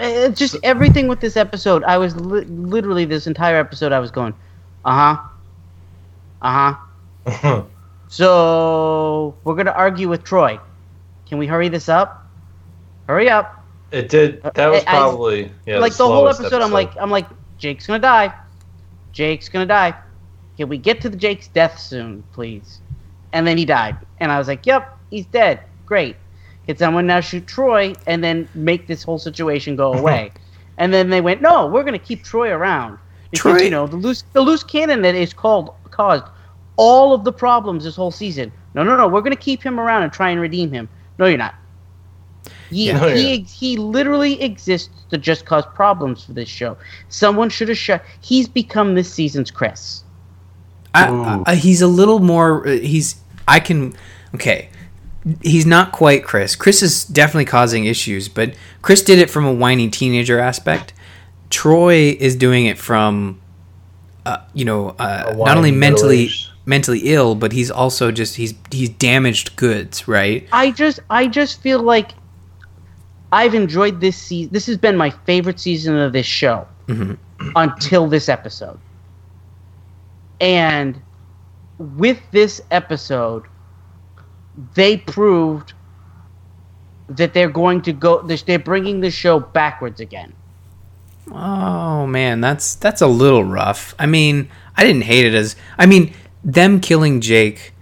Uh, 0.00 0.30
just 0.30 0.56
everything 0.64 1.06
with 1.06 1.20
this 1.20 1.36
episode, 1.36 1.84
I 1.84 1.96
was 1.96 2.16
li- 2.16 2.44
literally 2.46 3.04
this 3.04 3.28
entire 3.28 3.56
episode, 3.56 3.92
I 3.92 4.00
was 4.00 4.10
going, 4.10 4.34
uh 4.84 5.16
huh, 5.16 5.28
uh 6.42 6.74
huh. 7.24 7.62
so 8.08 9.36
we're 9.44 9.54
gonna 9.54 9.70
argue 9.70 10.08
with 10.08 10.24
Troy. 10.24 10.58
Can 11.28 11.38
we 11.38 11.46
hurry 11.46 11.68
this 11.68 11.88
up? 11.88 12.26
Hurry 13.06 13.30
up! 13.30 13.61
It 13.92 14.08
did. 14.08 14.40
Uh, 14.44 14.50
that 14.54 14.66
was 14.68 14.82
I- 14.84 14.90
I- 14.90 14.98
probably 14.98 15.52
yeah, 15.66 15.78
like 15.78 15.94
the 15.94 16.04
whole 16.06 16.22
slowest 16.22 16.40
episode, 16.40 16.62
I'm 16.62 16.72
like, 16.72 16.92
I'm 16.98 17.10
like, 17.10 17.26
Jake's 17.58 17.86
gonna 17.86 17.98
die. 17.98 18.32
Jake's 19.12 19.48
gonna 19.48 19.66
die. 19.66 19.94
Can 20.56 20.68
we 20.68 20.78
get 20.78 21.00
to 21.02 21.08
the 21.08 21.16
Jake's 21.16 21.48
death 21.48 21.78
soon, 21.78 22.24
please? 22.32 22.80
And 23.32 23.46
then 23.46 23.56
he 23.58 23.64
died, 23.64 23.96
and 24.20 24.30
I 24.32 24.38
was 24.38 24.48
like, 24.48 24.66
yep, 24.66 24.98
he's 25.10 25.26
dead. 25.26 25.60
Great. 25.86 26.16
Can 26.66 26.76
someone 26.76 27.06
now 27.06 27.20
shoot 27.20 27.46
Troy 27.46 27.92
and 28.06 28.22
then 28.22 28.48
make 28.54 28.86
this 28.86 29.02
whole 29.02 29.18
situation 29.18 29.76
go 29.76 29.92
away? 29.98 30.32
and 30.78 30.92
then 30.92 31.10
they 31.10 31.20
went, 31.20 31.42
no, 31.42 31.66
we're 31.66 31.84
gonna 31.84 31.98
keep 31.98 32.22
Troy 32.24 32.50
around 32.50 32.98
because 33.30 33.56
Troy- 33.58 33.64
you 33.64 33.70
know 33.70 33.86
the 33.86 33.96
loose 33.96 34.24
the 34.32 34.40
loose 34.40 34.62
cannon 34.64 35.02
that 35.02 35.14
is 35.14 35.34
called 35.34 35.74
caused 35.90 36.24
all 36.76 37.12
of 37.12 37.24
the 37.24 37.32
problems 37.32 37.84
this 37.84 37.94
whole 37.96 38.10
season. 38.10 38.50
No, 38.74 38.82
no, 38.82 38.96
no, 38.96 39.06
we're 39.06 39.20
gonna 39.20 39.36
keep 39.36 39.62
him 39.62 39.78
around 39.78 40.02
and 40.04 40.12
try 40.12 40.30
and 40.30 40.40
redeem 40.40 40.72
him. 40.72 40.88
No, 41.18 41.26
you're 41.26 41.36
not. 41.36 41.54
He, 42.72 42.86
Yeah. 42.88 42.98
No, 43.00 43.06
you're 43.06 43.16
he, 43.16 43.40
he 43.42 43.76
literally 43.76 44.40
exists 44.42 44.90
to 45.10 45.18
just 45.18 45.44
cause 45.46 45.64
problems 45.74 46.24
for 46.24 46.32
this 46.32 46.48
show. 46.48 46.76
Someone 47.08 47.50
should 47.50 47.68
have 47.68 47.78
shut. 47.78 48.04
He's 48.20 48.48
become 48.48 48.94
this 48.94 49.12
season's 49.12 49.50
Chris. 49.50 50.02
I, 50.94 51.42
I, 51.46 51.54
he's 51.54 51.80
a 51.80 51.86
little 51.86 52.18
more. 52.18 52.66
uh, 52.66 52.72
He's. 52.72 53.16
I 53.48 53.60
can. 53.60 53.94
Okay. 54.34 54.68
He's 55.40 55.64
not 55.64 55.92
quite 55.92 56.24
Chris. 56.24 56.56
Chris 56.56 56.82
is 56.82 57.04
definitely 57.04 57.44
causing 57.44 57.84
issues, 57.84 58.28
but 58.28 58.54
Chris 58.82 59.02
did 59.02 59.18
it 59.20 59.30
from 59.30 59.44
a 59.46 59.52
whiny 59.52 59.88
teenager 59.88 60.38
aspect. 60.40 60.92
Troy 61.48 62.16
is 62.18 62.34
doing 62.34 62.66
it 62.66 62.76
from, 62.76 63.40
uh, 64.26 64.38
you 64.52 64.64
know, 64.64 64.96
uh, 64.98 65.32
not 65.36 65.56
only 65.56 65.70
mentally 65.70 66.16
middle-aged. 66.24 66.50
mentally 66.66 66.98
ill, 67.04 67.34
but 67.36 67.52
he's 67.52 67.70
also 67.70 68.10
just 68.10 68.34
he's 68.36 68.54
he's 68.72 68.88
damaged 68.88 69.54
goods, 69.54 70.08
right? 70.08 70.48
I 70.50 70.72
just 70.72 70.98
I 71.08 71.28
just 71.28 71.60
feel 71.62 71.80
like 71.80 72.12
I've 73.32 73.54
enjoyed 73.54 74.00
this 74.00 74.16
season. 74.16 74.52
This 74.52 74.66
has 74.66 74.76
been 74.76 74.96
my 74.96 75.10
favorite 75.10 75.58
season 75.58 75.96
of 75.96 76.12
this 76.12 76.26
show 76.26 76.68
until 77.56 78.06
this 78.06 78.28
episode. 78.28 78.78
And 80.40 81.00
with 81.78 82.20
this 82.30 82.60
episode, 82.70 83.44
they 84.74 84.98
proved 84.98 85.72
that 87.08 87.32
they're 87.32 87.50
going 87.50 87.82
to 87.82 87.92
go. 87.92 88.22
They're 88.22 88.58
bringing 88.58 89.00
the 89.00 89.10
show 89.10 89.40
backwards 89.40 90.00
again. 90.00 90.34
Oh 91.30 92.06
man, 92.06 92.40
that's 92.40 92.74
that's 92.74 93.00
a 93.00 93.06
little 93.06 93.44
rough. 93.44 93.94
I 93.98 94.06
mean, 94.06 94.50
I 94.76 94.84
didn't 94.84 95.04
hate 95.04 95.24
it 95.24 95.34
as 95.34 95.56
I 95.78 95.86
mean, 95.86 96.12
them 96.44 96.80
killing 96.80 97.20
Jake 97.20 97.72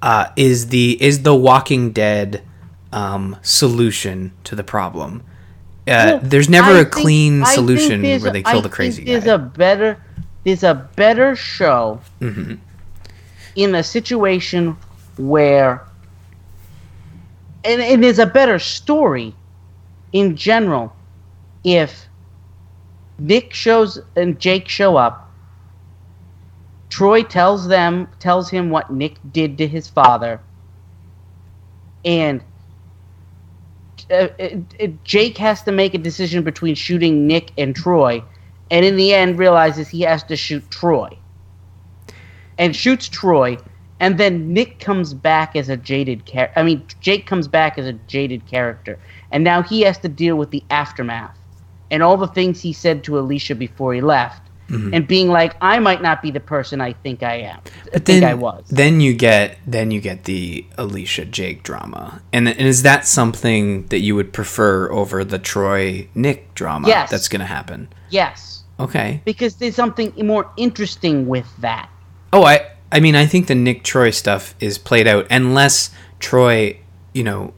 uh, 0.00 0.28
is 0.36 0.68
the 0.68 1.02
is 1.02 1.24
the 1.24 1.34
Walking 1.34 1.92
Dead 1.92 2.42
um, 2.92 3.36
solution 3.42 4.32
to 4.44 4.54
the 4.56 4.64
problem. 4.64 5.22
Uh, 5.88 6.18
there's 6.22 6.48
never 6.48 6.70
I 6.70 6.78
a 6.80 6.82
think- 6.84 6.92
clean 6.92 7.44
think 7.44 7.54
solution 7.54 8.02
where 8.02 8.18
they 8.32 8.42
kill 8.42 8.52
I 8.58 8.60
the 8.60 8.62
think 8.62 8.72
crazy 8.74 9.04
There's 9.04 9.24
guy. 9.24 9.32
a 9.34 9.38
better, 9.38 10.02
there's 10.44 10.62
a 10.62 10.74
better 10.96 11.34
show 11.36 12.00
Mm-hmm. 12.20 12.54
in 13.56 13.74
a 13.74 13.82
situation 13.82 14.76
where, 15.16 15.82
and, 17.64 17.80
and 17.80 18.02
there's 18.04 18.18
a 18.18 18.26
better 18.26 18.58
story 18.58 19.34
in 20.12 20.36
general 20.36 20.94
if 21.64 22.06
Nick 23.18 23.52
shows 23.52 23.98
and 24.16 24.38
Jake 24.38 24.68
show 24.68 24.96
up. 24.96 25.28
Troy 26.88 27.22
tells 27.22 27.68
them, 27.68 28.08
tells 28.18 28.50
him 28.50 28.70
what 28.70 28.90
Nick 28.92 29.14
did 29.32 29.58
to 29.58 29.66
his 29.66 29.88
father, 29.88 30.40
and 32.04 32.40
uh, 34.10 34.28
uh, 34.38 34.48
uh, 34.82 34.86
Jake 35.04 35.38
has 35.38 35.62
to 35.62 35.72
make 35.72 35.94
a 35.94 35.98
decision 35.98 36.42
between 36.42 36.74
shooting 36.74 37.26
Nick 37.26 37.52
and 37.56 37.74
Troy, 37.74 38.22
and 38.70 38.84
in 38.84 38.96
the 38.96 39.14
end 39.14 39.38
realizes 39.38 39.88
he 39.88 40.02
has 40.02 40.22
to 40.24 40.36
shoot 40.36 40.68
Troy, 40.70 41.16
and 42.58 42.74
shoots 42.74 43.08
Troy, 43.08 43.56
and 44.00 44.18
then 44.18 44.52
Nick 44.52 44.80
comes 44.80 45.14
back 45.14 45.56
as 45.56 45.68
a 45.68 45.76
jaded 45.76 46.24
character. 46.26 46.58
I 46.58 46.62
mean, 46.62 46.86
Jake 47.00 47.26
comes 47.26 47.48
back 47.48 47.78
as 47.78 47.86
a 47.86 47.92
jaded 47.92 48.46
character, 48.46 48.98
and 49.30 49.44
now 49.44 49.62
he 49.62 49.82
has 49.82 49.98
to 49.98 50.08
deal 50.08 50.36
with 50.36 50.50
the 50.50 50.64
aftermath 50.70 51.36
and 51.90 52.02
all 52.02 52.16
the 52.16 52.28
things 52.28 52.60
he 52.60 52.72
said 52.72 53.04
to 53.04 53.18
Alicia 53.18 53.54
before 53.54 53.92
he 53.92 54.00
left, 54.00 54.49
Mm-hmm. 54.70 54.94
and 54.94 55.08
being 55.08 55.28
like, 55.28 55.56
I 55.60 55.80
might 55.80 56.00
not 56.00 56.22
be 56.22 56.30
the 56.30 56.38
person 56.40 56.80
I 56.80 56.92
think 56.92 57.22
I 57.24 57.38
am. 57.38 57.58
I 57.58 57.70
But 57.92 58.04
think 58.04 58.20
then, 58.20 58.24
I 58.24 58.34
was. 58.34 58.64
then 58.68 59.00
you 59.00 59.14
get 59.14 59.58
then 59.66 59.90
you 59.90 60.00
get 60.00 60.24
the 60.24 60.64
Alicia 60.78 61.24
Jake 61.24 61.62
drama, 61.64 62.22
and, 62.32 62.48
and 62.48 62.60
is 62.60 62.82
that 62.84 63.04
something 63.06 63.86
that 63.88 63.98
you 63.98 64.14
would 64.14 64.32
prefer 64.32 64.90
over 64.92 65.24
the 65.24 65.38
Troy 65.40 66.08
Nick 66.14 66.54
drama? 66.54 66.86
Yes. 66.88 67.10
that's 67.10 67.28
going 67.28 67.40
to 67.40 67.46
happen. 67.46 67.88
yes, 68.10 68.62
Okay. 68.78 69.20
because 69.24 69.56
there's 69.56 69.74
something 69.74 70.12
more 70.24 70.50
interesting 70.56 71.26
with 71.26 71.46
that. 71.58 71.90
Oh, 72.32 72.44
I 72.44 72.70
I 72.92 73.00
mean 73.00 73.16
I 73.16 73.26
think 73.26 73.48
the 73.48 73.54
Nick 73.56 73.82
Troy 73.82 74.10
stuff 74.10 74.54
is 74.60 74.78
played 74.78 75.06
out 75.08 75.26
unless 75.30 75.90
Troy, 76.20 76.78
you 77.12 77.24
know, 77.24 77.54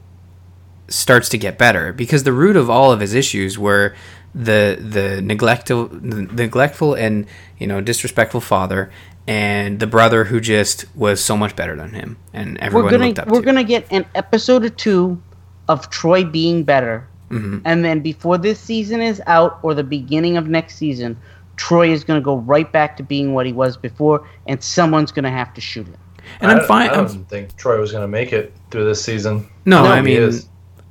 starts 0.89 1.29
to 1.29 1.37
get 1.37 1.57
better 1.57 1.93
because 1.93 2.23
the 2.23 2.33
root 2.33 2.55
of 2.55 2.69
all 2.69 2.91
of 2.91 2.99
his 2.99 3.13
issues 3.13 3.57
were 3.57 3.95
the 4.35 4.77
the 4.79 5.21
neglectful 5.21 5.87
the 5.89 6.23
neglectful 6.23 6.93
and 6.95 7.25
you 7.59 7.67
know 7.67 7.81
disrespectful 7.81 8.41
father 8.41 8.89
and 9.27 9.79
the 9.79 9.87
brother 9.87 10.23
who 10.25 10.39
just 10.41 10.85
was 10.95 11.23
so 11.23 11.37
much 11.37 11.55
better 11.55 11.75
than 11.75 11.91
him 11.93 12.17
and 12.33 12.57
everyone 12.57 12.85
we're 12.85 12.91
gonna 12.91 13.05
looked 13.07 13.19
up 13.19 13.27
we're 13.27 13.39
to. 13.41 13.45
gonna 13.45 13.63
get 13.63 13.85
an 13.91 14.05
episode 14.15 14.63
or 14.65 14.69
two 14.69 15.21
of 15.69 15.89
Troy 15.89 16.23
being 16.25 16.63
better, 16.63 17.07
Mm-hmm. 17.29 17.59
and 17.65 17.83
then 17.85 18.01
before 18.01 18.37
this 18.37 18.59
season 18.59 19.01
is 19.01 19.19
out 19.25 19.57
or 19.63 19.73
the 19.73 19.83
beginning 19.83 20.35
of 20.37 20.47
next 20.47 20.75
season, 20.75 21.17
Troy 21.55 21.89
is 21.89 22.03
gonna 22.03 22.21
go 22.21 22.35
right 22.37 22.69
back 22.71 22.97
to 22.97 23.03
being 23.03 23.33
what 23.33 23.45
he 23.45 23.53
was 23.53 23.75
before, 23.77 24.27
and 24.45 24.61
someone's 24.61 25.11
gonna 25.11 25.31
have 25.31 25.53
to 25.55 25.61
shoot 25.61 25.87
him. 25.87 25.95
and 26.41 26.49
I 26.51 26.53
I'm 26.53 26.57
don't- 26.59 26.67
fine. 26.67 26.89
I 26.89 26.93
I'm- 26.95 27.07
don't 27.07 27.29
think 27.29 27.55
Troy 27.55 27.79
was 27.79 27.91
going 27.91 28.03
to 28.03 28.07
make 28.07 28.33
it 28.33 28.53
through 28.71 28.85
this 28.85 29.03
season. 29.03 29.47
no, 29.65 29.83
No, 29.83 29.91
I 29.91 30.01
mean. 30.01 30.31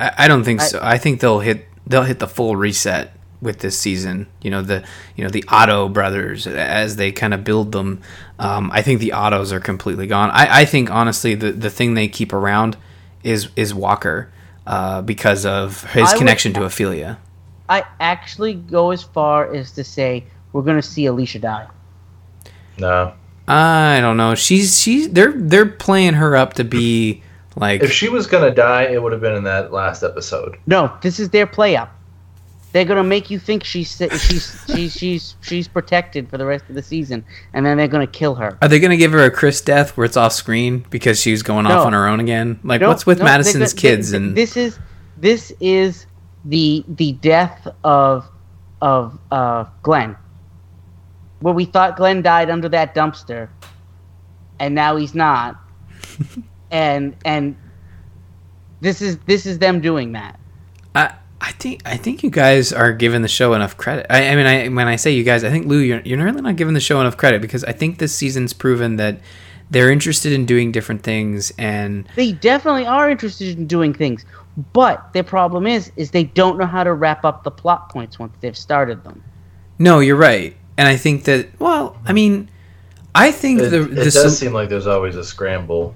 I, 0.00 0.12
I 0.18 0.28
don't 0.28 0.42
think 0.42 0.60
I- 0.60 0.64
so. 0.66 0.80
I 0.82 0.98
think 0.98 1.20
they'll 1.20 1.40
hit 1.40 1.66
they'll 1.86 2.02
hit 2.04 2.18
the 2.18 2.26
full 2.28 2.56
reset 2.56 3.14
with 3.42 3.58
this 3.58 3.78
season. 3.78 4.26
You 4.40 4.50
know 4.52 4.62
the 4.62 4.82
you 5.16 5.24
know 5.24 5.30
the 5.30 5.44
Otto 5.48 5.88
brothers 5.90 6.46
as 6.46 6.96
they 6.96 7.12
kind 7.12 7.34
of 7.34 7.44
build 7.44 7.72
them. 7.72 8.00
Um, 8.38 8.70
I 8.72 8.80
think 8.80 9.00
the 9.00 9.10
Ottos 9.10 9.52
are 9.52 9.60
completely 9.60 10.06
gone. 10.06 10.30
I, 10.30 10.60
I 10.60 10.64
think 10.64 10.90
honestly 10.90 11.34
the 11.34 11.52
the 11.52 11.68
thing 11.70 11.94
they 11.94 12.08
keep 12.08 12.32
around 12.32 12.76
is 13.22 13.48
is 13.56 13.74
Walker 13.74 14.32
uh, 14.66 15.02
because 15.02 15.44
of 15.44 15.82
his 15.92 16.08
I 16.08 16.12
would- 16.12 16.18
connection 16.18 16.52
to 16.54 16.60
Ofelia. 16.60 17.18
I 17.68 17.84
actually 18.00 18.54
go 18.54 18.90
as 18.90 19.02
far 19.02 19.52
as 19.54 19.72
to 19.72 19.84
say 19.84 20.24
we're 20.52 20.62
gonna 20.62 20.82
see 20.82 21.06
Alicia 21.06 21.38
die. 21.38 21.66
No. 22.78 23.12
I 23.48 23.98
don't 24.00 24.16
know. 24.16 24.34
She's 24.34 24.80
she's 24.80 25.08
they're 25.10 25.32
they're 25.32 25.66
playing 25.66 26.14
her 26.14 26.36
up 26.36 26.54
to 26.54 26.64
be 26.64 27.22
like 27.56 27.82
If 27.82 27.92
she 27.92 28.08
was 28.08 28.26
going 28.26 28.44
to 28.48 28.54
die, 28.54 28.84
it 28.84 29.02
would 29.02 29.12
have 29.12 29.20
been 29.20 29.34
in 29.34 29.44
that 29.44 29.72
last 29.72 30.02
episode. 30.02 30.56
No, 30.66 30.96
this 31.02 31.18
is 31.20 31.30
their 31.30 31.46
play 31.46 31.76
up. 31.76 31.92
They're 32.72 32.86
gonna 32.86 33.04
make 33.04 33.28
you 33.28 33.38
think 33.38 33.64
she's 33.64 33.96
she's 33.96 34.64
she's 34.66 34.92
she's 34.96 35.36
she's 35.42 35.68
protected 35.68 36.30
for 36.30 36.38
the 36.38 36.46
rest 36.46 36.64
of 36.70 36.74
the 36.74 36.82
season, 36.82 37.24
and 37.52 37.66
then 37.66 37.76
they're 37.76 37.86
gonna 37.88 38.06
kill 38.06 38.34
her. 38.36 38.56
Are 38.62 38.68
they 38.68 38.80
going 38.80 38.90
to 38.92 38.96
give 38.96 39.12
her 39.12 39.22
a 39.24 39.30
Chris 39.30 39.60
death 39.60 39.96
where 39.96 40.06
it's 40.06 40.16
off 40.16 40.32
screen 40.32 40.86
because 40.88 41.20
she's 41.20 41.42
going 41.42 41.66
off 41.66 41.86
on 41.86 41.92
her 41.92 42.06
own 42.06 42.18
again? 42.20 42.58
Like, 42.64 42.80
No, 42.80 42.88
what's 42.88 43.04
with 43.04 43.18
no, 43.18 43.24
Madison's 43.24 43.74
kids? 43.74 44.10
they- 44.12 44.16
and 44.16 44.34
this 44.36 44.56
is 44.56 44.78
this 45.18 45.52
is 45.60 46.06
the 46.46 46.82
the 46.88 47.12
death 47.12 47.68
of 47.84 48.26
of 48.80 49.18
uh, 49.30 49.64
Glenn, 49.82 50.16
where 51.40 51.54
we 51.54 51.66
thought 51.66 51.96
Glenn 51.96 52.22
died 52.22 52.48
under 52.50 52.68
that 52.70 52.94
dumpster, 52.94 53.48
and 54.58 54.74
now 54.74 54.96
he's 54.96 55.14
not, 55.14 55.56
and 56.70 57.14
and 57.24 57.54
this 58.80 59.02
is 59.02 59.18
this 59.26 59.44
is 59.46 59.58
them 59.58 59.80
doing 59.80 60.12
that. 60.12 60.40
I, 60.94 61.14
I 61.44 61.50
think 61.52 61.82
I 61.84 61.96
think 61.96 62.22
you 62.22 62.30
guys 62.30 62.72
are 62.72 62.92
giving 62.92 63.22
the 63.22 63.28
show 63.28 63.52
enough 63.54 63.76
credit. 63.76 64.06
I, 64.08 64.28
I 64.28 64.36
mean, 64.36 64.46
I, 64.46 64.68
when 64.68 64.86
I 64.86 64.96
say 64.96 65.10
you 65.10 65.24
guys, 65.24 65.42
I 65.42 65.50
think 65.50 65.66
Lou, 65.66 65.78
you're 65.78 66.00
you're 66.00 66.22
really 66.24 66.40
not 66.40 66.54
giving 66.56 66.74
the 66.74 66.80
show 66.80 67.00
enough 67.00 67.16
credit 67.16 67.42
because 67.42 67.64
I 67.64 67.72
think 67.72 67.98
this 67.98 68.14
season's 68.14 68.52
proven 68.52 68.96
that 68.96 69.18
they're 69.70 69.90
interested 69.90 70.32
in 70.32 70.46
doing 70.46 70.70
different 70.70 71.02
things 71.02 71.52
and 71.58 72.06
They 72.14 72.32
definitely 72.32 72.86
are 72.86 73.10
interested 73.10 73.58
in 73.58 73.66
doing 73.66 73.92
things, 73.92 74.24
but 74.72 75.12
their 75.14 75.24
problem 75.24 75.66
is 75.66 75.90
is 75.96 76.10
they 76.12 76.24
don't 76.24 76.58
know 76.58 76.66
how 76.66 76.84
to 76.84 76.92
wrap 76.94 77.24
up 77.24 77.42
the 77.42 77.50
plot 77.50 77.88
points 77.88 78.18
once 78.20 78.36
they've 78.40 78.56
started 78.56 79.02
them. 79.02 79.22
no, 79.78 79.98
you're 80.00 80.16
right. 80.16 80.54
And 80.78 80.86
I 80.88 80.96
think 80.96 81.24
that 81.24 81.48
well, 81.60 81.96
I 82.06 82.12
mean, 82.12 82.48
I 83.14 83.32
think 83.32 83.60
It, 83.60 83.70
the 83.70 83.82
it 83.82 83.88
the 83.90 84.04
does 84.04 84.14
sol- 84.14 84.30
seem 84.30 84.52
like 84.52 84.68
there's 84.68 84.86
always 84.86 85.16
a 85.16 85.24
scramble. 85.24 85.94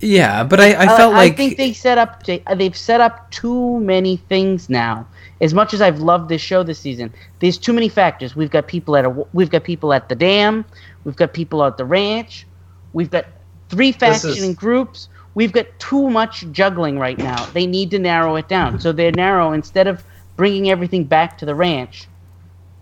Yeah, 0.00 0.42
but 0.44 0.60
I, 0.60 0.72
I 0.72 0.86
Uh, 0.86 0.96
felt 0.96 1.12
like 1.14 1.32
I 1.32 1.36
think 1.36 1.56
they 1.56 1.72
set 1.72 1.98
up 1.98 2.24
they- 2.24 2.42
they've 2.56 2.76
set 2.76 3.00
up 3.00 3.30
too 3.30 3.80
many 3.80 4.16
things 4.16 4.68
now. 4.68 5.06
As 5.40 5.54
much 5.54 5.72
as 5.72 5.80
I've 5.80 6.00
loved 6.00 6.28
this 6.28 6.40
show 6.42 6.62
this 6.62 6.78
season, 6.78 7.12
there's 7.40 7.56
too 7.58 7.72
many 7.72 7.88
factors. 7.88 8.36
We've 8.36 8.50
got 8.50 8.66
people 8.66 8.96
at 8.96 9.04
a 9.04 9.10
we've 9.32 9.50
got 9.50 9.64
people 9.64 9.92
at 9.92 10.08
the 10.08 10.14
dam, 10.14 10.64
we've 11.04 11.16
got 11.16 11.32
people 11.32 11.64
at 11.64 11.76
the 11.76 11.84
ranch, 11.84 12.46
we've 12.92 13.10
got 13.10 13.26
three 13.68 13.92
This 13.92 14.22
faction 14.22 14.50
is- 14.50 14.54
groups. 14.56 15.08
We've 15.34 15.52
got 15.52 15.66
too 15.78 16.10
much 16.10 16.44
juggling 16.50 16.98
right 16.98 17.16
now. 17.16 17.46
They 17.54 17.64
need 17.64 17.92
to 17.92 18.00
narrow 18.00 18.34
it 18.34 18.48
down. 18.48 18.80
So 18.80 18.90
they're 18.90 19.12
narrow 19.12 19.52
instead 19.52 19.86
of 19.86 20.02
bringing 20.36 20.70
everything 20.70 21.04
back 21.04 21.38
to 21.38 21.46
the 21.46 21.54
ranch. 21.54 22.08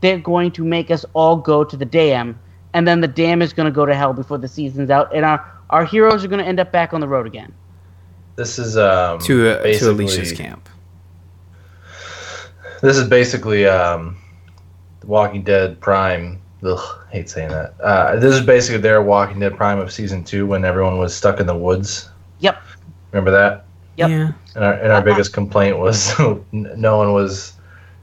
They're 0.01 0.19
going 0.19 0.53
to 0.53 0.65
make 0.65 0.91
us 0.91 1.05
all 1.13 1.37
go 1.37 1.63
to 1.63 1.77
the 1.77 1.85
dam, 1.85 2.39
and 2.73 2.89
then 2.89 3.03
the 3.03 3.09
dam 3.09 3.43
is 3.43 3.53
going 3.53 3.67
to 3.67 3.71
go 3.73 3.85
to 3.85 3.95
hell 3.95 4.15
before 4.15 4.39
the 4.39 4.49
season's 4.49 4.89
out, 4.89 5.15
and 5.15 5.27
our 5.27 5.45
our 5.71 5.85
heroes 5.85 6.25
are 6.25 6.29
going 6.29 6.41
to 6.41 6.47
end 6.47 6.61
up 6.61 6.73
back 6.73 6.95
on 6.95 7.01
the 7.01 7.09
road 7.09 7.27
again. 7.27 7.53
This 8.37 8.59
is 8.59 8.77
um, 8.77 9.19
to 9.21 9.51
uh, 9.51 9.57
to 9.57 9.63
basically- 9.63 10.05
Alicia's 10.05 10.33
camp. 10.33 10.69
This 12.81 12.97
is 12.97 13.09
basically 13.09 13.67
um, 13.67 14.17
Walking 15.05 15.43
Dead 15.43 15.81
Prime. 15.81 16.41
Ugh, 16.63 16.99
hate 17.11 17.29
saying 17.29 17.49
that. 17.49 17.75
Uh, 17.81 18.17
this 18.17 18.35
is 18.35 18.45
basically 18.45 18.81
their 18.81 19.03
Walking 19.03 19.41
Dead 19.41 19.57
Prime 19.57 19.79
of 19.79 19.93
season 19.93 20.23
two 20.23 20.47
when 20.47 20.65
everyone 20.65 20.99
was 20.99 21.15
stuck 21.15 21.41
in 21.41 21.47
the 21.47 21.57
woods. 21.57 22.09
Yep. 22.39 22.63
Remember 23.11 23.33
that? 23.33 23.65
Yep. 23.97 24.11
Yeah. 24.11 24.33
And 24.55 24.65
our, 24.65 24.73
and 24.75 24.93
our 24.93 25.03
biggest 25.03 25.33
complaint 25.33 25.79
was 25.79 26.17
no 26.53 26.99
one 26.99 27.13
was 27.13 27.55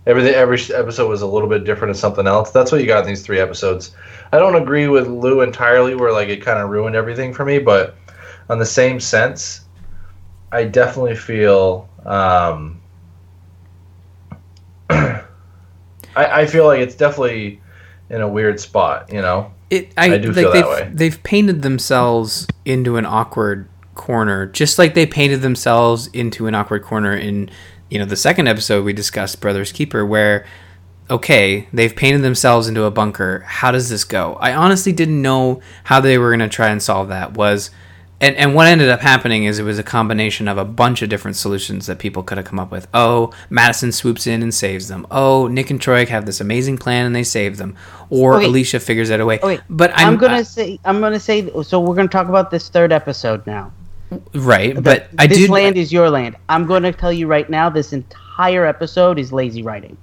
everything. 0.06 0.34
Every 0.34 0.60
episode 0.74 1.10
was 1.10 1.22
a 1.22 1.28
little 1.28 1.50
bit 1.50 1.64
different 1.64 1.92
and 1.92 1.98
something 1.98 2.28
else. 2.28 2.52
That's 2.52 2.72
what 2.72 2.82
you 2.82 2.88
got 2.88 3.04
in 3.04 3.08
these 3.08 3.22
three 3.22 3.40
episodes. 3.40 3.96
I 4.32 4.40
don't 4.40 4.56
agree 4.56 4.88
with 4.88 5.08
Lou 5.08 5.42
entirely, 5.42 5.96
where 5.96 6.12
like 6.12 6.30
it 6.30 6.42
kind 6.42 6.60
of 6.60 6.70
ruined 6.70 6.96
everything 6.96 7.34
for 7.34 7.46
me. 7.46 7.60
But 7.60 7.96
on 8.50 8.60
the 8.60 8.66
same 8.66 9.00
sense, 9.00 9.62
I 10.52 10.66
definitely 10.66 11.16
feel. 11.16 11.90
Um, 12.06 12.82
I, 14.90 15.24
I 16.16 16.46
feel 16.46 16.66
like 16.66 16.80
it's 16.80 16.96
definitely 16.96 17.62
in 18.10 18.22
a 18.22 18.28
weird 18.28 18.60
spot. 18.60 19.12
You 19.12 19.22
know. 19.22 19.52
It, 19.72 19.94
I, 19.98 20.14
I 20.14 20.18
do 20.20 20.28
like 20.28 20.36
feel 20.36 20.52
they've, 20.52 20.64
that 20.64 20.70
way. 20.70 20.92
They've 20.94 21.24
painted 21.24 21.64
themselves 21.64 22.46
into 22.66 22.98
an 22.98 23.06
awkward 23.06 23.68
corner, 23.96 24.46
just 24.46 24.78
like 24.78 24.94
they 24.94 25.06
painted 25.06 25.42
themselves 25.42 26.08
into 26.08 26.46
an 26.48 26.54
awkward 26.54 26.84
corner 26.84 27.16
in, 27.16 27.50
you 27.96 28.00
know, 28.00 28.06
the 28.06 28.18
second 28.18 28.50
episode 28.50 28.84
we 28.84 28.92
discussed, 28.92 29.40
Brothers 29.40 29.72
Keeper, 29.72 30.06
where, 30.06 30.46
okay, 31.10 31.70
they've 31.72 31.96
painted 31.96 32.24
themselves 32.24 32.68
into 32.68 32.84
a 32.84 32.92
bunker. 32.92 33.40
How 33.48 33.72
does 33.72 33.88
this 33.88 34.04
go? 34.04 34.34
I 34.42 34.54
honestly 34.54 34.92
didn't 34.92 35.22
know 35.22 35.62
how 35.86 36.02
they 36.02 36.18
were 36.18 36.30
going 36.30 36.42
to 36.42 36.54
try 36.54 36.68
and 36.68 36.84
solve 36.84 37.08
that. 37.08 37.36
Was 37.36 37.72
and, 38.20 38.36
and 38.36 38.54
what 38.54 38.68
ended 38.68 38.90
up 38.90 39.00
happening 39.00 39.46
is 39.46 39.60
it 39.60 39.64
was 39.64 39.80
a 39.80 39.84
combination 39.84 40.50
of 40.50 40.58
a 40.58 40.66
bunch 40.66 41.04
of 41.04 41.08
different 41.08 41.38
solutions 41.38 41.86
that 41.86 42.00
people 42.00 42.22
could 42.22 42.38
have 42.38 42.46
come 42.46 42.60
up 42.60 42.70
with. 42.70 42.86
Oh, 42.94 43.32
Madison 43.50 43.94
swoops 43.94 44.28
in 44.28 44.44
and 44.44 44.54
saves 44.54 44.90
them. 44.90 45.08
Oh, 45.10 45.48
Nick 45.48 45.70
and 45.70 45.82
Troy 45.82 46.06
have 46.06 46.26
this 46.26 46.42
amazing 46.42 46.78
plan 46.78 47.06
and 47.06 47.16
they 47.16 47.24
save 47.24 47.56
them. 47.56 47.78
Or. 48.10 48.42
Alicia 48.42 48.82
figures 48.82 49.10
out 49.10 49.22
a 49.22 49.26
way. 49.26 49.40
But 49.70 49.92
I'm, 49.96 50.10
I'm, 50.10 50.18
gonna 50.18 50.34
I- 50.34 50.42
say 50.42 50.80
I'm 50.84 51.00
gonna 51.00 51.18
say 51.18 51.50
so. 51.64 51.80
We're 51.80 51.96
gonna 51.96 52.10
talk 52.10 52.28
about 52.28 52.52
this 52.52 52.68
third 52.68 52.92
episode 52.92 53.48
now. 53.48 53.72
Right, 54.34 54.82
but 54.82 55.10
I 55.18 55.28
this 55.28 55.40
did. 55.40 55.50
land 55.50 55.78
is 55.78 55.92
your 55.92 56.10
land. 56.10 56.36
I'm 56.50 56.66
going 56.66 56.84
to 56.84 56.92
tell 56.92 57.12
you 57.12 57.28
right 57.28 57.50
now. 57.50 57.70
This 57.70 57.94
entire 57.94 58.66
episode 58.66 59.20
is 59.20 59.32
lazy 59.34 59.64
writing. 59.64 59.98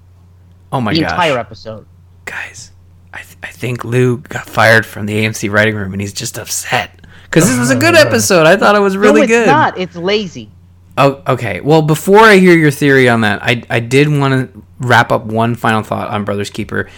oh 0.73 0.81
my 0.81 0.93
god! 0.93 0.97
the 0.97 1.03
gosh, 1.03 1.13
entire 1.13 1.39
episode. 1.39 1.87
guys! 2.25 2.73
I, 3.13 3.19
th- 3.19 3.37
I 3.43 3.49
think 3.49 3.85
Lou 3.85 4.19
got 4.19 4.47
fired 4.47 4.87
from 4.87 5.07
the 5.07 5.15
AMC 5.15 5.51
writing 5.51 5.75
room, 5.77 5.93
and 5.93 6.01
he's 6.01 6.13
just 6.13 6.39
upset 6.39 7.07
because 7.25 7.49
this 7.49 7.59
was 7.59 7.71
a 7.71 7.77
good 7.77 7.95
uh. 7.95 7.99
episode. 8.07 8.47
I 8.47 8.57
thought 8.57 8.75
it 8.75 8.81
was 8.81 8.97
really 8.97 9.21
no, 9.21 9.25
it's 9.25 9.33
good. 9.33 9.47
not. 9.47 9.79
It's 9.79 9.97
lazy. 9.97 10.51
Oh, 10.99 11.23
okay. 11.27 11.61
Well, 11.61 11.83
before 11.83 12.21
I 12.21 12.37
hear 12.37 12.57
your 12.57 12.71
theory 12.71 13.09
on 13.09 13.23
that, 13.23 13.43
I 13.43 13.63
I 13.71 13.81
did 13.81 14.09
want 14.09 14.53
to 14.53 14.63
wrap 14.81 15.13
up 15.13 15.25
one 15.25 15.55
final 15.55 15.83
thought 15.83 16.09
on 16.09 16.25
Brothers 16.25 16.51
Keeper. 16.51 16.89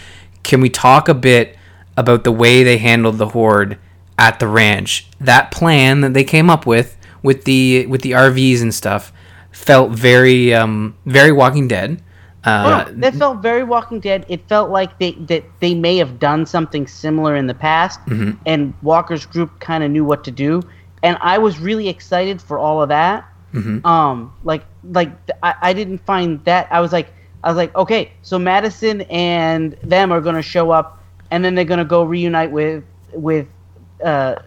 Can 0.43 0.61
we 0.61 0.69
talk 0.69 1.09
a 1.09 1.15
bit 1.15 1.57
about 1.97 2.25
the 2.25 2.33
way 2.33 2.65
they 2.65 2.79
handled 2.79 3.19
the 3.19 3.29
horde 3.29 3.79
at 4.19 4.39
the 4.41 4.47
ranch? 4.49 5.09
That 5.21 5.51
plan 5.51 6.01
that 6.03 6.15
they 6.15 6.25
came 6.25 6.51
up 6.51 6.67
with 6.67 6.97
with 7.23 7.45
the 7.45 7.87
with 7.87 8.03
the 8.03 8.13
RVs 8.13 8.63
and 8.63 8.73
stuff 8.75 9.13
felt 9.53 9.91
very 9.93 10.53
um 10.55 10.97
very 11.07 11.33
Walking 11.33 11.69
Dead. 11.69 12.01
Uh, 12.45 12.85
that 12.91 13.15
felt 13.15 13.41
very 13.41 13.65
Walking 13.65 14.01
Dead. 14.01 14.27
It 14.29 14.47
felt 14.49 14.69
like 14.71 14.99
they 14.99 15.13
that 15.13 15.45
they 15.61 15.75
may 15.75 15.97
have 15.97 16.19
done 16.19 16.45
something 16.45 16.87
similar 16.87 17.37
in 17.37 17.47
the 17.47 17.55
past, 17.55 17.99
Mhm. 18.07 18.37
and 18.45 18.75
Walker's 18.83 19.25
group 19.25 19.59
kind 19.61 19.83
of 19.83 19.91
knew 19.91 20.05
what 20.05 20.25
to 20.25 20.31
do. 20.31 20.63
And 21.03 21.17
I 21.23 21.39
was 21.39 21.59
really 21.59 21.89
excited 21.89 22.43
for 22.43 22.59
all 22.59 22.83
of 22.83 22.91
that. 22.91 23.25
Mhm. 23.55 23.85
Um, 23.87 24.33
like 24.45 24.65
like 24.93 25.11
I, 25.43 25.55
I 25.63 25.73
didn't 25.73 26.05
find 26.05 26.45
that. 26.45 26.69
I 26.71 26.81
was 26.81 26.93
like 26.93 27.09
I 27.43 27.49
was 27.49 27.57
like 27.57 27.75
okay, 27.77 28.13
so 28.21 28.39
Madison 28.39 29.01
and 29.03 29.75
them 29.83 30.13
are 30.13 30.21
gonna 30.21 30.43
show 30.43 30.71
up, 30.71 31.03
and 31.31 31.43
then 31.43 31.55
they're 31.55 31.65
gonna 31.65 31.85
go 31.85 32.03
reunite 32.05 32.51
with 32.51 32.85
with 33.15 33.47
uh, 34.05 34.43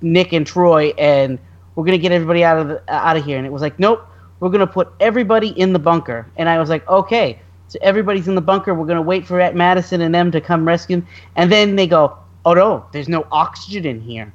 Nick 0.00 0.32
and 0.32 0.46
Troy, 0.46 0.90
and 0.98 1.38
we're 1.74 1.84
gonna 1.84 1.98
get 1.98 2.12
everybody 2.12 2.44
out 2.44 2.58
of 2.58 2.68
the, 2.68 2.82
out 2.88 3.16
of 3.16 3.24
here. 3.24 3.36
And 3.36 3.46
it 3.46 3.52
was 3.52 3.62
like, 3.62 3.78
nope, 3.78 4.06
we're 4.40 4.50
gonna 4.50 4.66
put 4.66 4.92
everybody 5.00 5.48
in 5.48 5.72
the 5.72 5.78
bunker. 5.78 6.26
And 6.36 6.48
I 6.48 6.58
was 6.58 6.68
like, 6.68 6.86
okay, 6.88 7.40
so 7.68 7.78
everybody's 7.82 8.28
in 8.28 8.34
the 8.34 8.40
bunker. 8.40 8.74
We're 8.74 8.86
gonna 8.86 9.02
wait 9.02 9.26
for 9.26 9.36
Madison 9.52 10.00
and 10.00 10.14
them 10.14 10.30
to 10.32 10.40
come 10.40 10.66
rescue. 10.66 11.02
And 11.36 11.50
then 11.50 11.76
they 11.76 11.86
go, 11.86 12.16
oh 12.44 12.54
no, 12.54 12.86
there's 12.92 13.08
no 13.08 13.26
oxygen 13.30 13.86
in 13.86 14.00
here. 14.00 14.32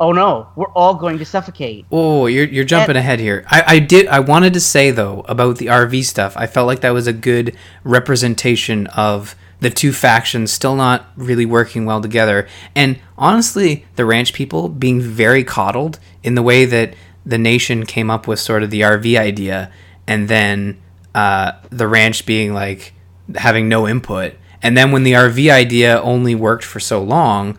Oh 0.00 0.10
no, 0.10 0.48
we're 0.56 0.72
all 0.72 0.94
going 0.94 1.18
to 1.18 1.24
suffocate. 1.24 1.86
Oh, 1.92 2.26
you're 2.26 2.46
you're 2.46 2.64
jumping 2.64 2.96
ahead 2.96 3.20
here. 3.20 3.44
I, 3.48 3.62
I 3.66 3.78
did 3.78 4.08
I 4.08 4.20
wanted 4.20 4.52
to 4.54 4.60
say 4.60 4.90
though 4.90 5.24
about 5.28 5.58
the 5.58 5.66
RV 5.66 6.04
stuff. 6.04 6.36
I 6.36 6.46
felt 6.46 6.66
like 6.66 6.80
that 6.80 6.90
was 6.90 7.06
a 7.06 7.12
good 7.12 7.56
representation 7.84 8.88
of 8.88 9.36
the 9.64 9.70
two 9.70 9.92
factions 9.92 10.52
still 10.52 10.76
not 10.76 11.06
really 11.16 11.46
working 11.46 11.86
well 11.86 12.00
together. 12.00 12.46
And 12.76 12.98
honestly, 13.18 13.86
the 13.96 14.04
ranch 14.04 14.32
people 14.32 14.68
being 14.68 15.00
very 15.00 15.42
coddled 15.42 15.98
in 16.22 16.34
the 16.34 16.42
way 16.42 16.64
that 16.66 16.94
the 17.26 17.38
nation 17.38 17.86
came 17.86 18.10
up 18.10 18.28
with 18.28 18.38
sort 18.38 18.62
of 18.62 18.70
the 18.70 18.82
RV 18.82 19.18
idea, 19.18 19.72
and 20.06 20.28
then 20.28 20.80
uh, 21.14 21.52
the 21.70 21.88
ranch 21.88 22.26
being 22.26 22.52
like 22.52 22.92
having 23.36 23.68
no 23.68 23.88
input. 23.88 24.34
And 24.62 24.76
then 24.76 24.92
when 24.92 25.02
the 25.02 25.12
RV 25.12 25.50
idea 25.50 26.00
only 26.02 26.34
worked 26.34 26.64
for 26.64 26.80
so 26.80 27.02
long, 27.02 27.58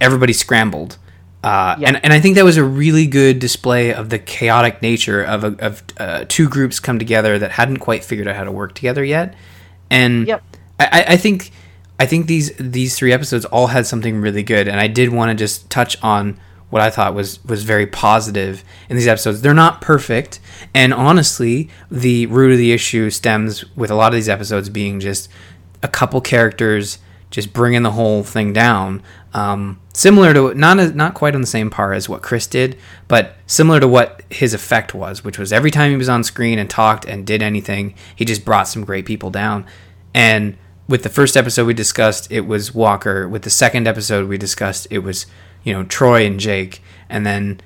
everybody 0.00 0.32
scrambled. 0.32 0.98
Uh, 1.42 1.74
Yeah. 1.78 1.88
and, 1.88 2.00
and 2.04 2.12
I 2.12 2.20
think 2.20 2.36
that 2.36 2.44
was 2.44 2.56
a 2.56 2.62
really 2.64 3.06
good 3.08 3.40
display 3.40 3.92
of 3.92 4.10
the 4.10 4.18
chaotic 4.20 4.80
nature 4.82 5.22
of, 5.22 5.42
a, 5.42 5.56
of 5.58 5.82
uh, 5.98 6.24
two 6.28 6.48
groups 6.48 6.78
come 6.78 7.00
together 7.00 7.36
that 7.40 7.50
hadn't 7.52 7.78
quite 7.78 8.04
figured 8.04 8.28
out 8.28 8.36
how 8.36 8.44
to 8.44 8.52
work 8.52 8.74
together 8.74 9.02
yet. 9.02 9.34
And 9.90 10.28
Yep. 10.28 10.42
I, 10.90 11.04
I- 11.12 11.16
think 11.16 11.50
I 11.98 12.06
think 12.06 12.26
these 12.26 12.52
these 12.58 12.96
three 12.96 13.12
episodes 13.12 13.44
all 13.46 13.68
had 13.68 13.86
something 13.86 14.20
really 14.20 14.42
good, 14.42 14.66
and 14.68 14.80
I 14.80 14.86
did 14.88 15.10
want 15.10 15.30
to 15.30 15.34
just 15.34 15.70
touch 15.70 15.96
on 16.02 16.38
what 16.70 16.82
I 16.82 16.90
thought 16.90 17.14
was 17.14 17.44
was 17.44 17.62
very 17.64 17.86
positive 17.86 18.64
in 18.88 18.96
these 18.96 19.06
episodes. 19.06 19.42
They're 19.42 19.54
not 19.54 19.80
perfect, 19.80 20.40
and 20.74 20.92
honestly, 20.92 21.68
the 21.90 22.26
root 22.26 22.52
of 22.52 22.58
the 22.58 22.72
issue 22.72 23.10
stems 23.10 23.64
with 23.76 23.90
a 23.90 23.94
lot 23.94 24.08
of 24.12 24.14
these 24.14 24.28
episodes 24.28 24.68
being 24.68 24.98
just 25.00 25.28
a 25.82 25.88
couple 25.88 26.20
characters 26.20 26.98
just 27.30 27.52
bringing 27.54 27.82
the 27.82 27.92
whole 27.92 28.22
thing 28.22 28.52
down. 28.52 29.02
Um, 29.32 29.80
similar 29.94 30.34
to 30.34 30.52
not 30.54 30.78
as, 30.78 30.94
not 30.94 31.14
quite 31.14 31.34
on 31.34 31.40
the 31.40 31.46
same 31.46 31.70
par 31.70 31.92
as 31.94 32.06
what 32.08 32.20
Chris 32.22 32.46
did, 32.46 32.76
but 33.08 33.36
similar 33.46 33.80
to 33.80 33.88
what 33.88 34.22
his 34.28 34.52
effect 34.52 34.92
was, 34.94 35.24
which 35.24 35.38
was 35.38 35.50
every 35.52 35.70
time 35.70 35.90
he 35.90 35.96
was 35.96 36.10
on 36.10 36.24
screen 36.24 36.58
and 36.58 36.68
talked 36.68 37.06
and 37.06 37.26
did 37.26 37.42
anything, 37.42 37.94
he 38.14 38.24
just 38.26 38.44
brought 38.44 38.68
some 38.68 38.84
great 38.84 39.06
people 39.06 39.30
down. 39.30 39.64
And 40.12 40.58
with 40.92 41.04
the 41.04 41.08
first 41.08 41.38
episode 41.38 41.66
we 41.66 41.72
discussed, 41.72 42.30
it 42.30 42.42
was 42.42 42.74
Walker. 42.74 43.26
With 43.26 43.44
the 43.44 43.50
second 43.50 43.88
episode 43.88 44.28
we 44.28 44.36
discussed, 44.36 44.86
it 44.90 44.98
was 44.98 45.24
you 45.64 45.72
know 45.72 45.84
Troy 45.84 46.26
and 46.26 46.38
Jake. 46.38 46.82
And 47.08 47.24
then 47.24 47.62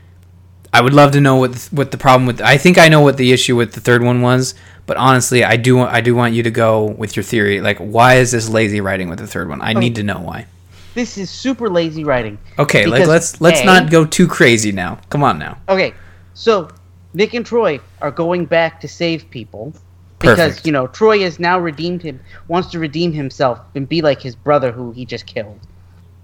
I 0.72 0.80
would 0.80 0.94
love 0.94 1.10
to 1.10 1.20
know 1.20 1.34
what 1.34 1.52
the, 1.54 1.74
what 1.74 1.90
the 1.90 1.98
problem 1.98 2.28
with. 2.28 2.40
I 2.40 2.56
think 2.56 2.78
I 2.78 2.86
know 2.86 3.00
what 3.00 3.16
the 3.16 3.32
issue 3.32 3.56
with 3.56 3.72
the 3.72 3.80
third 3.80 4.04
one 4.04 4.22
was, 4.22 4.54
but 4.86 4.96
honestly, 4.96 5.42
I 5.42 5.56
do 5.56 5.80
I 5.80 6.00
do 6.02 6.14
want 6.14 6.34
you 6.34 6.44
to 6.44 6.52
go 6.52 6.84
with 6.84 7.16
your 7.16 7.24
theory. 7.24 7.60
Like, 7.60 7.78
why 7.78 8.14
is 8.14 8.30
this 8.30 8.48
lazy 8.48 8.80
writing 8.80 9.08
with 9.08 9.18
the 9.18 9.26
third 9.26 9.48
one? 9.48 9.60
I 9.60 9.74
oh. 9.74 9.80
need 9.80 9.96
to 9.96 10.04
know 10.04 10.20
why. 10.20 10.46
This 10.94 11.18
is 11.18 11.28
super 11.28 11.68
lazy 11.68 12.04
writing. 12.04 12.38
Okay, 12.60 12.86
like 12.86 13.08
let's 13.08 13.40
let's 13.40 13.62
A- 13.62 13.64
not 13.64 13.90
go 13.90 14.06
too 14.06 14.28
crazy 14.28 14.70
now. 14.70 15.00
Come 15.10 15.24
on 15.24 15.36
now. 15.40 15.58
Okay, 15.68 15.94
so 16.34 16.68
Nick 17.12 17.34
and 17.34 17.44
Troy 17.44 17.80
are 18.00 18.12
going 18.12 18.44
back 18.44 18.80
to 18.82 18.86
save 18.86 19.28
people 19.30 19.74
because 20.18 20.64
you 20.64 20.72
know 20.72 20.86
Troy 20.88 21.20
has 21.20 21.38
now 21.38 21.58
redeemed 21.58 22.02
him, 22.02 22.20
wants 22.48 22.70
to 22.70 22.78
redeem 22.78 23.12
himself 23.12 23.60
and 23.74 23.88
be 23.88 24.02
like 24.02 24.20
his 24.20 24.34
brother 24.34 24.72
who 24.72 24.92
he 24.92 25.04
just 25.04 25.26
killed. 25.26 25.60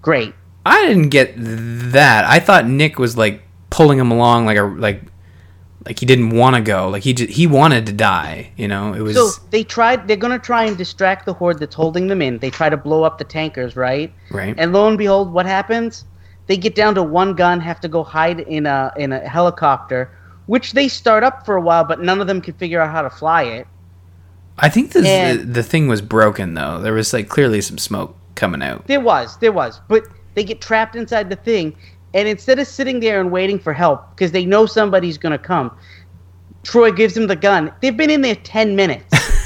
Great. 0.01 0.33
I 0.65 0.85
didn't 0.85 1.09
get 1.09 1.33
that. 1.37 2.25
I 2.25 2.39
thought 2.39 2.67
Nick 2.67 2.97
was 2.97 3.17
like 3.17 3.43
pulling 3.69 3.99
him 3.99 4.11
along 4.11 4.45
like 4.45 4.57
a 4.57 4.63
like 4.63 5.01
like 5.85 5.99
he 5.99 6.05
didn't 6.05 6.29
want 6.29 6.55
to 6.55 6.61
go. 6.61 6.89
Like 6.89 7.03
he 7.03 7.13
just, 7.13 7.31
he 7.31 7.47
wanted 7.47 7.85
to 7.87 7.93
die. 7.93 8.51
You 8.55 8.67
know, 8.67 8.93
it 8.93 9.01
was 9.01 9.15
So 9.15 9.43
they 9.49 9.63
tried. 9.63 10.07
They're 10.07 10.17
gonna 10.17 10.39
try 10.39 10.65
and 10.65 10.77
distract 10.77 11.25
the 11.25 11.33
horde 11.33 11.59
that's 11.59 11.75
holding 11.75 12.07
them 12.07 12.21
in. 12.21 12.39
They 12.39 12.49
try 12.49 12.69
to 12.69 12.77
blow 12.77 13.03
up 13.03 13.17
the 13.17 13.23
tankers, 13.23 13.75
right? 13.75 14.13
right. 14.31 14.55
And 14.57 14.73
lo 14.73 14.87
and 14.87 14.97
behold, 14.97 15.33
what 15.33 15.45
happens? 15.45 16.05
They 16.47 16.57
get 16.57 16.75
down 16.75 16.95
to 16.95 17.03
one 17.03 17.35
gun, 17.35 17.59
have 17.61 17.79
to 17.81 17.87
go 17.87 18.03
hide 18.03 18.41
in 18.41 18.65
a 18.65 18.91
in 18.97 19.11
a 19.11 19.19
helicopter, 19.19 20.11
which 20.45 20.73
they 20.73 20.87
start 20.87 21.23
up 21.23 21.45
for 21.45 21.55
a 21.55 21.61
while, 21.61 21.83
but 21.83 22.01
none 22.01 22.21
of 22.21 22.27
them 22.27 22.41
can 22.41 22.53
figure 22.53 22.81
out 22.81 22.91
how 22.91 23.01
to 23.01 23.09
fly 23.09 23.43
it. 23.43 23.67
I 24.59 24.69
think 24.69 24.91
the, 24.91 25.01
the 25.01 25.09
and- 25.09 25.53
the 25.53 25.63
thing 25.63 25.87
was 25.87 26.01
broken 26.01 26.53
though. 26.53 26.79
There 26.79 26.93
was 26.93 27.13
like 27.13 27.29
clearly 27.29 27.61
some 27.61 27.77
smoke 27.77 28.15
coming 28.35 28.61
out. 28.61 28.87
There 28.87 28.99
was, 28.99 29.37
there 29.37 29.51
was, 29.51 29.81
but 29.87 30.03
they 30.35 30.43
get 30.43 30.61
trapped 30.61 30.95
inside 30.95 31.29
the 31.29 31.35
thing, 31.35 31.75
and 32.13 32.27
instead 32.27 32.59
of 32.59 32.67
sitting 32.67 32.99
there 32.99 33.19
and 33.19 33.31
waiting 33.31 33.59
for 33.59 33.73
help 33.73 34.11
because 34.11 34.31
they 34.31 34.45
know 34.45 34.65
somebody's 34.65 35.17
gonna 35.17 35.37
come, 35.37 35.75
Troy 36.63 36.91
gives 36.91 37.17
him 37.17 37.27
the 37.27 37.35
gun. 37.35 37.73
They've 37.81 37.95
been 37.95 38.09
in 38.09 38.21
there 38.21 38.35
ten 38.35 38.75
minutes. 38.75 39.05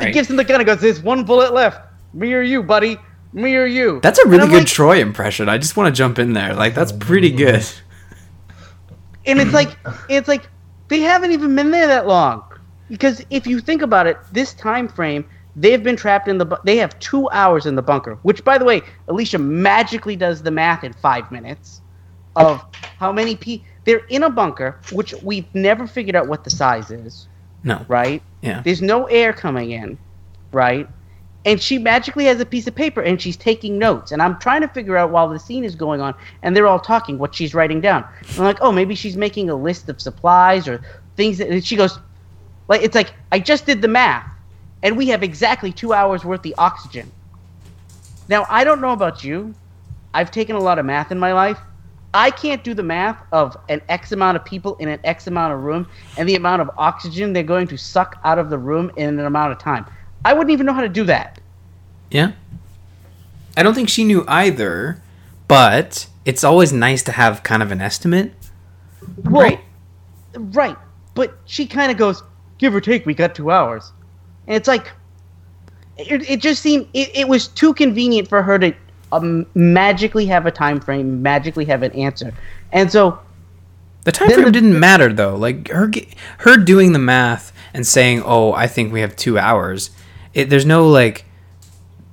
He 0.00 0.10
gives 0.10 0.30
him 0.30 0.36
the 0.36 0.44
gun 0.44 0.60
and 0.60 0.66
goes, 0.66 0.80
"There's 0.80 1.02
one 1.02 1.22
bullet 1.24 1.52
left. 1.52 1.80
Me 2.14 2.32
or 2.32 2.40
you, 2.40 2.62
buddy? 2.62 2.96
Me 3.32 3.56
or 3.56 3.66
you?" 3.66 4.00
That's 4.02 4.18
a 4.18 4.26
really 4.26 4.48
good 4.48 4.60
like- 4.60 4.66
Troy 4.66 5.00
impression. 5.00 5.48
I 5.50 5.58
just 5.58 5.76
want 5.76 5.94
to 5.94 5.96
jump 5.96 6.18
in 6.18 6.32
there. 6.32 6.54
Like 6.54 6.74
that's 6.74 6.92
pretty 6.92 7.32
oh, 7.34 7.36
good. 7.36 7.66
and 9.26 9.38
it's 9.38 9.52
like 9.52 9.76
it's 10.08 10.28
like 10.28 10.48
they 10.88 11.00
haven't 11.00 11.32
even 11.32 11.54
been 11.54 11.70
there 11.70 11.86
that 11.88 12.06
long 12.06 12.42
because 12.88 13.24
if 13.30 13.46
you 13.46 13.60
think 13.60 13.82
about 13.82 14.06
it 14.06 14.16
this 14.32 14.54
time 14.54 14.88
frame 14.88 15.24
they've 15.56 15.82
been 15.82 15.96
trapped 15.96 16.28
in 16.28 16.38
the 16.38 16.44
bu- 16.44 16.56
they 16.64 16.76
have 16.76 16.98
two 16.98 17.28
hours 17.30 17.66
in 17.66 17.74
the 17.74 17.82
bunker 17.82 18.18
which 18.22 18.44
by 18.44 18.58
the 18.58 18.64
way 18.64 18.80
alicia 19.08 19.38
magically 19.38 20.16
does 20.16 20.42
the 20.42 20.50
math 20.50 20.84
in 20.84 20.92
five 20.92 21.30
minutes 21.30 21.82
of 22.36 22.64
how 22.98 23.12
many 23.12 23.36
people 23.36 23.66
they're 23.84 24.04
in 24.08 24.22
a 24.22 24.30
bunker 24.30 24.78
which 24.92 25.14
we've 25.22 25.52
never 25.54 25.86
figured 25.86 26.16
out 26.16 26.28
what 26.28 26.44
the 26.44 26.50
size 26.50 26.90
is. 26.90 27.28
No. 27.64 27.84
right? 27.88 28.22
Yeah. 28.40 28.60
there's 28.62 28.82
no 28.82 29.06
air 29.06 29.32
coming 29.32 29.70
in. 29.70 29.98
Right? 30.52 30.88
And 31.44 31.60
she 31.60 31.78
magically 31.78 32.24
has 32.26 32.40
a 32.40 32.46
piece 32.46 32.66
of 32.66 32.74
paper 32.74 33.00
and 33.02 33.20
she's 33.20 33.36
taking 33.36 33.78
notes. 33.78 34.12
And 34.12 34.22
i'm 34.22 34.38
trying 34.38 34.60
to 34.62 34.68
figure 34.68 34.96
out 34.96 35.10
while 35.10 35.28
the 35.28 35.38
scene 35.38 35.64
is 35.64 35.74
going 35.74 36.00
on 36.00 36.14
and 36.42 36.56
they're 36.56 36.66
all 36.66 36.80
talking 36.80 37.18
what 37.18 37.34
she's 37.34 37.54
writing 37.54 37.80
down. 37.80 38.04
I'm 38.36 38.44
like 38.44 38.58
oh 38.60 38.72
maybe 38.72 38.94
she's 38.94 39.16
making 39.16 39.50
a 39.50 39.54
list 39.56 39.88
of 39.88 40.00
supplies 40.00 40.68
or 40.68 40.82
things 41.16 41.38
that 41.38 41.48
and 41.48 41.64
she 41.64 41.76
goes 41.76 41.98
like 42.68 42.82
it's 42.82 42.94
like 42.94 43.12
i 43.30 43.38
just 43.38 43.66
did 43.66 43.82
the 43.82 43.88
math 43.88 44.28
and 44.82 44.96
we 44.96 45.08
have 45.08 45.22
exactly 45.22 45.72
two 45.72 45.92
hours 45.92 46.24
worth 46.24 46.44
of 46.46 46.52
oxygen 46.58 47.10
now 48.28 48.46
i 48.48 48.64
don't 48.64 48.80
know 48.80 48.92
about 48.92 49.22
you 49.24 49.54
i've 50.14 50.30
taken 50.30 50.56
a 50.56 50.60
lot 50.60 50.78
of 50.78 50.84
math 50.86 51.10
in 51.12 51.18
my 51.18 51.32
life 51.32 51.58
i 52.14 52.30
can't 52.30 52.62
do 52.64 52.74
the 52.74 52.82
math 52.82 53.18
of 53.32 53.56
an 53.68 53.80
x 53.88 54.12
amount 54.12 54.36
of 54.36 54.44
people 54.44 54.76
in 54.76 54.88
an 54.88 55.00
x 55.04 55.26
amount 55.26 55.52
of 55.52 55.60
room 55.60 55.86
and 56.16 56.28
the 56.28 56.34
amount 56.34 56.60
of 56.62 56.70
oxygen 56.76 57.32
they're 57.32 57.42
going 57.42 57.66
to 57.66 57.76
suck 57.76 58.18
out 58.24 58.38
of 58.38 58.50
the 58.50 58.58
room 58.58 58.90
in 58.96 59.18
an 59.18 59.26
amount 59.26 59.52
of 59.52 59.58
time 59.58 59.84
i 60.24 60.32
wouldn't 60.32 60.50
even 60.50 60.66
know 60.66 60.72
how 60.74 60.82
to 60.82 60.88
do 60.88 61.04
that 61.04 61.38
Yeah. 62.10 62.32
I 63.56 63.62
don't 63.62 63.74
think 63.74 63.88
she 63.90 64.04
knew 64.04 64.24
either, 64.28 65.00
but 65.46 66.06
it's 66.24 66.42
always 66.42 66.72
nice 66.72 67.02
to 67.02 67.12
have 67.12 67.42
kind 67.42 67.62
of 67.62 67.70
an 67.70 67.80
estimate. 67.82 68.32
Well, 69.24 69.42
Right. 69.42 69.60
Right. 70.34 70.76
But 71.14 71.36
she 71.44 71.66
kind 71.66 71.90
of 71.92 71.98
goes, 71.98 72.22
give 72.62 72.74
or 72.74 72.80
take, 72.80 73.04
we 73.04 73.12
got 73.12 73.34
two 73.34 73.50
hours. 73.50 73.92
And 74.46 74.56
it's 74.56 74.68
like, 74.68 74.90
it, 75.98 76.22
it 76.30 76.40
just 76.40 76.62
seemed, 76.62 76.86
it, 76.94 77.10
it 77.14 77.28
was 77.28 77.48
too 77.48 77.74
convenient 77.74 78.28
for 78.28 78.40
her 78.42 78.56
to 78.60 78.72
um, 79.10 79.44
magically 79.54 80.24
have 80.26 80.46
a 80.46 80.50
time 80.52 80.80
frame, 80.80 81.20
magically 81.22 81.64
have 81.66 81.82
an 81.82 81.90
answer. 81.92 82.32
And 82.72 82.90
so, 82.90 83.18
The 84.04 84.12
time 84.12 84.30
frame 84.30 84.44
the- 84.46 84.52
didn't 84.52 84.78
matter 84.78 85.12
though. 85.12 85.36
Like 85.36 85.68
her 85.68 85.90
her 86.38 86.56
doing 86.56 86.92
the 86.92 86.98
math 87.00 87.52
and 87.74 87.86
saying, 87.86 88.22
"Oh, 88.24 88.52
I 88.52 88.66
think 88.68 88.92
we 88.92 89.00
have 89.00 89.14
2 89.16 89.38
hours." 89.38 89.90
It, 90.34 90.48
there's 90.48 90.64
no 90.64 90.88
like 90.88 91.24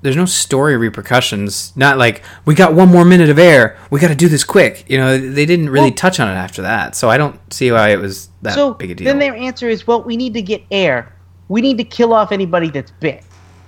there's 0.01 0.15
no 0.15 0.25
story 0.25 0.77
repercussions. 0.77 1.73
Not 1.75 1.97
like 1.97 2.21
we 2.45 2.55
got 2.55 2.73
one 2.73 2.89
more 2.89 3.03
minute 3.03 3.29
of 3.29 3.37
air. 3.37 3.77
We 3.89 3.99
got 3.99 4.07
to 4.07 4.15
do 4.15 4.29
this 4.29 4.43
quick. 4.43 4.85
You 4.87 4.97
know, 4.97 5.17
they 5.17 5.45
didn't 5.45 5.69
really 5.69 5.89
Well- 5.89 5.95
touch 5.95 6.19
on 6.19 6.29
it 6.29 6.35
after 6.35 6.61
that. 6.61 6.95
So 6.95 7.09
I 7.09 7.17
don't 7.17 7.37
see 7.51 7.71
why 7.71 7.89
it 7.89 7.99
was 7.99 8.29
that 8.41 8.53
so 8.53 8.73
big 8.73 8.91
a 8.91 8.95
deal. 8.95 9.05
then 9.05 9.19
their 9.19 9.35
answer 9.35 9.67
is, 9.67 9.85
well, 9.85 10.01
we 10.03 10.15
need 10.15 10.33
to 10.35 10.41
get 10.41 10.63
air. 10.71 11.13
We 11.49 11.61
need 11.61 11.77
to 11.79 11.83
kill 11.83 12.13
off 12.13 12.31
anybody 12.31 12.69
that's 12.69 12.91
bit. 12.91 13.23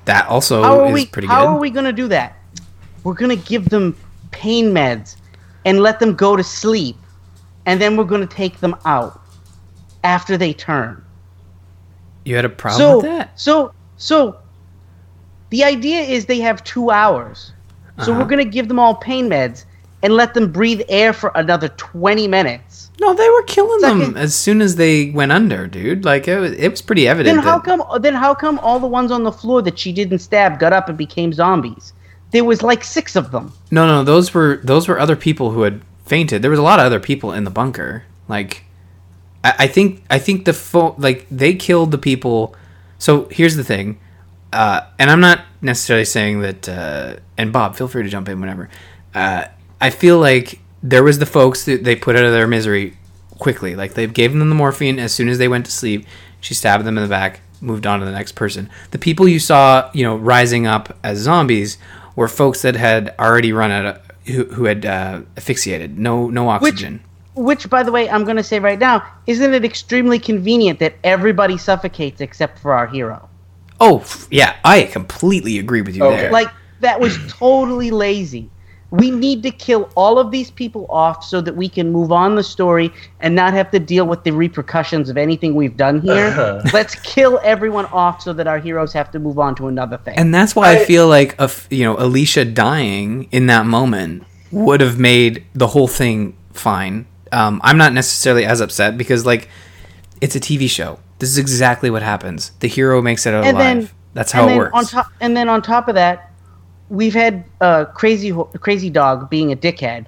that 0.06 0.28
also 0.28 0.64
how 0.64 0.86
is 0.86 0.94
we? 0.94 1.06
pretty 1.06 1.28
How 1.28 1.42
good. 1.42 1.48
How 1.48 1.56
are 1.56 1.60
we 1.60 1.70
going 1.70 1.86
to 1.86 1.94
do 1.94 2.08
that? 2.08 2.38
We're 3.04 3.14
going 3.16 3.36
to 3.38 3.50
give 3.50 3.70
them 3.70 3.96
pain 4.32 4.72
meds 4.74 5.16
and 5.66 5.80
let 5.80 6.00
them 6.00 6.16
go 6.16 6.36
to 6.36 6.44
sleep, 6.44 6.96
and 7.66 7.82
then 7.82 7.98
we're 7.98 8.04
going 8.06 8.26
to 8.28 8.36
take 8.36 8.60
them 8.60 8.76
out 8.86 9.22
after 10.04 10.38
they 10.38 10.54
turn. 10.54 11.04
you 12.26 12.36
had 12.36 12.46
a 12.46 12.50
problem 12.50 12.80
so, 12.80 12.96
with 12.98 13.06
that? 13.06 13.40
So, 13.40 13.74
So 13.98 14.38
the 15.52 15.64
idea 15.64 16.02
is 16.02 16.26
they 16.26 16.40
have 16.40 16.64
two 16.64 16.90
hours. 16.92 17.54
So 18.04 18.12
Uh-huh. 18.12 18.22
we're 18.22 18.28
gonna 18.28 18.46
give 18.46 18.68
them 18.68 18.80
all 18.80 18.96
pain 18.96 19.30
meds 19.30 19.66
and 20.04 20.14
let 20.14 20.34
them 20.34 20.52
breathe 20.52 20.82
air 20.90 21.14
for 21.14 21.32
another 21.36 21.68
twenty 21.78 22.28
minutes. 22.28 22.90
No, 23.00 23.14
they 23.14 23.30
were 23.30 23.44
killing 23.44 23.82
them 23.82 24.18
as 24.18 24.34
soon 24.34 24.62
as 24.62 24.76
they 24.76 25.12
went 25.12 25.32
under, 25.32 25.68
dude. 25.68 26.04
Like 26.06 26.28
it 26.28 26.40
was, 26.40 26.52
it 26.54 26.70
was 26.70 26.82
pretty 26.82 27.08
evident. 27.08 27.36
Then 27.36 27.44
how 27.44 27.58
that- 27.60 27.66
come 27.66 27.84
then 28.02 28.16
how 28.16 28.34
come 28.34 28.58
all 28.60 28.80
the 28.80 28.88
ones 28.88 29.12
on 29.12 29.24
the 29.24 29.32
floor 29.32 29.62
that 29.62 29.78
she 29.78 29.92
didn't 29.92 30.20
stab 30.20 30.60
got 30.60 30.74
up 30.74 30.90
and 30.90 30.98
became 30.98 31.32
zombies? 31.34 31.94
There 32.32 32.46
was 32.46 32.64
like 32.64 32.84
six 32.84 33.16
of 33.16 33.32
them. 33.32 33.52
No, 33.72 33.86
no, 33.86 34.04
those 34.04 34.34
were 34.34 34.60
those 34.64 34.88
were 34.88 35.00
other 35.00 35.16
people 35.16 35.52
who 35.52 35.62
had 35.64 35.82
fainted. 36.06 36.42
There 36.42 36.52
was 36.52 36.60
a 36.60 36.64
lot 36.64 36.80
of 36.80 36.86
other 36.86 37.00
people 37.00 37.34
in 37.34 37.44
the 37.44 37.52
bunker. 37.52 38.04
Like, 38.30 38.64
I, 39.44 39.54
I 39.60 39.68
think 39.68 40.04
I 40.10 40.18
think 40.18 40.46
the 40.46 40.54
fo- 40.54 40.96
like 40.98 41.28
they 41.30 41.54
killed 41.54 41.92
the 41.92 41.98
people. 41.98 42.56
So 42.98 43.28
here's 43.32 43.56
the 43.58 43.64
thing, 43.64 44.00
uh, 44.54 44.82
and 45.00 45.10
I'm 45.10 45.20
not 45.20 45.42
necessarily 45.62 46.06
saying 46.06 46.42
that. 46.42 46.70
Uh, 46.70 47.16
and 47.38 47.52
Bob, 47.52 47.76
feel 47.76 47.88
free 47.88 48.04
to 48.04 48.10
jump 48.10 48.30
in 48.30 48.40
whenever. 48.40 48.70
Uh, 49.14 49.46
I 49.80 49.90
feel 49.90 50.20
like 50.20 50.60
there 50.84 51.04
was 51.04 51.20
the 51.20 51.26
folks 51.26 51.66
that 51.66 51.84
they 51.84 51.96
put 51.96 52.16
out 52.16 52.26
of 52.26 52.32
their 52.32 52.48
misery 52.48 52.98
quickly. 53.40 53.76
Like 53.76 53.94
they 53.94 54.08
gave 54.08 54.32
them 54.32 54.48
the 54.50 54.56
morphine 54.56 55.00
as 55.00 55.14
soon 55.14 55.30
as 55.30 55.38
they 55.38 55.48
went 55.48 55.66
to 55.66 55.72
sleep. 55.72 56.06
She 56.40 56.54
stabbed 56.54 56.86
them 56.86 56.98
in 56.98 57.04
the 57.04 57.10
back, 57.10 57.42
moved 57.60 57.86
on 57.86 58.00
to 58.00 58.06
the 58.06 58.12
next 58.12 58.34
person. 58.34 58.70
The 58.92 59.00
people 59.00 59.28
you 59.28 59.40
saw, 59.40 59.90
you 59.94 60.04
know, 60.04 60.16
rising 60.16 60.68
up 60.68 60.98
as 61.04 61.20
zombies 61.20 61.78
were 62.16 62.28
folks 62.28 62.62
that 62.64 62.76
had 62.76 63.14
already 63.20 63.54
run 63.54 63.72
out 63.72 63.86
of 63.86 64.02
who, 64.26 64.46
who 64.46 64.66
had 64.66 64.86
uh, 64.86 65.22
asphyxiated. 65.38 65.98
No, 65.98 66.30
no 66.30 66.50
oxygen. 66.50 67.02
Which, 67.34 67.70
by 67.70 67.84
the 67.84 67.92
way, 67.92 68.10
I'm 68.10 68.24
going 68.26 68.38
to 68.38 68.44
say 68.44 68.60
right 68.60 68.78
now, 68.78 69.06
isn't 69.26 69.54
it 69.54 69.64
extremely 69.64 70.20
convenient 70.20 70.80
that 70.80 70.96
everybody 71.04 71.58
suffocates 71.58 72.22
except 72.22 72.60
for 72.60 72.74
our 72.74 72.88
hero? 72.88 73.30
Oh, 73.82 74.00
f- 74.00 74.28
yeah, 74.32 74.56
I 74.64 74.84
completely 74.84 75.60
agree 75.60 75.82
with 75.82 75.96
you 75.98 76.04
Okay. 76.06 76.16
there. 76.22 76.32
Like 76.32 76.48
that 76.80 77.00
was 77.02 77.18
totally 77.28 77.92
lazy. 77.92 78.50
We 78.92 79.10
need 79.10 79.42
to 79.44 79.52
kill 79.52 79.90
all 79.96 80.20
of 80.20 80.32
these 80.32 80.52
people 80.52 80.86
off 80.90 81.24
so 81.24 81.40
that 81.40 81.56
we 81.56 81.70
can 81.70 81.94
move 81.94 82.12
on 82.12 82.36
the 82.36 82.44
story 82.44 82.92
and 83.22 83.34
not 83.34 83.54
have 83.54 83.72
to 83.72 83.80
deal 83.80 84.06
with 84.06 84.26
the 84.26 84.32
repercussions 84.32 85.10
of 85.10 85.16
anything 85.18 85.56
we've 85.56 85.78
done 85.78 86.02
here. 86.02 86.62
Let's 86.74 86.96
kill 86.96 87.40
everyone 87.42 87.86
off 87.86 88.22
so 88.22 88.34
that 88.34 88.48
our 88.48 88.60
heroes 88.60 88.92
have 88.92 89.10
to 89.12 89.20
move 89.20 89.40
on 89.40 89.56
to 89.56 89.68
another 89.68 89.98
thing. 89.98 90.16
and 90.18 90.34
that's 90.36 90.56
why 90.58 90.72
I, 90.72 90.82
I- 90.82 90.86
feel 90.86 91.08
like 91.08 91.34
a 91.40 91.44
f- 91.44 91.68
you 91.70 91.84
know 91.86 91.96
Alicia 91.98 92.44
dying 92.46 93.30
in 93.32 93.46
that 93.48 93.66
moment 93.66 94.24
would 94.52 94.82
have 94.82 95.00
made 95.00 95.46
the 95.54 95.68
whole 95.68 95.88
thing 95.88 96.36
fine. 96.52 97.06
Um, 97.32 97.62
I'm 97.64 97.78
not 97.78 97.94
necessarily 97.94 98.44
as 98.44 98.60
upset 98.60 98.98
because 98.98 99.26
like 99.26 99.48
it's 100.20 100.36
a 100.36 100.40
TV 100.42 100.70
show. 100.70 101.00
This 101.22 101.30
is 101.30 101.38
exactly 101.38 101.90
what 101.92 102.02
happens. 102.02 102.52
The 102.60 102.68
hero 102.68 103.02
makes 103.02 103.26
it 103.28 103.34
out 103.34 103.46
and 103.46 103.56
alive. 103.56 103.76
then 103.88 103.90
that's 104.14 104.32
how 104.32 104.42
and 104.42 104.50
it 104.50 104.54
then 104.54 104.58
works. 104.58 104.74
On 104.74 104.86
top, 104.86 105.08
and 105.22 105.38
then 105.38 105.48
on 105.50 105.62
top 105.62 105.88
of 105.88 105.96
that, 105.96 106.32
we've 106.90 107.14
had 107.14 107.46
uh, 107.62 107.86
crazy 107.86 108.34
crazy 108.60 108.90
dog 108.90 109.30
being 109.30 109.52
a 109.52 109.56
dickhead, 109.56 110.08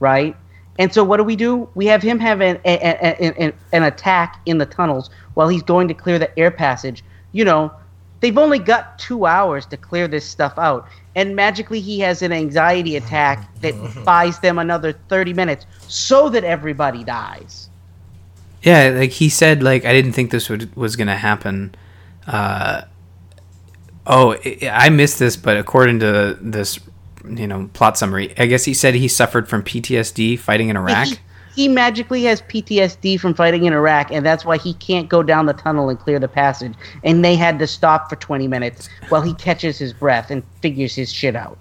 right? 0.00 0.34
And 0.78 0.92
so 0.92 1.04
what 1.04 1.18
do 1.18 1.24
we 1.24 1.36
do? 1.36 1.68
We 1.74 1.86
have 1.86 2.02
him 2.02 2.18
have 2.18 2.40
an, 2.40 2.58
a, 2.64 2.74
a, 2.74 3.46
a- 3.46 3.52
an 3.72 3.82
attack 3.82 4.40
in 4.46 4.58
the 4.58 4.66
tunnels 4.66 5.10
while 5.34 5.48
he's 5.48 5.62
going 5.62 5.88
to 5.88 5.94
clear 5.94 6.18
the 6.18 6.36
air 6.38 6.50
passage. 6.50 7.02
You 7.32 7.44
know, 7.44 7.72
they've 8.20 8.36
only 8.36 8.58
got 8.58 8.98
two 8.98 9.26
hours 9.26 9.66
to 9.66 9.76
clear 9.76 10.08
this 10.08 10.24
stuff 10.24 10.54
out, 10.58 10.88
and 11.14 11.36
magically 11.36 11.80
he 11.80 12.00
has 12.00 12.22
an 12.22 12.32
anxiety 12.32 12.96
attack 12.96 13.46
that 13.60 13.74
buys 14.06 14.38
them 14.40 14.58
another 14.58 14.92
thirty 15.10 15.34
minutes 15.34 15.66
so 15.86 16.30
that 16.30 16.44
everybody 16.44 17.04
dies. 17.04 17.68
Yeah, 18.66 18.88
like 18.88 19.12
he 19.12 19.28
said, 19.28 19.62
like 19.62 19.84
I 19.84 19.92
didn't 19.92 20.12
think 20.12 20.32
this 20.32 20.48
would 20.50 20.74
was 20.74 20.96
gonna 20.96 21.16
happen. 21.16 21.72
Uh, 22.26 22.82
oh, 24.04 24.32
I 24.44 24.58
I 24.72 24.88
missed 24.88 25.20
this, 25.20 25.36
but 25.36 25.56
according 25.56 26.00
to 26.00 26.36
this, 26.40 26.80
you 27.24 27.46
know, 27.46 27.70
plot 27.74 27.96
summary, 27.96 28.34
I 28.36 28.46
guess 28.46 28.64
he 28.64 28.74
said 28.74 28.96
he 28.96 29.06
suffered 29.06 29.48
from 29.48 29.62
PTSD 29.62 30.36
fighting 30.40 30.68
in 30.68 30.76
Iraq. 30.76 31.06
He, 31.06 31.18
he 31.54 31.68
magically 31.68 32.24
has 32.24 32.42
PTSD 32.42 33.20
from 33.20 33.34
fighting 33.34 33.66
in 33.66 33.72
Iraq, 33.72 34.10
and 34.10 34.26
that's 34.26 34.44
why 34.44 34.58
he 34.58 34.74
can't 34.74 35.08
go 35.08 35.22
down 35.22 35.46
the 35.46 35.52
tunnel 35.52 35.88
and 35.88 35.96
clear 35.96 36.18
the 36.18 36.26
passage. 36.26 36.74
And 37.04 37.24
they 37.24 37.36
had 37.36 37.60
to 37.60 37.68
stop 37.68 38.10
for 38.10 38.16
20 38.16 38.48
minutes 38.48 38.88
while 39.10 39.22
he 39.22 39.32
catches 39.34 39.78
his 39.78 39.92
breath 39.92 40.32
and 40.32 40.42
figures 40.60 40.92
his 40.92 41.12
shit 41.12 41.36
out. 41.36 41.56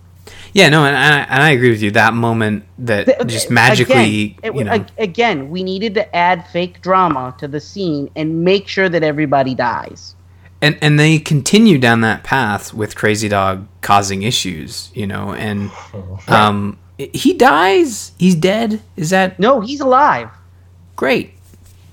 Yeah, 0.56 0.70
no, 0.70 0.86
and 0.86 0.96
I, 0.96 1.20
and 1.24 1.44
I 1.44 1.50
agree 1.52 1.70
with 1.70 1.82
you. 1.82 1.92
That 1.92 2.14
moment 2.14 2.64
that 2.80 3.08
Th- 3.08 3.28
just 3.28 3.52
magically, 3.52 4.38
again, 4.38 4.40
it- 4.42 4.56
you 4.56 4.64
know, 4.64 4.86
again, 4.98 5.50
we 5.50 5.64
needed 5.64 5.94
to 5.96 6.16
add 6.16 6.48
fake 6.48 6.82
drama 6.82 7.36
to 7.40 7.48
the 7.50 7.60
scene 7.60 8.10
and 8.16 8.44
make 8.46 8.70
sure 8.70 8.88
that 8.88 9.04
everybody 9.04 9.54
dies. 9.54 10.16
and 10.62 10.78
and 10.82 10.98
they 10.98 11.20
continue 11.20 11.78
down 11.78 12.00
that 12.02 12.24
path 12.24 12.74
with 12.74 12.96
Crazy 12.96 13.28
Dog 13.28 13.68
causing 13.82 14.24
issues, 14.24 14.90
you 14.96 15.06
know, 15.06 15.34
and 15.34 15.72
um, 16.30 16.78
he 16.98 17.34
dies. 17.34 18.14
He's 18.18 18.36
dead. 18.36 18.82
Is 18.96 19.10
that 19.10 19.38
No, 19.38 19.60
he's 19.60 19.82
alive. 19.82 20.30
great? 20.96 21.34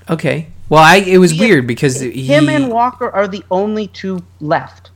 Okay. 0.08 0.46
Well, 0.68 0.82
I 0.84 0.98
it 0.98 1.18
was 1.18 1.32
He- 1.32 1.40
weird 1.40 1.66
because 1.66 1.98
he, 2.00 2.26
Him 2.26 2.48
and 2.48 2.68
Walker 2.70 3.10
are 3.10 3.26
the 3.26 3.42
only 3.50 3.88
two 3.88 4.22
left 4.40 4.92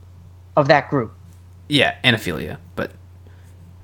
of 0.55 0.69
that 0.69 0.89
group. 0.89 1.11
yeah, 1.67 1.95
and 2.03 2.15
Ofelia, 2.15 2.55
but 2.55 2.59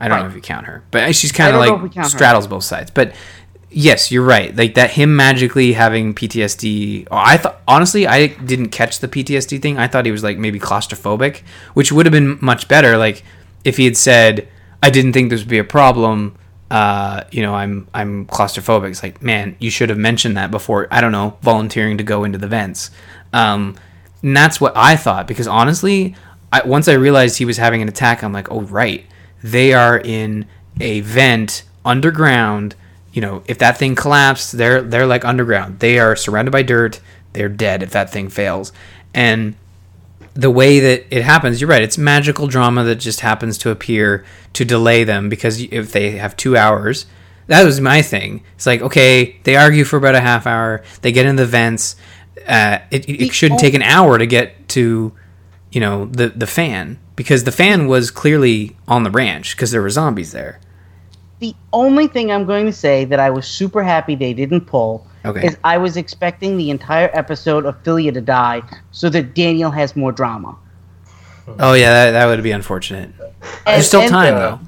I 0.03 0.07
don't 0.07 0.19
know 0.19 0.27
if 0.27 0.35
you 0.35 0.41
count 0.41 0.65
her. 0.65 0.83
But 0.91 1.15
she's 1.15 1.31
kind 1.31 1.55
of 1.55 1.61
don't 1.61 1.67
know 1.67 1.75
if 1.75 1.81
we 1.81 1.87
like 1.87 1.95
count 1.95 2.05
her. 2.05 2.17
straddles 2.17 2.47
both 2.47 2.63
sides. 2.63 2.91
But 2.91 3.13
yes, 3.69 4.11
you're 4.11 4.23
right. 4.23 4.55
Like 4.55 4.75
that 4.75 4.91
him 4.91 5.15
magically 5.15 5.73
having 5.73 6.13
PTSD. 6.13 7.07
Oh, 7.09 7.17
I 7.17 7.37
thought 7.37 7.61
honestly, 7.67 8.07
I 8.07 8.27
didn't 8.27 8.69
catch 8.69 8.99
the 8.99 9.07
PTSD 9.07 9.61
thing. 9.61 9.77
I 9.77 9.87
thought 9.87 10.05
he 10.05 10.11
was 10.11 10.23
like 10.23 10.37
maybe 10.37 10.59
claustrophobic, 10.59 11.41
which 11.73 11.91
would 11.91 12.05
have 12.05 12.13
been 12.13 12.37
much 12.41 12.67
better. 12.67 12.97
Like 12.97 13.23
if 13.63 13.77
he 13.77 13.85
had 13.85 13.97
said, 13.97 14.47
"I 14.81 14.89
didn't 14.89 15.13
think 15.13 15.29
this 15.29 15.41
would 15.41 15.49
be 15.49 15.59
a 15.59 15.63
problem." 15.63 16.35
Uh, 16.69 17.23
you 17.31 17.41
know, 17.41 17.53
I'm 17.53 17.87
I'm 17.93 18.25
claustrophobic. 18.25 18.89
It's 18.89 19.03
like, 19.03 19.21
man, 19.21 19.55
you 19.59 19.69
should 19.69 19.89
have 19.89 19.97
mentioned 19.97 20.37
that 20.37 20.51
before. 20.51 20.87
I 20.91 21.01
don't 21.01 21.11
know, 21.11 21.37
volunteering 21.41 21.97
to 21.97 22.03
go 22.03 22.23
into 22.23 22.37
the 22.37 22.47
vents. 22.47 22.89
Um, 23.31 23.75
and 24.21 24.35
that's 24.35 24.59
what 24.61 24.73
I 24.75 24.95
thought 24.95 25.27
because 25.27 25.47
honestly, 25.47 26.15
I, 26.51 26.61
once 26.65 26.87
I 26.87 26.93
realized 26.93 27.37
he 27.37 27.45
was 27.45 27.57
having 27.57 27.81
an 27.81 27.89
attack, 27.89 28.23
I'm 28.23 28.33
like, 28.33 28.51
oh 28.51 28.61
right, 28.61 29.05
they 29.43 29.73
are 29.73 29.97
in 29.97 30.47
a 30.79 31.01
vent 31.01 31.63
underground. 31.85 32.75
You 33.11 33.21
know, 33.21 33.43
if 33.45 33.59
that 33.59 33.77
thing 33.77 33.95
collapsed, 33.95 34.53
they're 34.53 34.81
they're 34.81 35.05
like 35.05 35.25
underground. 35.25 35.79
They 35.79 35.99
are 35.99 36.15
surrounded 36.15 36.51
by 36.51 36.63
dirt. 36.63 36.99
They're 37.33 37.49
dead 37.49 37.83
if 37.83 37.91
that 37.91 38.09
thing 38.09 38.29
fails. 38.29 38.71
And 39.13 39.55
the 40.33 40.49
way 40.49 40.79
that 40.79 41.15
it 41.15 41.23
happens, 41.23 41.61
you're 41.61 41.69
right. 41.69 41.83
It's 41.83 41.97
magical 41.97 42.47
drama 42.47 42.83
that 42.85 42.95
just 42.95 43.19
happens 43.19 43.57
to 43.59 43.69
appear 43.69 44.25
to 44.53 44.65
delay 44.65 45.03
them 45.03 45.29
because 45.29 45.61
if 45.61 45.91
they 45.91 46.11
have 46.11 46.35
two 46.35 46.57
hours, 46.57 47.05
that 47.47 47.63
was 47.63 47.79
my 47.79 48.01
thing. 48.01 48.43
It's 48.55 48.65
like 48.65 48.81
okay, 48.81 49.39
they 49.43 49.55
argue 49.55 49.83
for 49.83 49.97
about 49.97 50.15
a 50.15 50.21
half 50.21 50.47
hour. 50.47 50.81
They 51.01 51.11
get 51.11 51.25
in 51.25 51.35
the 51.35 51.45
vents. 51.45 51.95
Uh, 52.47 52.79
it, 52.89 53.07
it 53.07 53.33
shouldn't 53.33 53.59
take 53.59 53.73
an 53.73 53.83
hour 53.83 54.17
to 54.17 54.25
get 54.25 54.67
to, 54.69 55.13
you 55.71 55.81
know, 55.81 56.05
the 56.05 56.29
the 56.29 56.47
fan 56.47 56.97
because 57.15 57.43
the 57.43 57.51
fan 57.51 57.87
was 57.87 58.11
clearly 58.11 58.75
on 58.87 59.03
the 59.03 59.11
ranch 59.11 59.55
because 59.55 59.71
there 59.71 59.81
were 59.81 59.89
zombies 59.89 60.31
there. 60.31 60.59
The 61.39 61.55
only 61.73 62.07
thing 62.07 62.31
I'm 62.31 62.45
going 62.45 62.65
to 62.65 62.73
say 62.73 63.05
that 63.05 63.19
I 63.19 63.29
was 63.29 63.45
super 63.45 63.83
happy 63.83 64.15
they 64.15 64.33
didn't 64.33 64.61
pull 64.61 65.07
Okay. 65.25 65.47
is 65.47 65.57
I 65.63 65.77
was 65.77 65.95
expecting 65.95 66.57
the 66.57 66.69
entire 66.69 67.09
episode 67.13 67.63
Ofelia 67.63 68.13
to 68.13 68.21
die 68.21 68.61
so 68.91 69.09
that 69.09 69.33
Daniel 69.33 69.71
has 69.71 69.95
more 69.95 70.11
drama. 70.11 70.57
Oh 71.59 71.73
yeah, 71.73 71.91
that, 71.91 72.11
that 72.11 72.25
would 72.25 72.43
be 72.43 72.51
unfortunate. 72.51 73.09
And, 73.19 73.33
There's 73.65 73.87
still 73.87 74.07
time 74.07 74.35
uh, 74.35 74.39
though. 74.39 74.59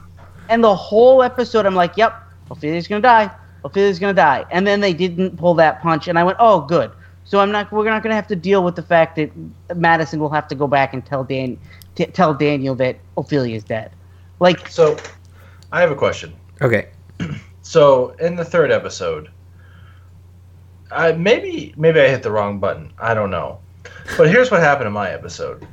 And 0.49 0.63
the 0.63 0.75
whole 0.75 1.23
episode, 1.23 1.65
I'm 1.65 1.75
like, 1.75 1.97
yep, 1.97 2.21
Ofelia's 2.49 2.87
gonna 2.87 3.01
die. 3.01 3.31
Ofelia's 3.63 3.99
gonna 3.99 4.13
die. 4.13 4.45
And 4.51 4.65
then 4.65 4.79
they 4.79 4.93
didn't 4.93 5.37
pull 5.37 5.55
that 5.55 5.81
punch, 5.81 6.07
and 6.07 6.19
I 6.19 6.23
went, 6.23 6.37
oh, 6.39 6.61
good. 6.61 6.91
So 7.23 7.39
I'm 7.39 7.51
not. 7.51 7.71
We're 7.71 7.85
not 7.85 8.03
gonna 8.03 8.15
have 8.15 8.27
to 8.27 8.35
deal 8.35 8.63
with 8.63 8.75
the 8.75 8.83
fact 8.83 9.15
that 9.15 9.31
Madison 9.75 10.19
will 10.19 10.29
have 10.29 10.47
to 10.49 10.55
go 10.55 10.67
back 10.67 10.93
and 10.93 11.03
tell 11.03 11.23
Dan, 11.23 11.57
t- 11.95 12.05
tell 12.07 12.33
Daniel 12.33 12.75
that 12.75 12.97
Ofelia's 13.17 13.63
dead. 13.63 13.91
Like, 14.39 14.67
So, 14.67 14.97
I 15.71 15.81
have 15.81 15.91
a 15.91 15.95
question. 15.95 16.33
Okay. 16.61 16.89
So 17.67 18.09
in 18.19 18.35
the 18.35 18.45
third 18.45 18.71
episode, 18.71 19.31
I 20.91 21.13
maybe 21.13 21.73
maybe 21.75 21.99
I 21.99 22.07
hit 22.07 22.21
the 22.21 22.29
wrong 22.29 22.59
button. 22.59 22.93
I 22.99 23.15
don't 23.15 23.31
know. 23.31 23.57
But 24.17 24.29
here's 24.29 24.51
what 24.51 24.59
happened 24.59 24.85
in 24.85 24.93
my 24.93 25.09
episode. 25.09 25.67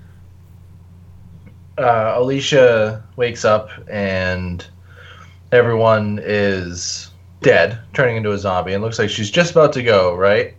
Uh, 1.77 2.15
Alicia 2.17 3.05
wakes 3.17 3.45
up 3.45 3.69
and 3.89 4.67
everyone 5.53 6.19
is 6.23 7.11
dead, 7.43 7.79
turning 7.93 8.17
into 8.17 8.33
a 8.33 8.39
zombie, 8.39 8.73
and 8.73 8.83
looks 8.83 8.99
like 8.99 9.11
she's 9.11 9.31
just 9.31 9.51
about 9.51 9.75
to 9.75 9.83
go 9.83 10.17
right. 10.17 10.55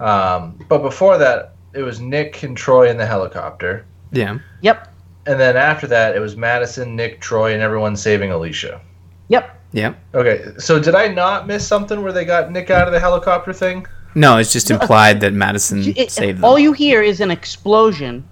Um, 0.00 0.58
but 0.70 0.78
before 0.78 1.18
that, 1.18 1.54
it 1.74 1.82
was 1.82 2.00
Nick 2.00 2.42
and 2.42 2.56
Troy 2.56 2.88
in 2.88 2.96
the 2.96 3.06
helicopter, 3.06 3.84
Yeah. 4.12 4.38
yep, 4.62 4.92
and 5.26 5.38
then 5.38 5.56
after 5.56 5.86
that, 5.88 6.16
it 6.16 6.20
was 6.20 6.36
Madison, 6.36 6.96
Nick, 6.96 7.20
Troy, 7.20 7.52
and 7.54 7.62
everyone 7.62 7.96
saving 7.96 8.30
Alicia. 8.32 8.80
yep. 9.28 9.56
Yep. 9.72 9.96
Okay, 10.14 10.44
so 10.58 10.80
did 10.80 10.96
I 10.96 11.06
not 11.06 11.46
miss 11.46 11.64
something 11.64 12.02
where 12.02 12.10
they 12.12 12.24
got 12.24 12.50
Nick 12.50 12.70
out 12.70 12.88
of 12.88 12.92
the 12.92 12.98
helicopter 12.98 13.52
thing? 13.52 13.86
No, 14.16 14.36
it's 14.38 14.52
just 14.52 14.68
implied 14.68 15.20
that 15.20 15.32
Madison 15.32 15.84
It- 15.96 16.10
saved 16.10 16.38
them. 16.38 16.44
all 16.44 16.58
you 16.58 16.72
hear 16.72 17.02
is 17.02 17.20
an 17.20 17.30
explosion, 17.30 18.24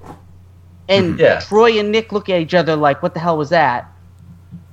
And 0.89 1.12
mm-hmm. 1.12 1.20
Yeah. 1.20 1.39
Troy 1.39 1.79
and 1.79 1.93
Nick 1.93 2.11
look 2.11 2.29
at 2.29 2.41
each 2.41 2.55
other 2.55 2.74
like, 2.74 3.03
"What 3.05 3.14
the 3.14 3.20
hell 3.20 3.37
was 3.39 3.51
that?" 3.51 3.87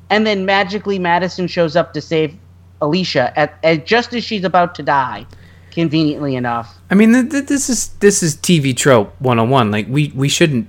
And 0.10 0.26
then 0.26 0.46
magically 0.46 0.98
Madison 0.98 1.46
shows 1.48 1.76
up 1.76 1.94
to 1.94 2.02
save 2.02 2.34
Alicia 2.82 3.38
at, 3.38 3.60
at 3.64 3.86
just 3.86 4.14
as 4.16 4.24
she's 4.24 4.44
about 4.44 4.74
to 4.76 4.82
die, 4.84 5.28
conveniently 5.72 6.36
enough. 6.36 6.74
I 6.90 6.96
mean, 6.96 7.14
th- 7.14 7.30
th- 7.30 7.46
this 7.46 7.70
is 7.70 7.90
this 8.00 8.24
is 8.24 8.36
TV 8.38 8.76
trope 8.76 9.14
101. 9.20 9.70
Like 9.70 9.88
we 9.90 10.12
we 10.16 10.30
shouldn't 10.30 10.68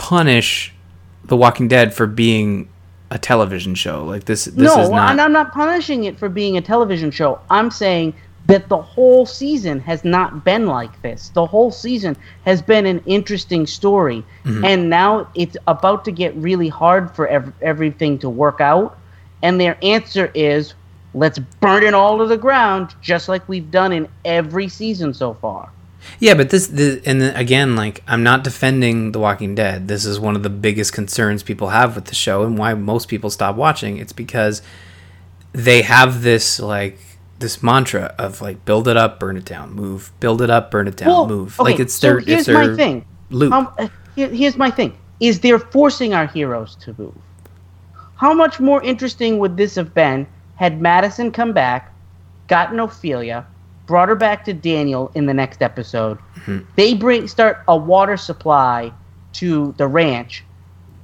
punish 0.00 0.72
The 1.26 1.36
Walking 1.36 1.68
Dead 1.68 1.92
for 1.92 2.06
being 2.06 2.68
a 3.10 3.18
television 3.18 3.74
show. 3.74 4.02
Like 4.04 4.24
this 4.24 4.46
this 4.46 4.56
no, 4.56 4.80
is 4.82 4.88
not 4.88 5.10
and 5.10 5.20
I'm 5.20 5.32
not 5.32 5.52
punishing 5.52 6.04
it 6.04 6.18
for 6.18 6.28
being 6.30 6.56
a 6.56 6.62
television 6.62 7.10
show. 7.10 7.38
I'm 7.50 7.70
saying 7.70 8.14
that 8.46 8.68
the 8.70 8.80
whole 8.80 9.26
season 9.26 9.78
has 9.80 10.02
not 10.02 10.42
been 10.42 10.66
like 10.66 11.02
this. 11.02 11.28
The 11.34 11.44
whole 11.44 11.70
season 11.70 12.16
has 12.46 12.62
been 12.62 12.86
an 12.86 13.02
interesting 13.04 13.66
story, 13.66 14.24
Mm-hmm. 14.44 14.64
and 14.64 14.88
now 14.88 15.28
it's 15.34 15.56
about 15.66 16.04
to 16.06 16.12
get 16.12 16.34
really 16.34 16.68
hard 16.68 17.14
for 17.14 17.28
ev- 17.28 17.52
everything 17.60 18.18
to 18.20 18.30
work 18.30 18.60
out. 18.60 18.98
And 19.42 19.60
their 19.60 19.76
answer 19.82 20.30
is, 20.34 20.74
let's 21.12 21.38
burn 21.38 21.82
it 21.82 21.92
all 21.94 22.18
to 22.18 22.26
the 22.26 22.38
ground, 22.38 22.94
just 23.02 23.28
like 23.28 23.46
we've 23.48 23.70
done 23.70 23.92
in 23.92 24.08
every 24.24 24.68
season 24.68 25.12
so 25.12 25.34
far. 25.34 25.70
Yeah, 26.18 26.34
but 26.34 26.50
this, 26.50 26.66
the, 26.68 27.00
and 27.06 27.22
again, 27.22 27.76
like 27.76 28.02
I'm 28.06 28.22
not 28.22 28.44
defending 28.44 29.12
The 29.12 29.18
Walking 29.18 29.54
Dead. 29.54 29.88
This 29.88 30.04
is 30.04 30.18
one 30.18 30.36
of 30.36 30.42
the 30.42 30.50
biggest 30.50 30.92
concerns 30.92 31.42
people 31.42 31.68
have 31.68 31.94
with 31.94 32.06
the 32.06 32.14
show, 32.14 32.42
and 32.44 32.56
why 32.58 32.74
most 32.74 33.08
people 33.08 33.30
stop 33.30 33.56
watching. 33.56 33.98
It's 33.98 34.12
because 34.12 34.62
they 35.52 35.82
have 35.82 36.22
this 36.22 36.60
like 36.60 36.98
this 37.38 37.62
mantra 37.62 38.14
of 38.18 38.40
like 38.40 38.64
build 38.64 38.86
it 38.88 38.96
up, 38.96 39.18
burn 39.20 39.36
it 39.36 39.44
down, 39.44 39.72
move, 39.72 40.12
build 40.20 40.42
it 40.42 40.50
up, 40.50 40.70
burn 40.70 40.86
it 40.88 40.96
down, 40.96 41.08
Well, 41.08 41.26
move. 41.26 41.58
okay, 41.60 41.72
like 41.72 41.80
it's 41.80 41.94
so 41.94 42.18
here's 42.18 42.40
it's 42.40 42.46
their 42.46 42.68
my 42.70 42.76
thing. 42.76 43.04
loop. 43.30 43.52
Um, 43.52 43.68
uh, 43.78 43.88
here- 44.16 44.28
here's 44.28 44.56
my 44.56 44.70
thing: 44.70 44.96
is 45.20 45.40
they're 45.40 45.58
forcing 45.58 46.12
our 46.14 46.26
heroes 46.26 46.76
to 46.76 46.94
move. 46.98 47.14
How 48.16 48.34
much 48.34 48.60
more 48.60 48.82
interesting 48.82 49.38
would 49.38 49.56
this 49.56 49.74
have 49.76 49.94
been 49.94 50.26
had 50.56 50.80
Madison 50.80 51.30
come 51.32 51.52
back, 51.52 51.92
gotten 52.48 52.76
Ofelia, 52.78 53.46
brought 53.90 54.08
her 54.08 54.14
back 54.14 54.44
to 54.44 54.52
Daniel 54.52 55.10
in 55.16 55.26
the 55.26 55.34
next 55.34 55.62
episode? 55.62 56.16
Mm-hmm. 56.36 56.58
They 56.76 56.94
bring 56.94 57.26
start 57.26 57.64
a 57.66 57.76
water 57.76 58.16
supply 58.16 58.92
to 59.34 59.74
the 59.78 59.88
ranch, 59.88 60.44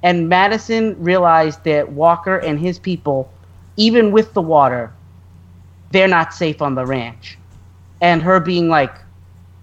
and 0.05 0.29
Madison 0.29 0.95
realized 1.03 1.65
that 1.65 1.91
Walker 1.91 2.37
and 2.39 2.61
his 2.61 2.79
people, 2.79 3.29
even 3.77 4.13
with 4.13 4.33
the 4.35 4.41
water, 4.41 4.93
they're 5.91 6.07
not 6.09 6.33
safe 6.33 6.63
on 6.63 6.77
the 6.77 6.87
ranch, 6.87 7.37
and 8.01 8.23
her 8.23 8.39
being 8.39 8.69
like, 8.69 8.95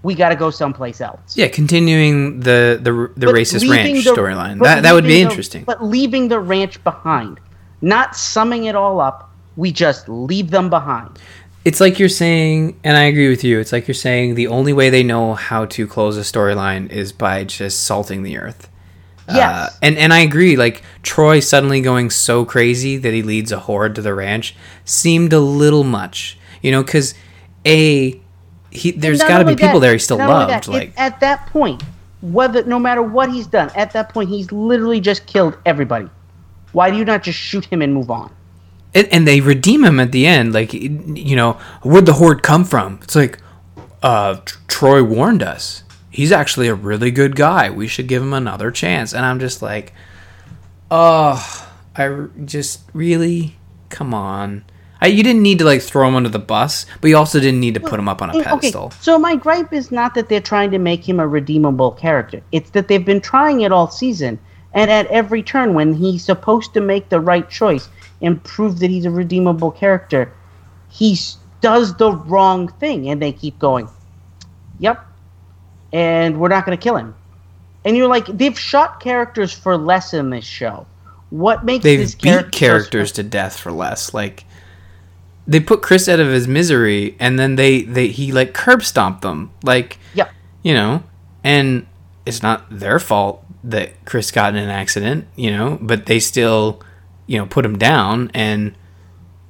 "We 0.04 0.16
got 0.16 0.30
to 0.30 0.36
go 0.36 0.50
someplace 0.52 1.00
else." 1.00 1.38
yeah, 1.38 1.48
continuing 1.48 2.42
the 2.42 2.78
the 2.82 2.92
the 3.16 3.28
But 3.28 3.36
racist 3.36 3.70
ranch 3.70 4.06
storyline. 4.06 4.62
That 4.62 4.84
that 4.84 4.94
would 4.94 5.06
be 5.06 5.24
the- 5.24 5.30
interesting. 5.30 5.64
but 5.64 5.82
leaving 5.82 6.28
the 6.28 6.42
ranch 6.42 6.84
behind, 6.84 7.40
not 7.82 8.18
summing 8.18 8.66
it 8.66 8.76
all 8.76 9.00
up, 9.00 9.30
we 9.56 9.72
just 9.72 10.10
leave 10.10 10.52
them 10.52 10.70
behind. 10.70 11.10
It's 11.66 11.80
like 11.80 11.98
you're 12.00 12.10
saying, 12.10 12.78
and 12.84 12.98
I 12.98 13.04
agree 13.04 13.30
with 13.30 13.44
you. 13.44 13.60
It's 13.60 13.72
like 13.72 13.88
you're 13.88 13.96
saying 13.96 14.36
the 14.36 14.48
only 14.48 14.74
way 14.74 14.90
they 14.90 15.04
know 15.04 15.34
how 15.34 15.66
to 15.66 15.88
close 15.88 16.18
a 16.18 16.22
storyline 16.22 16.90
is 16.92 17.14
by 17.14 17.44
just 17.46 17.82
salting 17.86 18.24
the 18.24 18.38
earth. 18.38 18.70
Uh, 19.28 19.70
and 19.82 19.98
and 19.98 20.14
I 20.14 20.20
agree. 20.20 20.58
Like 20.58 20.84
Troy 21.02 21.40
suddenly 21.40 21.80
going 21.80 22.10
so 22.10 22.44
crazy 22.44 22.98
that 22.98 23.14
he 23.14 23.22
leads 23.24 23.54
a 23.54 23.60
horde 23.60 23.96
to 23.96 24.02
the 24.02 24.14
ranch 24.14 24.54
seemed 24.84 25.32
a 25.32 25.40
little 25.40 25.86
much. 25.86 26.38
You 26.62 26.72
know, 26.72 26.84
because 26.84 27.14
a 27.66 28.20
he 28.72 28.92
there's 28.92 29.22
got 29.22 29.38
to 29.40 29.46
be 29.46 29.56
people 29.56 29.80
that- 29.80 29.80
there 29.80 29.94
he 29.94 30.00
still 30.00 30.18
loved. 30.18 30.68
like 30.68 30.90
it- 30.90 30.94
at 30.98 31.22
that 31.22 31.48
point, 31.48 31.82
whether 32.22 32.64
no 32.66 32.80
matter 32.80 33.02
what 33.02 33.32
he's 33.32 33.48
done, 33.48 33.72
at 33.76 33.92
that 33.92 34.10
point 34.10 34.28
he's 34.30 34.52
literally 34.52 35.00
just 35.00 35.26
killed 35.26 35.58
everybody. 35.66 36.10
Why 36.74 36.92
do 36.92 36.98
you 36.98 37.06
not 37.06 37.24
just 37.24 37.40
shoot 37.40 37.64
him 37.66 37.82
and 37.82 37.94
move 37.94 38.10
on? 38.12 38.30
And, 38.96 39.08
and 39.08 39.28
they 39.28 39.42
redeem 39.42 39.84
him 39.84 40.00
at 40.00 40.12
the 40.12 40.26
end. 40.26 40.54
Like 40.54 40.74
you 40.74 41.36
know, 41.36 41.54
where'd 41.84 42.06
the 42.06 42.14
horde 42.14 42.44
come 42.44 42.66
from? 42.66 43.00
It's 43.04 43.16
like, 43.16 43.40
uh, 44.02 44.38
Troy 44.68 45.04
warned 45.04 45.44
us. 45.44 45.84
He's 46.10 46.32
actually 46.32 46.68
a 46.68 46.76
really 46.76 47.10
good 47.10 47.36
guy. 47.36 47.70
We 47.70 47.88
should 47.88 48.08
give 48.08 48.22
him 48.22 48.34
another 48.34 48.70
chance. 48.70 49.14
And 49.14 49.26
I'm 49.26 49.40
just 49.40 49.62
like, 49.62 49.94
oh, 50.92 51.72
I 51.96 52.08
r- 52.08 52.30
just 52.46 52.82
really, 52.94 53.56
come 53.90 54.14
on. 54.14 54.66
I, 55.02 55.08
you 55.08 55.22
didn't 55.24 55.42
need 55.42 55.60
to 55.60 55.66
like 55.66 55.82
throw 55.82 56.08
him 56.08 56.16
under 56.16 56.30
the 56.30 56.40
bus, 56.40 56.86
but 57.02 57.10
you 57.10 57.18
also 57.18 57.40
didn't 57.40 57.60
need 57.60 57.74
to 57.74 57.82
put 57.82 58.00
him 58.00 58.08
up 58.08 58.22
on 58.22 58.30
a 58.30 58.42
pedestal. 58.42 58.86
Okay, 58.86 58.96
so 59.02 59.20
my 59.20 59.36
gripe 59.36 59.74
is 59.74 59.92
not 59.92 60.14
that 60.14 60.30
they're 60.30 60.40
trying 60.40 60.72
to 60.72 60.80
make 60.80 61.08
him 61.08 61.20
a 61.20 61.28
redeemable 61.28 61.92
character. 61.92 62.42
It's 62.54 62.70
that 62.70 62.88
they've 62.88 63.04
been 63.04 63.20
trying 63.20 63.62
it 63.62 63.74
all 63.74 63.90
season, 63.90 64.40
and 64.74 64.90
at 64.90 65.08
every 65.08 65.44
turn, 65.44 65.74
when 65.74 65.94
he's 65.94 66.24
supposed 66.24 66.74
to 66.76 66.80
make 66.80 67.10
the 67.10 67.20
right 67.20 67.50
choice 67.50 67.90
and 68.24 68.44
prove 68.44 68.80
that 68.80 68.90
he's 68.90 69.06
a 69.06 69.12
redeemable 69.12 69.70
character, 69.70 70.34
he 70.90 71.18
does 71.62 71.96
the 71.98 72.12
wrong 72.12 72.68
thing, 72.68 73.10
and 73.10 73.22
they 73.22 73.32
keep 73.32 73.60
going. 73.60 73.88
Yep, 74.80 75.06
and 75.92 76.40
we're 76.40 76.50
not 76.50 76.66
going 76.66 76.78
to 76.78 76.82
kill 76.82 76.98
him. 76.98 77.14
And 77.86 77.96
you're 77.96 78.08
like, 78.08 78.26
they've 78.26 78.58
shot 78.58 79.00
characters 79.00 79.54
for 79.54 79.78
less 79.78 80.14
in 80.14 80.30
this 80.32 80.46
show. 80.46 80.88
What 81.30 81.66
makes 81.66 81.84
They've 81.84 82.00
this 82.00 82.16
beat 82.16 82.24
character 82.24 82.52
so 82.52 82.60
characters 82.60 83.12
to 83.14 83.24
death 83.24 83.60
for 83.60 83.72
less. 83.72 84.14
Like 84.14 84.46
they 85.46 85.60
put 85.60 85.82
Chris 85.82 86.08
out 86.08 86.20
of 86.20 86.28
his 86.28 86.48
misery, 86.48 87.16
and 87.20 87.38
then 87.38 87.56
they 87.56 87.82
they 87.84 88.08
he 88.08 88.32
like 88.32 88.54
curb 88.54 88.84
stomped 88.84 89.22
them. 89.22 89.52
Like 89.64 90.00
Yep. 90.16 90.32
you 90.62 90.74
know, 90.74 91.04
and 91.44 91.86
it's 92.26 92.42
not 92.42 92.66
their 92.70 93.00
fault 93.00 93.44
that 93.64 94.06
Chris 94.06 94.32
got 94.32 94.56
in 94.56 94.64
an 94.64 94.70
accident, 94.70 95.28
you 95.36 95.52
know, 95.52 95.78
but 95.82 96.06
they 96.06 96.20
still, 96.20 96.82
you 97.28 97.38
know, 97.38 97.46
put 97.46 97.66
him 97.66 97.78
down 97.78 98.32
and 98.34 98.76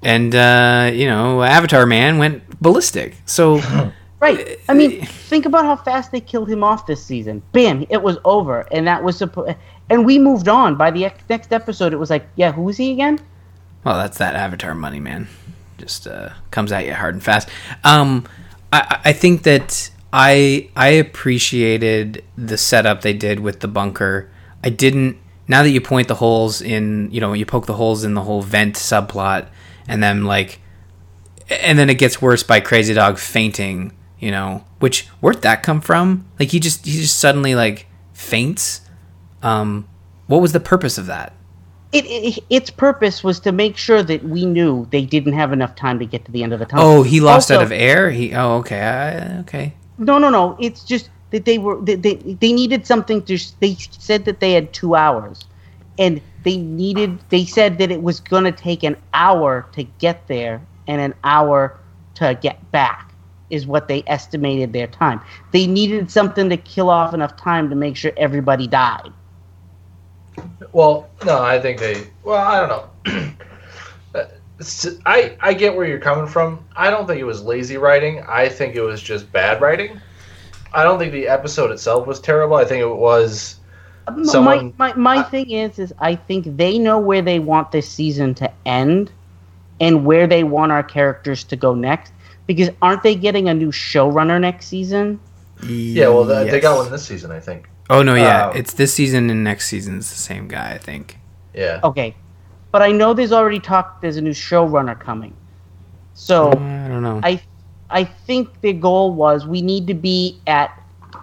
and 0.02 0.36
uh, 0.36 0.92
you 0.94 1.08
know, 1.08 1.44
Avatar 1.44 1.86
Man 1.86 2.18
went 2.18 2.60
ballistic. 2.62 3.16
So 3.26 3.62
Right. 4.24 4.58
I 4.70 4.74
mean, 4.74 5.06
think 5.06 5.46
about 5.46 5.66
how 5.66 5.76
fast 5.76 6.14
they 6.14 6.22
killed 6.22 6.50
him 6.50 6.64
off 6.64 6.88
this 6.88 7.04
season. 7.04 7.44
Bam, 7.52 7.86
it 7.90 8.02
was 8.02 8.18
over, 8.24 8.62
and 8.72 8.88
that 8.88 9.04
was 9.04 9.18
supposed. 9.18 9.58
And 9.90 10.06
we 10.06 10.18
moved 10.18 10.48
on. 10.48 10.78
By 10.78 10.92
the 10.92 11.04
ex- 11.04 11.22
next 11.30 11.52
episode, 11.52 11.92
it 11.92 11.98
was 11.98 12.10
like, 12.10 12.26
yeah, 12.38 12.54
who 12.54 12.70
is 12.70 12.78
he 12.78 12.94
again? 12.94 13.20
well, 13.84 13.98
that's 13.98 14.18
that 14.20 14.36
Avatar 14.36 14.74
money, 14.74 15.02
man. 15.02 15.28
Just 15.78 16.08
uh, 16.08 16.30
comes 16.52 16.72
at 16.72 16.86
you 16.86 16.94
hard 16.94 17.16
and 17.16 17.22
fast. 17.22 17.50
Um, 17.84 18.26
I, 18.72 19.02
I 19.04 19.12
think 19.12 19.44
that 19.44 19.90
I 20.14 20.70
I 20.74 20.88
appreciated 20.88 22.24
the 22.38 22.58
setup 22.58 23.02
they 23.02 23.12
did 23.14 23.42
with 23.42 23.60
the 23.60 23.68
bunker. 23.68 24.32
I 24.64 24.70
didn't. 24.70 25.18
Now 25.48 25.64
that 25.64 25.70
you 25.70 25.82
point 25.82 26.08
the 26.08 26.16
holes 26.16 26.62
in, 26.62 27.12
you 27.12 27.20
know, 27.20 27.34
you 27.34 27.46
poke 27.46 27.66
the 27.66 27.74
holes 27.74 28.04
in 28.04 28.14
the 28.14 28.22
whole 28.22 28.42
vent 28.42 28.76
subplot, 28.76 29.48
and 29.88 30.02
then 30.02 30.24
like, 30.26 30.60
and 31.50 31.78
then 31.78 31.90
it 31.90 31.96
gets 31.96 32.22
worse 32.22 32.44
by 32.44 32.60
Crazy 32.60 32.94
Dog 32.94 33.18
fainting. 33.18 33.92
You 34.20 34.32
know, 34.32 34.64
which 34.80 35.08
where'd 35.20 35.42
that 35.42 35.64
come 35.64 35.82
from? 35.82 36.26
Like 36.40 36.52
he 36.52 36.60
just 36.60 36.86
he 36.86 36.94
just 37.02 37.20
suddenly 37.20 37.56
like 37.56 37.88
faints. 38.14 38.82
Um, 39.42 39.88
what 40.28 40.42
was 40.42 40.54
the 40.54 40.62
purpose 40.62 40.98
of 40.98 41.08
that? 41.08 41.34
It, 41.92 42.06
it 42.06 42.44
its 42.50 42.70
purpose 42.70 43.22
was 43.24 43.42
to 43.42 43.52
make 43.52 43.76
sure 43.76 44.02
that 44.02 44.24
we 44.24 44.46
knew 44.46 44.88
they 44.92 45.06
didn't 45.06 45.34
have 45.34 45.52
enough 45.52 45.76
time 45.76 46.00
to 46.00 46.06
get 46.06 46.24
to 46.26 46.32
the 46.32 46.42
end 46.42 46.54
of 46.54 46.60
the 46.60 46.66
tunnel. 46.66 46.86
Oh, 46.86 47.04
he 47.04 47.20
lost 47.20 47.52
Also- 47.52 47.60
out 47.60 47.64
of 47.64 47.72
air. 47.74 48.10
He. 48.12 48.34
Oh, 48.34 48.60
okay. 48.60 48.80
I, 48.82 49.40
okay. 49.40 49.74
No, 49.98 50.18
no, 50.18 50.30
no. 50.30 50.56
It's 50.60 50.84
just 50.86 51.10
that 51.34 51.46
they 51.46 51.58
were 51.58 51.82
they, 51.82 51.96
they 51.96 52.14
they 52.16 52.54
needed 52.54 52.86
something 52.86 53.22
to. 53.24 53.38
They 53.60 53.74
said 53.74 54.26
that 54.26 54.40
they 54.40 54.54
had 54.54 54.72
two 54.72 54.96
hours, 54.96 55.46
and 55.98 56.22
they 56.44 56.58
needed. 56.58 57.20
They 57.30 57.44
said 57.44 57.80
that 57.80 57.92
it 57.92 58.04
was 58.04 58.20
going 58.20 58.44
to 58.44 58.52
take 58.52 58.84
an 58.84 58.96
hour 59.16 59.68
to 59.74 59.84
get 59.84 60.28
there 60.28 60.62
and 60.88 61.02
an 61.02 61.16
hour 61.24 61.80
to 62.16 62.38
get 62.40 62.72
back. 62.72 63.16
Is 63.50 63.66
what 63.66 63.88
they 63.88 64.04
estimated 64.06 64.74
their 64.74 64.88
time. 64.88 65.22
They 65.52 65.66
needed 65.66 66.12
something 66.12 66.50
to 66.50 66.58
kill 66.58 66.90
off 66.90 67.16
enough 67.16 67.36
time 67.36 67.68
to 67.72 67.76
make 67.76 67.98
sure 67.98 68.12
everybody 68.16 68.68
died. 68.68 69.12
Well, 70.72 71.10
no, 71.26 71.42
I 71.42 71.60
think 71.60 71.80
they. 71.80 72.08
Well, 72.24 72.38
I 72.38 72.60
don't 72.60 72.70
know. 72.70 73.34
Uh, 74.16 74.26
I 75.08 75.36
I 75.42 75.56
get 75.56 75.76
where 75.76 75.88
you're 75.88 75.98
coming 75.98 76.28
from. 76.28 76.64
I 76.76 76.92
don't 76.92 77.08
think 77.08 77.20
it 77.20 77.24
was 77.24 77.42
lazy 77.42 77.78
writing. 77.78 78.24
I 78.30 78.48
think 78.48 78.76
it 78.76 78.82
was 78.82 79.02
just 79.02 79.32
bad 79.32 79.60
writing. 79.60 80.00
I 80.74 80.84
don't 80.84 80.98
think 81.00 81.12
the 81.12 81.28
episode 81.28 81.72
itself 81.72 82.08
was 82.08 82.20
terrible. 82.20 82.56
I 82.56 82.66
think 82.66 82.82
it 82.82 82.96
was. 82.96 83.58
My- 84.16 84.24
Someone- 84.24 84.74
my, 84.78 84.94
my, 84.94 85.16
my 85.18 85.24
thing 85.24 85.50
is 85.52 85.80
is 85.80 85.94
I 86.00 86.16
think 86.16 86.58
they 86.58 86.78
know 86.78 87.00
where 87.00 87.22
they 87.22 87.40
want 87.40 87.72
this 87.72 87.88
season 87.90 88.34
to 88.36 88.52
end 88.66 89.12
and 89.80 90.06
where 90.06 90.28
they 90.28 90.44
want 90.44 90.72
our 90.72 90.84
characters 90.84 91.44
to 91.46 91.56
go 91.56 91.74
next 91.74 92.12
because 92.48 92.70
aren't 92.82 93.02
they 93.04 93.16
getting 93.16 93.48
a 93.50 93.54
new 93.54 93.72
showrunner 93.72 94.40
next 94.42 94.68
season? 94.68 95.20
Yeah, 95.66 96.10
well, 96.10 96.28
th- 96.28 96.52
they 96.52 96.60
got 96.60 96.76
one 96.78 96.92
this 96.92 97.06
season, 97.06 97.32
I 97.32 97.40
think. 97.40 97.70
Oh 97.90 98.04
no, 98.04 98.16
yeah, 98.16 98.48
Um, 98.50 98.58
it's 98.58 98.74
this 98.74 98.94
season 98.94 99.30
and 99.30 99.44
next 99.44 99.68
season's 99.68 100.10
the 100.10 100.18
same 100.18 100.48
guy, 100.50 100.74
I 100.74 100.78
think. 100.78 101.20
Yeah. 101.54 101.80
Okay. 101.84 102.16
But 102.72 102.82
I 102.82 102.92
know 102.92 103.14
there's 103.14 103.32
already 103.32 103.60
talk 103.60 104.02
there's 104.02 104.18
a 104.18 104.22
new 104.22 104.32
showrunner 104.32 105.00
coming. 105.00 105.34
So 106.14 106.50
I 106.52 106.88
don't 106.90 107.04
know. 107.04 107.22
I 107.24 107.42
I 107.94 108.04
think 108.04 108.60
the 108.62 108.74
goal 108.74 109.14
was 109.14 109.46
we 109.48 109.62
need 109.62 109.88
to 109.88 109.94
be 109.94 110.40
at 110.48 110.70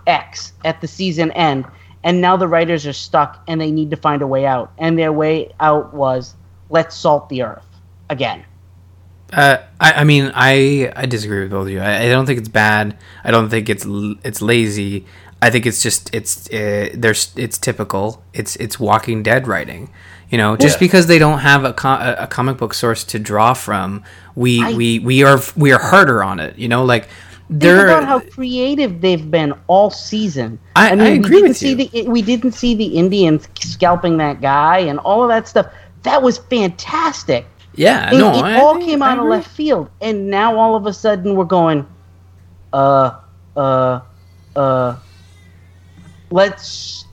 X 0.06 0.52
at 0.64 0.80
the 0.80 0.88
season 0.88 1.30
end 1.32 1.66
and 2.02 2.20
now 2.20 2.36
the 2.36 2.48
writers 2.48 2.86
are 2.86 2.92
stuck 2.92 3.42
and 3.46 3.60
they 3.60 3.70
need 3.70 3.90
to 3.90 3.96
find 3.96 4.22
a 4.22 4.26
way 4.26 4.46
out. 4.46 4.72
And 4.78 4.98
their 4.98 5.12
way 5.12 5.52
out 5.60 5.92
was 5.92 6.34
let's 6.70 6.96
salt 6.96 7.28
the 7.28 7.42
earth 7.42 7.66
again. 8.08 8.44
Uh, 9.32 9.58
I, 9.78 9.92
I 9.92 10.04
mean, 10.04 10.32
I 10.34 10.92
I 10.96 11.06
disagree 11.06 11.42
with 11.42 11.50
both 11.50 11.66
of 11.66 11.70
you. 11.70 11.80
I, 11.80 12.04
I 12.04 12.08
don't 12.08 12.26
think 12.26 12.38
it's 12.38 12.48
bad. 12.48 12.96
I 13.22 13.30
don't 13.30 13.48
think 13.48 13.68
it's 13.68 13.86
it's 14.24 14.42
lazy. 14.42 15.06
I 15.42 15.50
think 15.50 15.66
it's 15.66 15.82
just 15.82 16.12
it's 16.14 16.48
uh, 16.50 16.88
there's 16.94 17.32
it's 17.36 17.56
typical. 17.58 18.24
It's 18.32 18.56
it's 18.56 18.80
Walking 18.80 19.22
Dead 19.22 19.46
writing. 19.46 19.90
You 20.30 20.38
know, 20.38 20.56
just 20.56 20.76
Yeah. 20.76 20.86
because 20.86 21.06
they 21.06 21.18
don't 21.18 21.40
have 21.40 21.64
a, 21.64 21.72
co- 21.72 21.88
a 21.90 22.14
a 22.20 22.26
comic 22.26 22.56
book 22.56 22.72
source 22.74 23.04
to 23.04 23.18
draw 23.18 23.52
from, 23.54 24.02
we 24.40 24.62
I- 24.62 24.72
we 24.72 24.98
we 25.00 25.22
are 25.22 25.38
we 25.56 25.72
are 25.72 25.78
harder 25.92 26.22
on 26.24 26.40
it. 26.40 26.58
You 26.58 26.68
know, 26.68 26.84
like 26.84 27.04
Think 27.48 27.62
they're 27.62 27.86
about 27.88 28.04
how 28.04 28.20
creative 28.20 29.00
they've 29.00 29.28
been 29.30 29.52
all 29.66 29.90
season. 29.90 30.58
I- 30.76 30.90
I 30.90 30.94
we 30.94 31.02
agree 31.18 31.36
didn't 31.36 31.48
with 31.48 31.56
see 31.56 31.70
you. 31.74 31.88
The, 32.04 32.08
we 32.08 32.22
didn't 32.22 32.52
see 32.52 32.74
the 32.74 32.86
Indians 33.02 33.48
scalping 33.60 34.16
that 34.18 34.40
guy 34.40 34.78
and 34.78 34.98
all 35.00 35.22
of 35.22 35.28
that 35.28 35.48
stuff. 35.48 35.66
That 36.04 36.22
was 36.22 36.38
fantastic. 36.38 37.44
yeah 37.74 38.10
It, 38.14 38.18
no 38.18 38.30
it 38.38 38.42
I- 38.44 38.60
all 38.60 38.78
came 38.78 39.02
out 39.02 39.18
of 39.18 39.26
left 39.26 39.48
field, 39.50 39.90
and 40.00 40.30
now 40.30 40.56
all 40.58 40.74
of 40.76 40.86
a 40.86 40.92
sudden 40.92 41.34
we're 41.36 41.44
going, 41.60 41.86
uh, 42.72 43.10
uh, 43.56 44.00
uh, 44.56 44.96
let's 46.30 47.04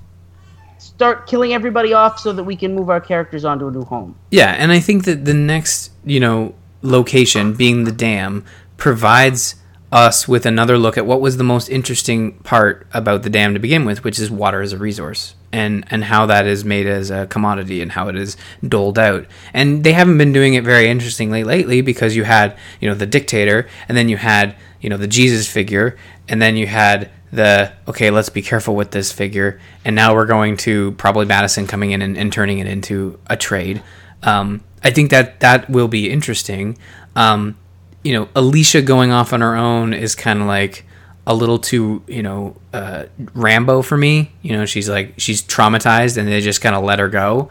start 0.77 1.27
killing 1.27 1.53
everybody 1.53 1.93
off 1.93 2.19
so 2.19 2.31
that 2.33 2.43
we 2.43 2.55
can 2.55 2.73
move 2.75 2.89
our 2.89 3.01
characters 3.01 3.45
onto 3.45 3.67
a 3.67 3.71
new 3.71 3.83
home. 3.83 4.15
Yeah, 4.31 4.51
and 4.57 4.71
I 4.71 4.79
think 4.79 5.05
that 5.05 5.25
the 5.25 5.33
next, 5.33 5.91
you 6.05 6.19
know, 6.19 6.53
location 6.87 7.53
being 7.53 7.83
the 7.83 7.91
dam 7.91 8.45
provides 8.77 9.55
us 9.91 10.27
with 10.27 10.45
another 10.45 10.77
look 10.77 10.97
at 10.97 11.05
what 11.05 11.21
was 11.21 11.37
the 11.37 11.43
most 11.43 11.69
interesting 11.69 12.33
part 12.39 12.85
about 12.93 13.23
the 13.23 13.29
dam 13.29 13.53
to 13.53 13.59
begin 13.59 13.85
with, 13.85 14.03
which 14.03 14.19
is 14.19 14.29
water 14.29 14.61
as 14.61 14.73
a 14.73 14.77
resource 14.77 15.35
and 15.53 15.85
and 15.89 16.03
how 16.03 16.25
that 16.25 16.45
is 16.45 16.65
made 16.65 16.85
as 16.85 17.09
a 17.09 17.25
commodity 17.27 17.81
and 17.81 17.93
how 17.93 18.09
it 18.09 18.15
is 18.15 18.35
doled 18.67 18.99
out. 18.99 19.25
And 19.53 19.83
they 19.83 19.93
haven't 19.93 20.17
been 20.17 20.33
doing 20.33 20.55
it 20.55 20.63
very 20.63 20.89
interestingly 20.89 21.43
lately 21.43 21.81
because 21.81 22.15
you 22.15 22.25
had, 22.25 22.57
you 22.81 22.89
know, 22.89 22.95
the 22.95 23.05
dictator 23.05 23.67
and 23.87 23.97
then 23.97 24.09
you 24.09 24.17
had, 24.17 24.55
you 24.81 24.89
know, 24.89 24.97
the 24.97 25.07
Jesus 25.07 25.49
figure 25.49 25.97
and 26.27 26.41
then 26.41 26.57
you 26.57 26.67
had 26.67 27.09
the 27.31 27.71
okay, 27.87 28.09
let's 28.09 28.29
be 28.29 28.41
careful 28.41 28.75
with 28.75 28.91
this 28.91 29.11
figure, 29.11 29.59
and 29.83 29.95
now 29.95 30.13
we're 30.13 30.25
going 30.25 30.57
to 30.57 30.93
probably 30.93 31.25
Madison 31.25 31.67
coming 31.67 31.91
in 31.91 32.01
and, 32.01 32.17
and 32.17 32.31
turning 32.31 32.59
it 32.59 32.67
into 32.67 33.19
a 33.27 33.35
trade. 33.35 33.81
Um, 34.23 34.63
I 34.87 34.91
think 34.91 35.11
that 35.11 35.41
that 35.41 35.69
will 35.69 35.89
be 35.89 36.09
interesting. 36.09 36.77
Um, 37.13 37.57
you 38.05 38.13
know, 38.13 38.29
Alicia 38.37 38.81
going 38.81 39.11
off 39.11 39.33
on 39.33 39.41
her 39.41 39.53
own 39.53 39.93
is 39.93 40.15
kind 40.15 40.39
of 40.39 40.47
like 40.47 40.85
a 41.25 41.35
little 41.35 41.59
too, 41.59 42.01
you 42.07 42.23
know, 42.23 42.55
uh, 42.71 43.07
Rambo 43.33 43.81
for 43.81 43.97
me. 43.97 44.31
You 44.41 44.53
know, 44.53 44.65
she's 44.65 44.87
like 44.87 45.15
she's 45.17 45.43
traumatized, 45.43 46.15
and 46.15 46.25
they 46.25 46.39
just 46.39 46.61
kind 46.61 46.73
of 46.73 46.85
let 46.85 46.99
her 46.99 47.09
go. 47.09 47.49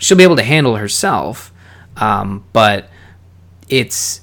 She'll 0.00 0.18
be 0.18 0.24
able 0.24 0.34
to 0.34 0.42
handle 0.42 0.74
herself, 0.74 1.52
um, 1.98 2.44
but 2.52 2.88
it's 3.68 4.22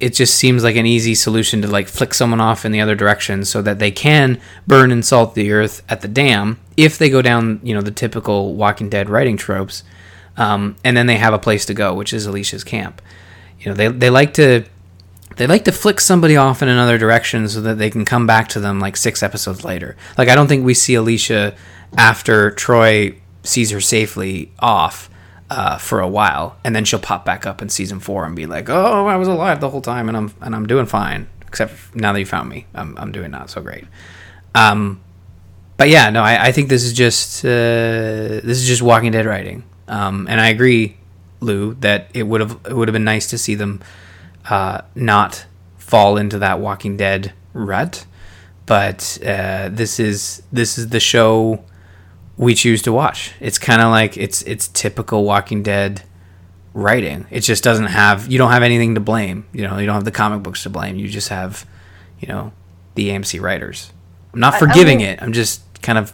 it 0.00 0.14
just 0.14 0.36
seems 0.36 0.64
like 0.64 0.76
an 0.76 0.86
easy 0.86 1.14
solution 1.14 1.60
to 1.60 1.68
like 1.68 1.86
flick 1.86 2.14
someone 2.14 2.40
off 2.40 2.64
in 2.64 2.72
the 2.72 2.80
other 2.80 2.94
direction 2.94 3.44
so 3.44 3.60
that 3.60 3.78
they 3.78 3.90
can 3.90 4.40
burn 4.66 4.90
and 4.90 5.04
salt 5.04 5.34
the 5.34 5.52
earth 5.52 5.82
at 5.90 6.00
the 6.00 6.08
dam 6.08 6.58
if 6.78 6.96
they 6.96 7.10
go 7.10 7.20
down 7.20 7.60
you 7.62 7.74
know 7.74 7.82
the 7.82 7.90
typical 7.90 8.54
walking 8.54 8.88
dead 8.88 9.10
writing 9.10 9.36
tropes 9.36 9.82
um, 10.36 10.76
and 10.84 10.96
then 10.96 11.06
they 11.06 11.16
have 11.16 11.34
a 11.34 11.38
place 11.38 11.66
to 11.66 11.74
go 11.74 11.94
which 11.94 12.12
is 12.12 12.26
alicia's 12.26 12.64
camp 12.64 13.00
you 13.58 13.66
know 13.66 13.74
they, 13.74 13.88
they 13.88 14.10
like 14.10 14.34
to 14.34 14.64
they 15.36 15.46
like 15.46 15.64
to 15.64 15.72
flick 15.72 16.00
somebody 16.00 16.36
off 16.36 16.62
in 16.62 16.68
another 16.68 16.98
direction 16.98 17.48
so 17.48 17.60
that 17.60 17.78
they 17.78 17.90
can 17.90 18.04
come 18.04 18.26
back 18.26 18.48
to 18.48 18.60
them 18.60 18.80
like 18.80 18.96
six 18.96 19.22
episodes 19.22 19.64
later 19.64 19.96
like 20.18 20.28
i 20.28 20.34
don't 20.34 20.48
think 20.48 20.64
we 20.64 20.74
see 20.74 20.94
alicia 20.94 21.54
after 21.96 22.50
troy 22.50 23.14
sees 23.42 23.70
her 23.70 23.80
safely 23.80 24.52
off 24.58 25.10
uh, 25.50 25.76
for 25.78 26.00
a 26.00 26.08
while, 26.08 26.56
and 26.64 26.74
then 26.74 26.84
she'll 26.84 27.00
pop 27.00 27.24
back 27.24 27.44
up 27.44 27.60
in 27.60 27.68
season 27.68 27.98
four 27.98 28.24
and 28.24 28.36
be 28.36 28.46
like, 28.46 28.70
"Oh, 28.70 29.06
I 29.06 29.16
was 29.16 29.28
alive 29.28 29.60
the 29.60 29.68
whole 29.68 29.80
time, 29.80 30.08
and 30.08 30.16
I'm 30.16 30.32
and 30.40 30.54
I'm 30.54 30.66
doing 30.66 30.86
fine. 30.86 31.28
Except 31.48 31.72
now 31.94 32.12
that 32.12 32.20
you 32.20 32.26
found 32.26 32.48
me, 32.48 32.66
I'm 32.74 32.96
I'm 32.96 33.10
doing 33.10 33.32
not 33.32 33.50
so 33.50 33.60
great." 33.60 33.84
Um, 34.54 35.00
but 35.76 35.88
yeah, 35.88 36.10
no, 36.10 36.22
I, 36.22 36.46
I 36.46 36.52
think 36.52 36.68
this 36.68 36.84
is 36.84 36.92
just 36.92 37.44
uh, 37.44 37.48
this 37.48 38.58
is 38.58 38.66
just 38.66 38.80
Walking 38.80 39.10
Dead 39.10 39.26
writing, 39.26 39.64
um, 39.90 40.26
and 40.30 40.40
I 40.40 40.48
agree, 40.48 40.96
Lou, 41.40 41.74
that 41.80 42.08
it 42.14 42.22
would 42.22 42.40
have 42.40 42.58
it 42.66 42.74
would 42.74 42.88
have 42.88 42.92
been 42.94 43.04
nice 43.04 43.26
to 43.30 43.36
see 43.38 43.54
them 43.54 43.82
uh, 44.48 44.80
not 44.94 45.44
fall 45.76 46.16
into 46.16 46.38
that 46.38 46.60
Walking 46.60 46.96
Dead 46.96 47.32
rut. 47.52 48.06
But 48.66 49.18
uh, 49.26 49.68
this 49.70 49.98
is 50.00 50.42
this 50.52 50.78
is 50.78 50.88
the 50.90 51.00
show 51.00 51.64
we 52.36 52.54
choose 52.54 52.82
to 52.82 52.92
watch. 52.92 53.32
It's 53.40 53.58
kind 53.58 53.82
of 53.82 53.90
like 53.90 54.16
it's 54.16 54.42
it's 54.42 54.68
typical 54.68 55.24
Walking 55.24 55.62
Dead 55.62 56.02
writing. 56.72 57.26
It 57.30 57.40
just 57.40 57.64
doesn't 57.64 57.86
have 57.86 58.30
you 58.30 58.38
don't 58.38 58.52
have 58.52 58.62
anything 58.62 58.94
to 58.94 59.00
blame. 59.00 59.44
You 59.52 59.62
know, 59.66 59.78
you 59.78 59.86
don't 59.86 59.94
have 59.96 60.04
the 60.04 60.12
comic 60.12 60.42
books 60.44 60.62
to 60.62 60.70
blame. 60.70 60.96
You 60.96 61.08
just 61.08 61.30
have, 61.30 61.66
you 62.20 62.28
know, 62.28 62.52
the 62.94 63.08
AMC 63.08 63.40
writers. 63.40 63.92
I'm 64.32 64.38
not 64.38 64.52
I- 64.52 64.56
I 64.56 64.58
forgiving 64.60 65.00
it. 65.00 65.20
I'm 65.20 65.32
just 65.32 65.62
kind 65.82 65.98
of, 65.98 66.12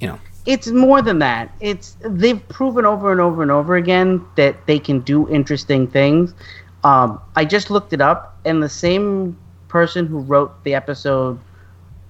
you 0.00 0.06
know, 0.08 0.18
It's 0.46 0.68
more 0.68 1.02
than 1.02 1.18
that. 1.18 1.52
It's 1.60 1.96
they've 2.00 2.46
proven 2.48 2.84
over 2.86 3.12
and 3.12 3.20
over 3.20 3.42
and 3.42 3.50
over 3.50 3.76
again 3.76 4.24
that 4.36 4.66
they 4.66 4.78
can 4.78 5.00
do 5.00 5.28
interesting 5.28 5.86
things. 5.88 6.34
Um, 6.84 7.20
I 7.34 7.44
just 7.44 7.70
looked 7.70 7.92
it 7.92 8.00
up, 8.00 8.38
and 8.44 8.62
the 8.62 8.68
same 8.68 9.36
person 9.68 10.06
who 10.06 10.20
wrote 10.20 10.62
the 10.64 10.74
episode 10.74 11.38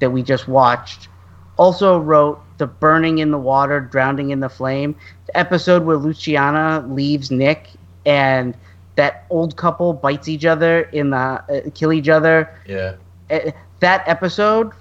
that 0.00 0.10
we 0.10 0.22
just 0.22 0.46
watched 0.46 1.08
also 1.56 1.98
wrote 1.98 2.40
the 2.58 2.66
burning 2.66 3.18
in 3.18 3.30
the 3.30 3.38
water, 3.38 3.80
drowning 3.80 4.30
in 4.30 4.40
the 4.40 4.48
flame, 4.48 4.94
the 5.26 5.36
episode 5.36 5.84
where 5.84 5.96
Luciana 5.96 6.84
leaves 6.88 7.30
Nick 7.30 7.70
and 8.04 8.56
that 8.96 9.26
old 9.30 9.56
couple 9.56 9.92
bites 9.92 10.28
each 10.28 10.44
other 10.44 10.82
in 10.92 11.10
the 11.10 11.16
uh, 11.16 11.70
kill 11.74 11.92
each 11.92 12.08
other. 12.08 12.50
Yeah. 12.66 12.96
Uh, 13.30 13.50
that 13.80 14.06
episode 14.06 14.72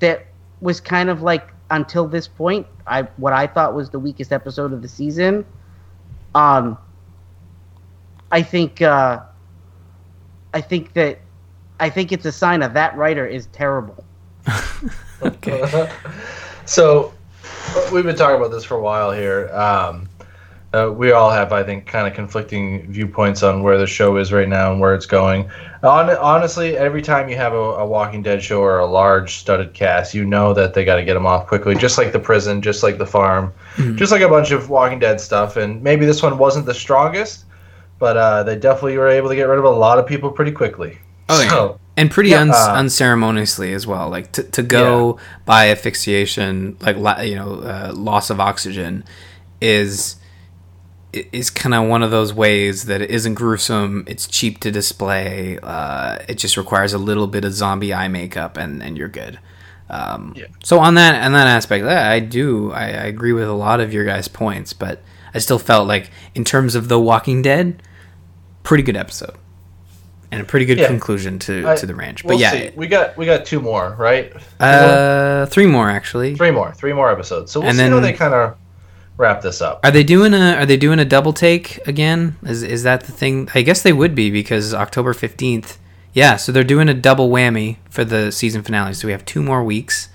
that 0.00 0.26
was 0.60 0.80
kind 0.80 1.10
of 1.10 1.22
like 1.22 1.51
until 1.72 2.06
this 2.06 2.28
point, 2.28 2.66
I 2.86 3.02
what 3.16 3.32
I 3.32 3.46
thought 3.46 3.74
was 3.74 3.90
the 3.90 3.98
weakest 3.98 4.30
episode 4.30 4.72
of 4.72 4.82
the 4.82 4.88
season. 4.88 5.44
Um, 6.34 6.78
I 8.30 8.42
think 8.42 8.80
uh, 8.82 9.20
I 10.54 10.60
think 10.60 10.92
that 10.92 11.18
I 11.80 11.90
think 11.90 12.12
it's 12.12 12.26
a 12.26 12.32
sign 12.32 12.62
of 12.62 12.74
that 12.74 12.96
writer 12.96 13.26
is 13.26 13.46
terrible. 13.46 14.04
okay. 15.22 15.90
so 16.66 17.12
we've 17.90 18.04
been 18.04 18.16
talking 18.16 18.36
about 18.36 18.50
this 18.50 18.64
for 18.64 18.76
a 18.76 18.82
while 18.82 19.10
here. 19.10 19.48
Um, 19.52 20.08
uh, 20.74 20.90
we 20.90 21.12
all 21.12 21.30
have, 21.30 21.52
I 21.52 21.62
think, 21.62 21.86
kind 21.86 22.06
of 22.06 22.14
conflicting 22.14 22.90
viewpoints 22.90 23.42
on 23.42 23.62
where 23.62 23.76
the 23.78 23.86
show 23.86 24.16
is 24.16 24.32
right 24.32 24.48
now 24.48 24.72
and 24.72 24.80
where 24.80 24.94
it's 24.94 25.06
going. 25.06 25.48
Hon- 25.82 26.16
honestly, 26.16 26.76
every 26.76 27.02
time 27.02 27.28
you 27.28 27.36
have 27.36 27.52
a, 27.52 27.56
a 27.56 27.86
Walking 27.86 28.22
Dead 28.22 28.42
show 28.42 28.62
or 28.62 28.78
a 28.78 28.86
large 28.86 29.34
studded 29.36 29.74
cast, 29.74 30.14
you 30.14 30.24
know 30.24 30.54
that 30.54 30.72
they 30.74 30.84
got 30.84 30.96
to 30.96 31.04
get 31.04 31.14
them 31.14 31.26
off 31.26 31.46
quickly, 31.46 31.74
just 31.74 31.98
like 31.98 32.12
the 32.12 32.18
prison, 32.18 32.62
just 32.62 32.82
like 32.82 32.96
the 32.98 33.06
farm, 33.06 33.52
just 33.96 34.12
like 34.12 34.22
a 34.22 34.28
bunch 34.28 34.50
of 34.50 34.70
Walking 34.70 34.98
Dead 34.98 35.20
stuff. 35.20 35.56
And 35.56 35.82
maybe 35.82 36.06
this 36.06 36.22
one 36.22 36.38
wasn't 36.38 36.64
the 36.66 36.74
strongest, 36.74 37.44
but 37.98 38.16
uh, 38.16 38.42
they 38.42 38.56
definitely 38.56 38.96
were 38.96 39.08
able 39.08 39.28
to 39.28 39.34
get 39.36 39.48
rid 39.48 39.58
of 39.58 39.64
a 39.64 39.70
lot 39.70 39.98
of 39.98 40.06
people 40.06 40.30
pretty 40.30 40.52
quickly. 40.52 40.98
Oh, 41.28 41.40
yeah. 41.42 41.48
So, 41.50 41.80
and 41.96 42.10
pretty 42.10 42.30
Yeah, 42.30 42.40
uns- 42.42 42.54
uh, 42.56 42.72
unceremoniously 42.76 43.74
as 43.74 43.86
well. 43.86 44.08
Like 44.08 44.32
to, 44.32 44.42
to 44.44 44.62
go 44.62 45.18
by 45.44 45.68
asphyxiation, 45.68 46.76
like 46.80 46.96
you 47.26 47.34
know, 47.36 47.60
uh, 47.60 47.92
loss 47.94 48.30
of 48.30 48.40
oxygen, 48.40 49.04
is 49.60 50.16
i- 50.16 50.21
is 51.12 51.50
kind 51.50 51.74
of 51.74 51.86
one 51.88 52.02
of 52.02 52.10
those 52.10 52.32
ways 52.32 52.86
that 52.86 53.00
it 53.02 53.10
isn't 53.10 53.34
gruesome. 53.34 54.04
It's 54.06 54.26
cheap 54.26 54.60
to 54.60 54.70
display. 54.70 55.58
Uh, 55.62 56.18
it 56.28 56.38
just 56.38 56.56
requires 56.56 56.92
a 56.94 56.98
little 56.98 57.26
bit 57.26 57.44
of 57.44 57.52
zombie 57.52 57.92
eye 57.92 58.08
makeup, 58.08 58.56
and 58.56 58.82
and 58.82 58.96
you're 58.96 59.08
good. 59.08 59.38
Um, 59.90 60.32
Yeah. 60.36 60.46
So 60.64 60.78
on 60.80 60.94
that 60.94 61.22
on 61.22 61.32
that 61.32 61.46
aspect, 61.46 61.84
I 61.84 62.18
do 62.20 62.72
I, 62.72 62.84
I 62.84 63.04
agree 63.06 63.32
with 63.32 63.48
a 63.48 63.52
lot 63.52 63.80
of 63.80 63.92
your 63.92 64.04
guys' 64.04 64.26
points, 64.28 64.72
but 64.72 65.02
I 65.34 65.38
still 65.38 65.58
felt 65.58 65.86
like 65.86 66.10
in 66.34 66.44
terms 66.44 66.74
of 66.74 66.88
The 66.88 66.98
Walking 66.98 67.42
Dead, 67.42 67.82
pretty 68.62 68.82
good 68.82 68.96
episode. 68.96 69.34
And 70.30 70.40
a 70.40 70.44
pretty 70.44 70.64
good 70.64 70.78
Yeah. 70.78 70.86
conclusion 70.86 71.38
to, 71.40 71.68
I- 71.68 71.76
to 71.76 71.84
the 71.84 71.94
ranch. 71.94 72.22
But 72.22 72.30
we'll 72.30 72.40
yeah, 72.40 72.52
see. 72.52 72.70
we 72.74 72.86
got 72.86 73.18
we 73.18 73.26
got 73.26 73.44
two 73.44 73.60
more, 73.60 73.94
right? 73.98 74.32
uh, 74.60 75.44
three 75.46 75.66
more 75.66 75.90
actually. 75.90 76.36
Three 76.36 76.50
more, 76.50 76.72
three 76.72 76.94
more 76.94 77.10
episodes. 77.12 77.52
So 77.52 77.60
we'll 77.60 77.68
And 77.68 77.76
see 77.76 77.84
how 77.84 77.90
then- 77.90 78.02
they 78.02 78.12
kind 78.14 78.32
of 78.32 78.56
wrap 79.22 79.40
this 79.40 79.62
up. 79.62 79.80
Are 79.84 79.90
they 79.90 80.04
doing 80.04 80.34
a 80.34 80.56
Are 80.56 80.66
they 80.66 80.76
doing 80.76 80.98
a 80.98 81.04
double 81.04 81.32
take 81.32 81.78
again? 81.86 82.36
Is 82.42 82.62
is 82.62 82.82
that 82.82 83.04
the 83.04 83.12
thing? 83.12 83.48
I 83.54 83.62
guess 83.62 83.82
they 83.82 83.92
would 83.92 84.14
be 84.14 84.30
because 84.30 84.74
October 84.74 85.14
fifteenth. 85.14 85.78
Yeah, 86.12 86.36
so 86.36 86.52
they're 86.52 86.64
doing 86.64 86.90
a 86.90 86.94
double 86.94 87.30
whammy 87.30 87.78
for 87.88 88.04
the 88.04 88.30
season 88.30 88.62
finale. 88.62 88.92
So 88.92 89.08
we 89.08 89.12
have 89.12 89.24
two 89.24 89.42
more 89.42 89.64
weeks. 89.64 90.10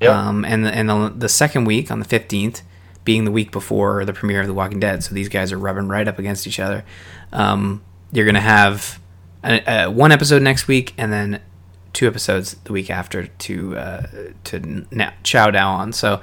Yep. 0.00 0.10
Um, 0.12 0.44
and 0.44 0.64
the, 0.64 0.70
and 0.72 0.88
the, 0.88 1.12
the 1.16 1.28
second 1.28 1.64
week 1.64 1.90
on 1.90 1.98
the 2.00 2.04
fifteenth, 2.04 2.62
being 3.04 3.24
the 3.24 3.32
week 3.32 3.50
before 3.50 4.04
the 4.04 4.12
premiere 4.12 4.42
of 4.42 4.46
The 4.46 4.54
Walking 4.54 4.78
Dead. 4.78 5.02
So 5.02 5.14
these 5.14 5.30
guys 5.30 5.50
are 5.50 5.58
rubbing 5.58 5.88
right 5.88 6.06
up 6.06 6.18
against 6.18 6.46
each 6.46 6.60
other. 6.60 6.84
Um, 7.32 7.82
you're 8.12 8.26
gonna 8.26 8.40
have 8.40 9.00
a, 9.42 9.62
a, 9.66 9.90
one 9.90 10.12
episode 10.12 10.42
next 10.42 10.68
week, 10.68 10.92
and 10.98 11.12
then 11.12 11.40
two 11.94 12.06
episodes 12.06 12.54
the 12.64 12.72
week 12.72 12.90
after 12.90 13.26
to 13.26 13.76
uh, 13.76 14.06
to 14.44 14.86
now, 14.90 15.14
chow 15.22 15.50
down 15.50 15.80
on. 15.80 15.92
So 15.92 16.20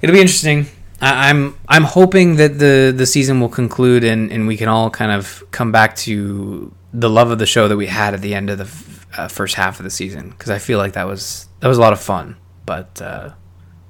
it'll 0.00 0.14
be 0.14 0.20
interesting. 0.20 0.66
I, 1.00 1.30
I'm 1.30 1.56
I'm 1.68 1.84
hoping 1.84 2.36
that 2.36 2.58
the 2.58 2.92
the 2.96 3.06
season 3.06 3.40
will 3.40 3.48
conclude 3.48 4.04
and 4.04 4.32
and 4.32 4.46
we 4.46 4.56
can 4.56 4.68
all 4.68 4.90
kind 4.90 5.12
of 5.12 5.42
come 5.50 5.72
back 5.72 5.96
to 5.96 6.72
the 6.92 7.10
love 7.10 7.30
of 7.30 7.38
the 7.38 7.46
show 7.46 7.68
that 7.68 7.76
we 7.76 7.86
had 7.86 8.14
at 8.14 8.20
the 8.20 8.34
end 8.34 8.50
of 8.50 8.58
the 8.58 8.64
f- 8.64 9.06
uh, 9.16 9.28
first 9.28 9.54
half 9.56 9.80
of 9.80 9.84
the 9.84 9.90
season 9.90 10.30
because 10.30 10.50
I 10.50 10.58
feel 10.58 10.78
like 10.78 10.92
that 10.92 11.06
was 11.06 11.48
that 11.60 11.68
was 11.68 11.78
a 11.78 11.80
lot 11.80 11.92
of 11.92 12.00
fun. 12.00 12.36
But 12.66 13.00
uh, 13.02 13.30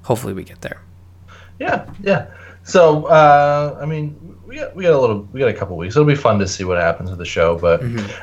hopefully 0.03 0.33
we 0.33 0.43
get 0.43 0.61
there. 0.61 0.81
Yeah, 1.59 1.89
yeah. 2.01 2.27
So, 2.63 3.05
uh, 3.05 3.77
I 3.79 3.85
mean, 3.85 4.37
we 4.45 4.55
got, 4.55 4.75
we 4.75 4.83
got 4.83 4.93
a 4.93 4.99
little, 4.99 5.27
we 5.31 5.39
got 5.39 5.49
a 5.49 5.53
couple 5.53 5.77
weeks. 5.77 5.95
It'll 5.95 6.05
be 6.05 6.15
fun 6.15 6.39
to 6.39 6.47
see 6.47 6.63
what 6.63 6.77
happens 6.79 7.09
with 7.09 7.19
the 7.19 7.25
show. 7.25 7.57
But 7.57 7.81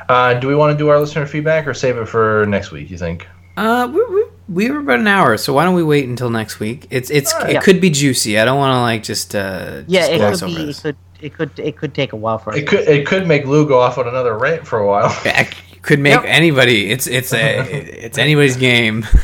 uh, 0.09 0.33
do 0.35 0.47
we 0.47 0.55
want 0.55 0.73
to 0.73 0.77
do 0.77 0.89
our 0.89 0.99
listener 0.99 1.25
feedback 1.25 1.65
or 1.65 1.73
save 1.73 1.97
it 1.97 2.05
for 2.07 2.45
next 2.47 2.71
week? 2.71 2.89
You 2.89 2.97
think? 2.97 3.27
Uh, 3.57 3.89
we, 3.91 4.03
we, 4.05 4.25
we 4.49 4.69
were 4.69 4.79
about 4.79 4.99
an 4.99 5.07
hour, 5.07 5.37
so 5.37 5.53
why 5.53 5.63
don't 5.63 5.75
we 5.75 5.83
wait 5.83 6.07
until 6.07 6.29
next 6.29 6.59
week? 6.59 6.87
It's 6.89 7.09
it's 7.09 7.33
Alright. 7.33 7.49
it 7.49 7.53
Yeah. 7.53 7.59
could 7.61 7.79
be 7.81 7.89
juicy. 7.89 8.37
I 8.39 8.45
don't 8.45 8.57
want 8.57 8.75
to 8.75 8.81
like 8.81 9.03
just 9.03 9.35
uh 9.35 9.81
Yeah, 9.87 10.17
just 10.17 10.43
it 10.43 10.45
could 10.45 10.55
be. 10.55 10.69
It 10.69 10.75
could. 10.81 10.95
It 11.21 11.33
could. 11.33 11.59
It 11.59 11.77
could 11.77 11.93
take 11.93 12.11
a 12.13 12.17
while 12.17 12.37
for. 12.37 12.53
It 12.53 12.67
could, 12.67 12.81
it 12.87 13.05
could 13.07 13.25
make 13.27 13.45
Lou 13.45 13.65
go 13.67 13.79
off 13.79 13.97
on 13.97 14.07
another 14.07 14.37
rant 14.37 14.67
for 14.67 14.79
a 14.79 14.85
while. 14.87 15.15
Yeah, 15.25 15.41
it 15.73 15.81
could 15.81 15.99
make 15.99 16.13
Yep. 16.15 16.23
anybody. 16.25 16.91
It's 16.91 17.07
it's 17.07 17.33
a 17.33 17.59
it's 18.05 18.17
anybody's 18.17 18.57
game. 18.57 19.05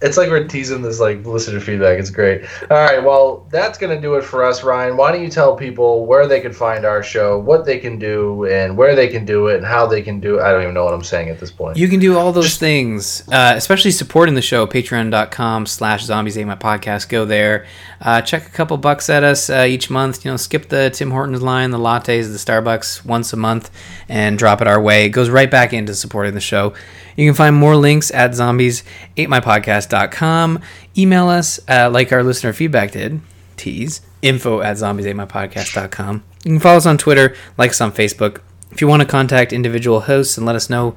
It's 0.00 0.16
like 0.16 0.30
we're 0.30 0.46
teasing 0.46 0.82
this 0.82 1.00
like 1.00 1.26
listener 1.26 1.60
feedback. 1.60 1.98
It's 1.98 2.10
great. 2.10 2.44
All 2.70 2.76
right, 2.76 3.02
well, 3.02 3.46
that's 3.50 3.78
gonna 3.78 4.00
do 4.00 4.14
it 4.14 4.22
for 4.22 4.44
us, 4.44 4.62
Ryan. 4.62 4.96
Why 4.96 5.10
don't 5.10 5.22
you 5.22 5.30
tell 5.30 5.56
people 5.56 6.06
where 6.06 6.26
they 6.26 6.40
can 6.40 6.52
find 6.52 6.84
our 6.84 7.02
show, 7.02 7.38
what 7.38 7.64
they 7.64 7.78
can 7.78 7.98
do, 7.98 8.46
and 8.46 8.76
where 8.76 8.94
they 8.94 9.08
can 9.08 9.24
do 9.24 9.48
it, 9.48 9.56
and 9.56 9.66
how 9.66 9.86
they 9.86 10.02
can 10.02 10.20
do 10.20 10.38
it? 10.38 10.42
I 10.42 10.52
don't 10.52 10.62
even 10.62 10.74
know 10.74 10.84
what 10.84 10.94
I'm 10.94 11.02
saying 11.02 11.30
at 11.30 11.40
this 11.40 11.50
point. 11.50 11.76
You 11.76 11.88
can 11.88 11.98
do 11.98 12.16
all 12.16 12.32
those 12.32 12.56
things, 12.58 13.28
uh, 13.28 13.54
especially 13.56 13.90
supporting 13.90 14.34
the 14.34 14.42
show. 14.42 14.66
Patreon.com 14.66 15.66
slash 15.66 16.04
Zombies 16.04 16.38
Ate 16.38 16.46
My 16.46 16.56
Podcast. 16.56 17.08
Go 17.08 17.24
there. 17.24 17.66
Uh, 18.00 18.22
check 18.22 18.46
a 18.46 18.50
couple 18.50 18.76
bucks 18.76 19.10
at 19.10 19.24
us 19.24 19.50
uh, 19.50 19.66
each 19.68 19.90
month. 19.90 20.24
You 20.24 20.30
know, 20.30 20.36
skip 20.36 20.68
the 20.68 20.90
Tim 20.90 21.10
Hortons 21.10 21.42
line, 21.42 21.70
the 21.70 21.78
lattes, 21.78 22.30
the 22.30 22.38
Starbucks 22.38 23.04
once 23.04 23.32
a 23.32 23.36
month, 23.36 23.70
and 24.08 24.38
drop 24.38 24.60
it 24.60 24.68
our 24.68 24.80
way. 24.80 25.06
It 25.06 25.10
goes 25.10 25.28
right 25.28 25.50
back 25.50 25.72
into 25.72 25.94
supporting 25.94 26.34
the 26.34 26.40
show. 26.40 26.74
You 27.18 27.26
can 27.26 27.34
find 27.34 27.54
more 27.56 27.74
links 27.74 28.12
at 28.12 28.30
zombies8mypodcast.com. 28.30 30.60
Email 30.96 31.26
us, 31.26 31.58
uh, 31.68 31.90
like 31.92 32.12
our 32.12 32.22
listener 32.22 32.52
feedback 32.52 32.92
did, 32.92 33.20
tease, 33.56 34.02
info 34.22 34.60
at 34.60 34.76
zombies8mypodcast.com. 34.76 36.22
You 36.44 36.52
can 36.52 36.60
follow 36.60 36.76
us 36.76 36.86
on 36.86 36.96
Twitter, 36.96 37.34
like 37.56 37.70
us 37.70 37.80
on 37.80 37.90
Facebook. 37.90 38.40
If 38.70 38.80
you 38.80 38.86
want 38.86 39.02
to 39.02 39.08
contact 39.08 39.52
individual 39.52 40.02
hosts 40.02 40.36
and 40.36 40.46
let 40.46 40.54
us 40.54 40.70
know 40.70 40.94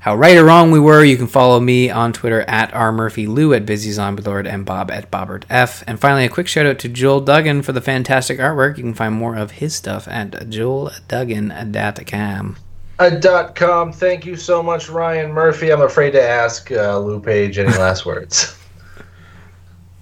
how 0.00 0.16
right 0.16 0.36
or 0.36 0.42
wrong 0.44 0.72
we 0.72 0.80
were, 0.80 1.04
you 1.04 1.16
can 1.16 1.28
follow 1.28 1.60
me 1.60 1.88
on 1.88 2.12
Twitter 2.12 2.40
at 2.48 2.72
rmurphylou 2.72 3.54
at 3.54 3.64
Busy 3.64 3.92
Zombie 3.92 4.24
Lord 4.24 4.48
and 4.48 4.66
Bob 4.66 4.90
at 4.90 5.12
BobbertF. 5.12 5.84
And 5.86 6.00
finally, 6.00 6.24
a 6.24 6.28
quick 6.28 6.48
shout 6.48 6.66
out 6.66 6.80
to 6.80 6.88
Joel 6.88 7.20
Duggan 7.20 7.62
for 7.62 7.70
the 7.70 7.80
fantastic 7.80 8.40
artwork. 8.40 8.76
You 8.76 8.82
can 8.82 8.94
find 8.94 9.14
more 9.14 9.36
of 9.36 9.52
his 9.52 9.76
stuff 9.76 10.08
at 10.08 10.32
joelduggan.com. 10.32 12.56
Dot 12.98 13.54
com. 13.56 13.92
Thank 13.92 14.24
you 14.24 14.36
so 14.36 14.62
much, 14.62 14.88
Ryan 14.88 15.32
Murphy. 15.32 15.70
I'm 15.70 15.82
afraid 15.82 16.12
to 16.12 16.22
ask 16.22 16.70
uh, 16.70 16.96
Lou 16.98 17.18
Page 17.20 17.58
any 17.58 17.70
last 17.76 18.06
words. 18.06 18.56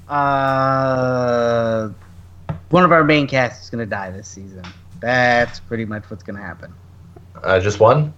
Uh, 0.08 1.88
one 2.68 2.84
of 2.84 2.92
our 2.92 3.02
main 3.02 3.26
cast 3.26 3.62
is 3.64 3.70
going 3.70 3.80
to 3.80 3.86
die 3.88 4.10
this 4.10 4.28
season. 4.28 4.62
That's 5.00 5.58
pretty 5.58 5.86
much 5.86 6.04
what's 6.10 6.22
going 6.22 6.36
to 6.36 6.42
happen. 6.42 6.72
Uh, 7.42 7.58
just 7.60 7.80
one. 7.80 8.12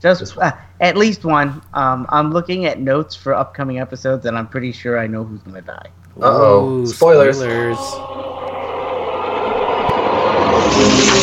Just, 0.00 0.20
Just 0.20 0.36
one. 0.36 0.46
uh, 0.46 0.56
at 0.80 0.96
least 0.96 1.24
one. 1.24 1.60
Um, 1.74 2.06
I'm 2.08 2.32
looking 2.32 2.64
at 2.66 2.80
notes 2.80 3.14
for 3.14 3.34
upcoming 3.34 3.78
episodes, 3.80 4.24
and 4.26 4.36
I'm 4.36 4.48
pretty 4.48 4.72
sure 4.72 4.98
I 4.98 5.06
know 5.06 5.24
who's 5.24 5.42
going 5.42 5.56
to 5.56 5.62
die. 5.62 5.88
Uh-oh. 6.20 6.84
Spoilers. 6.86 7.36
spoilers. 7.38 7.78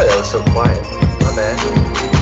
Sorry, 0.00 0.08
that 0.08 0.18
was 0.18 0.30
so 0.30 0.42
quiet. 0.52 0.82
My 1.20 1.36
bad. 1.36 2.19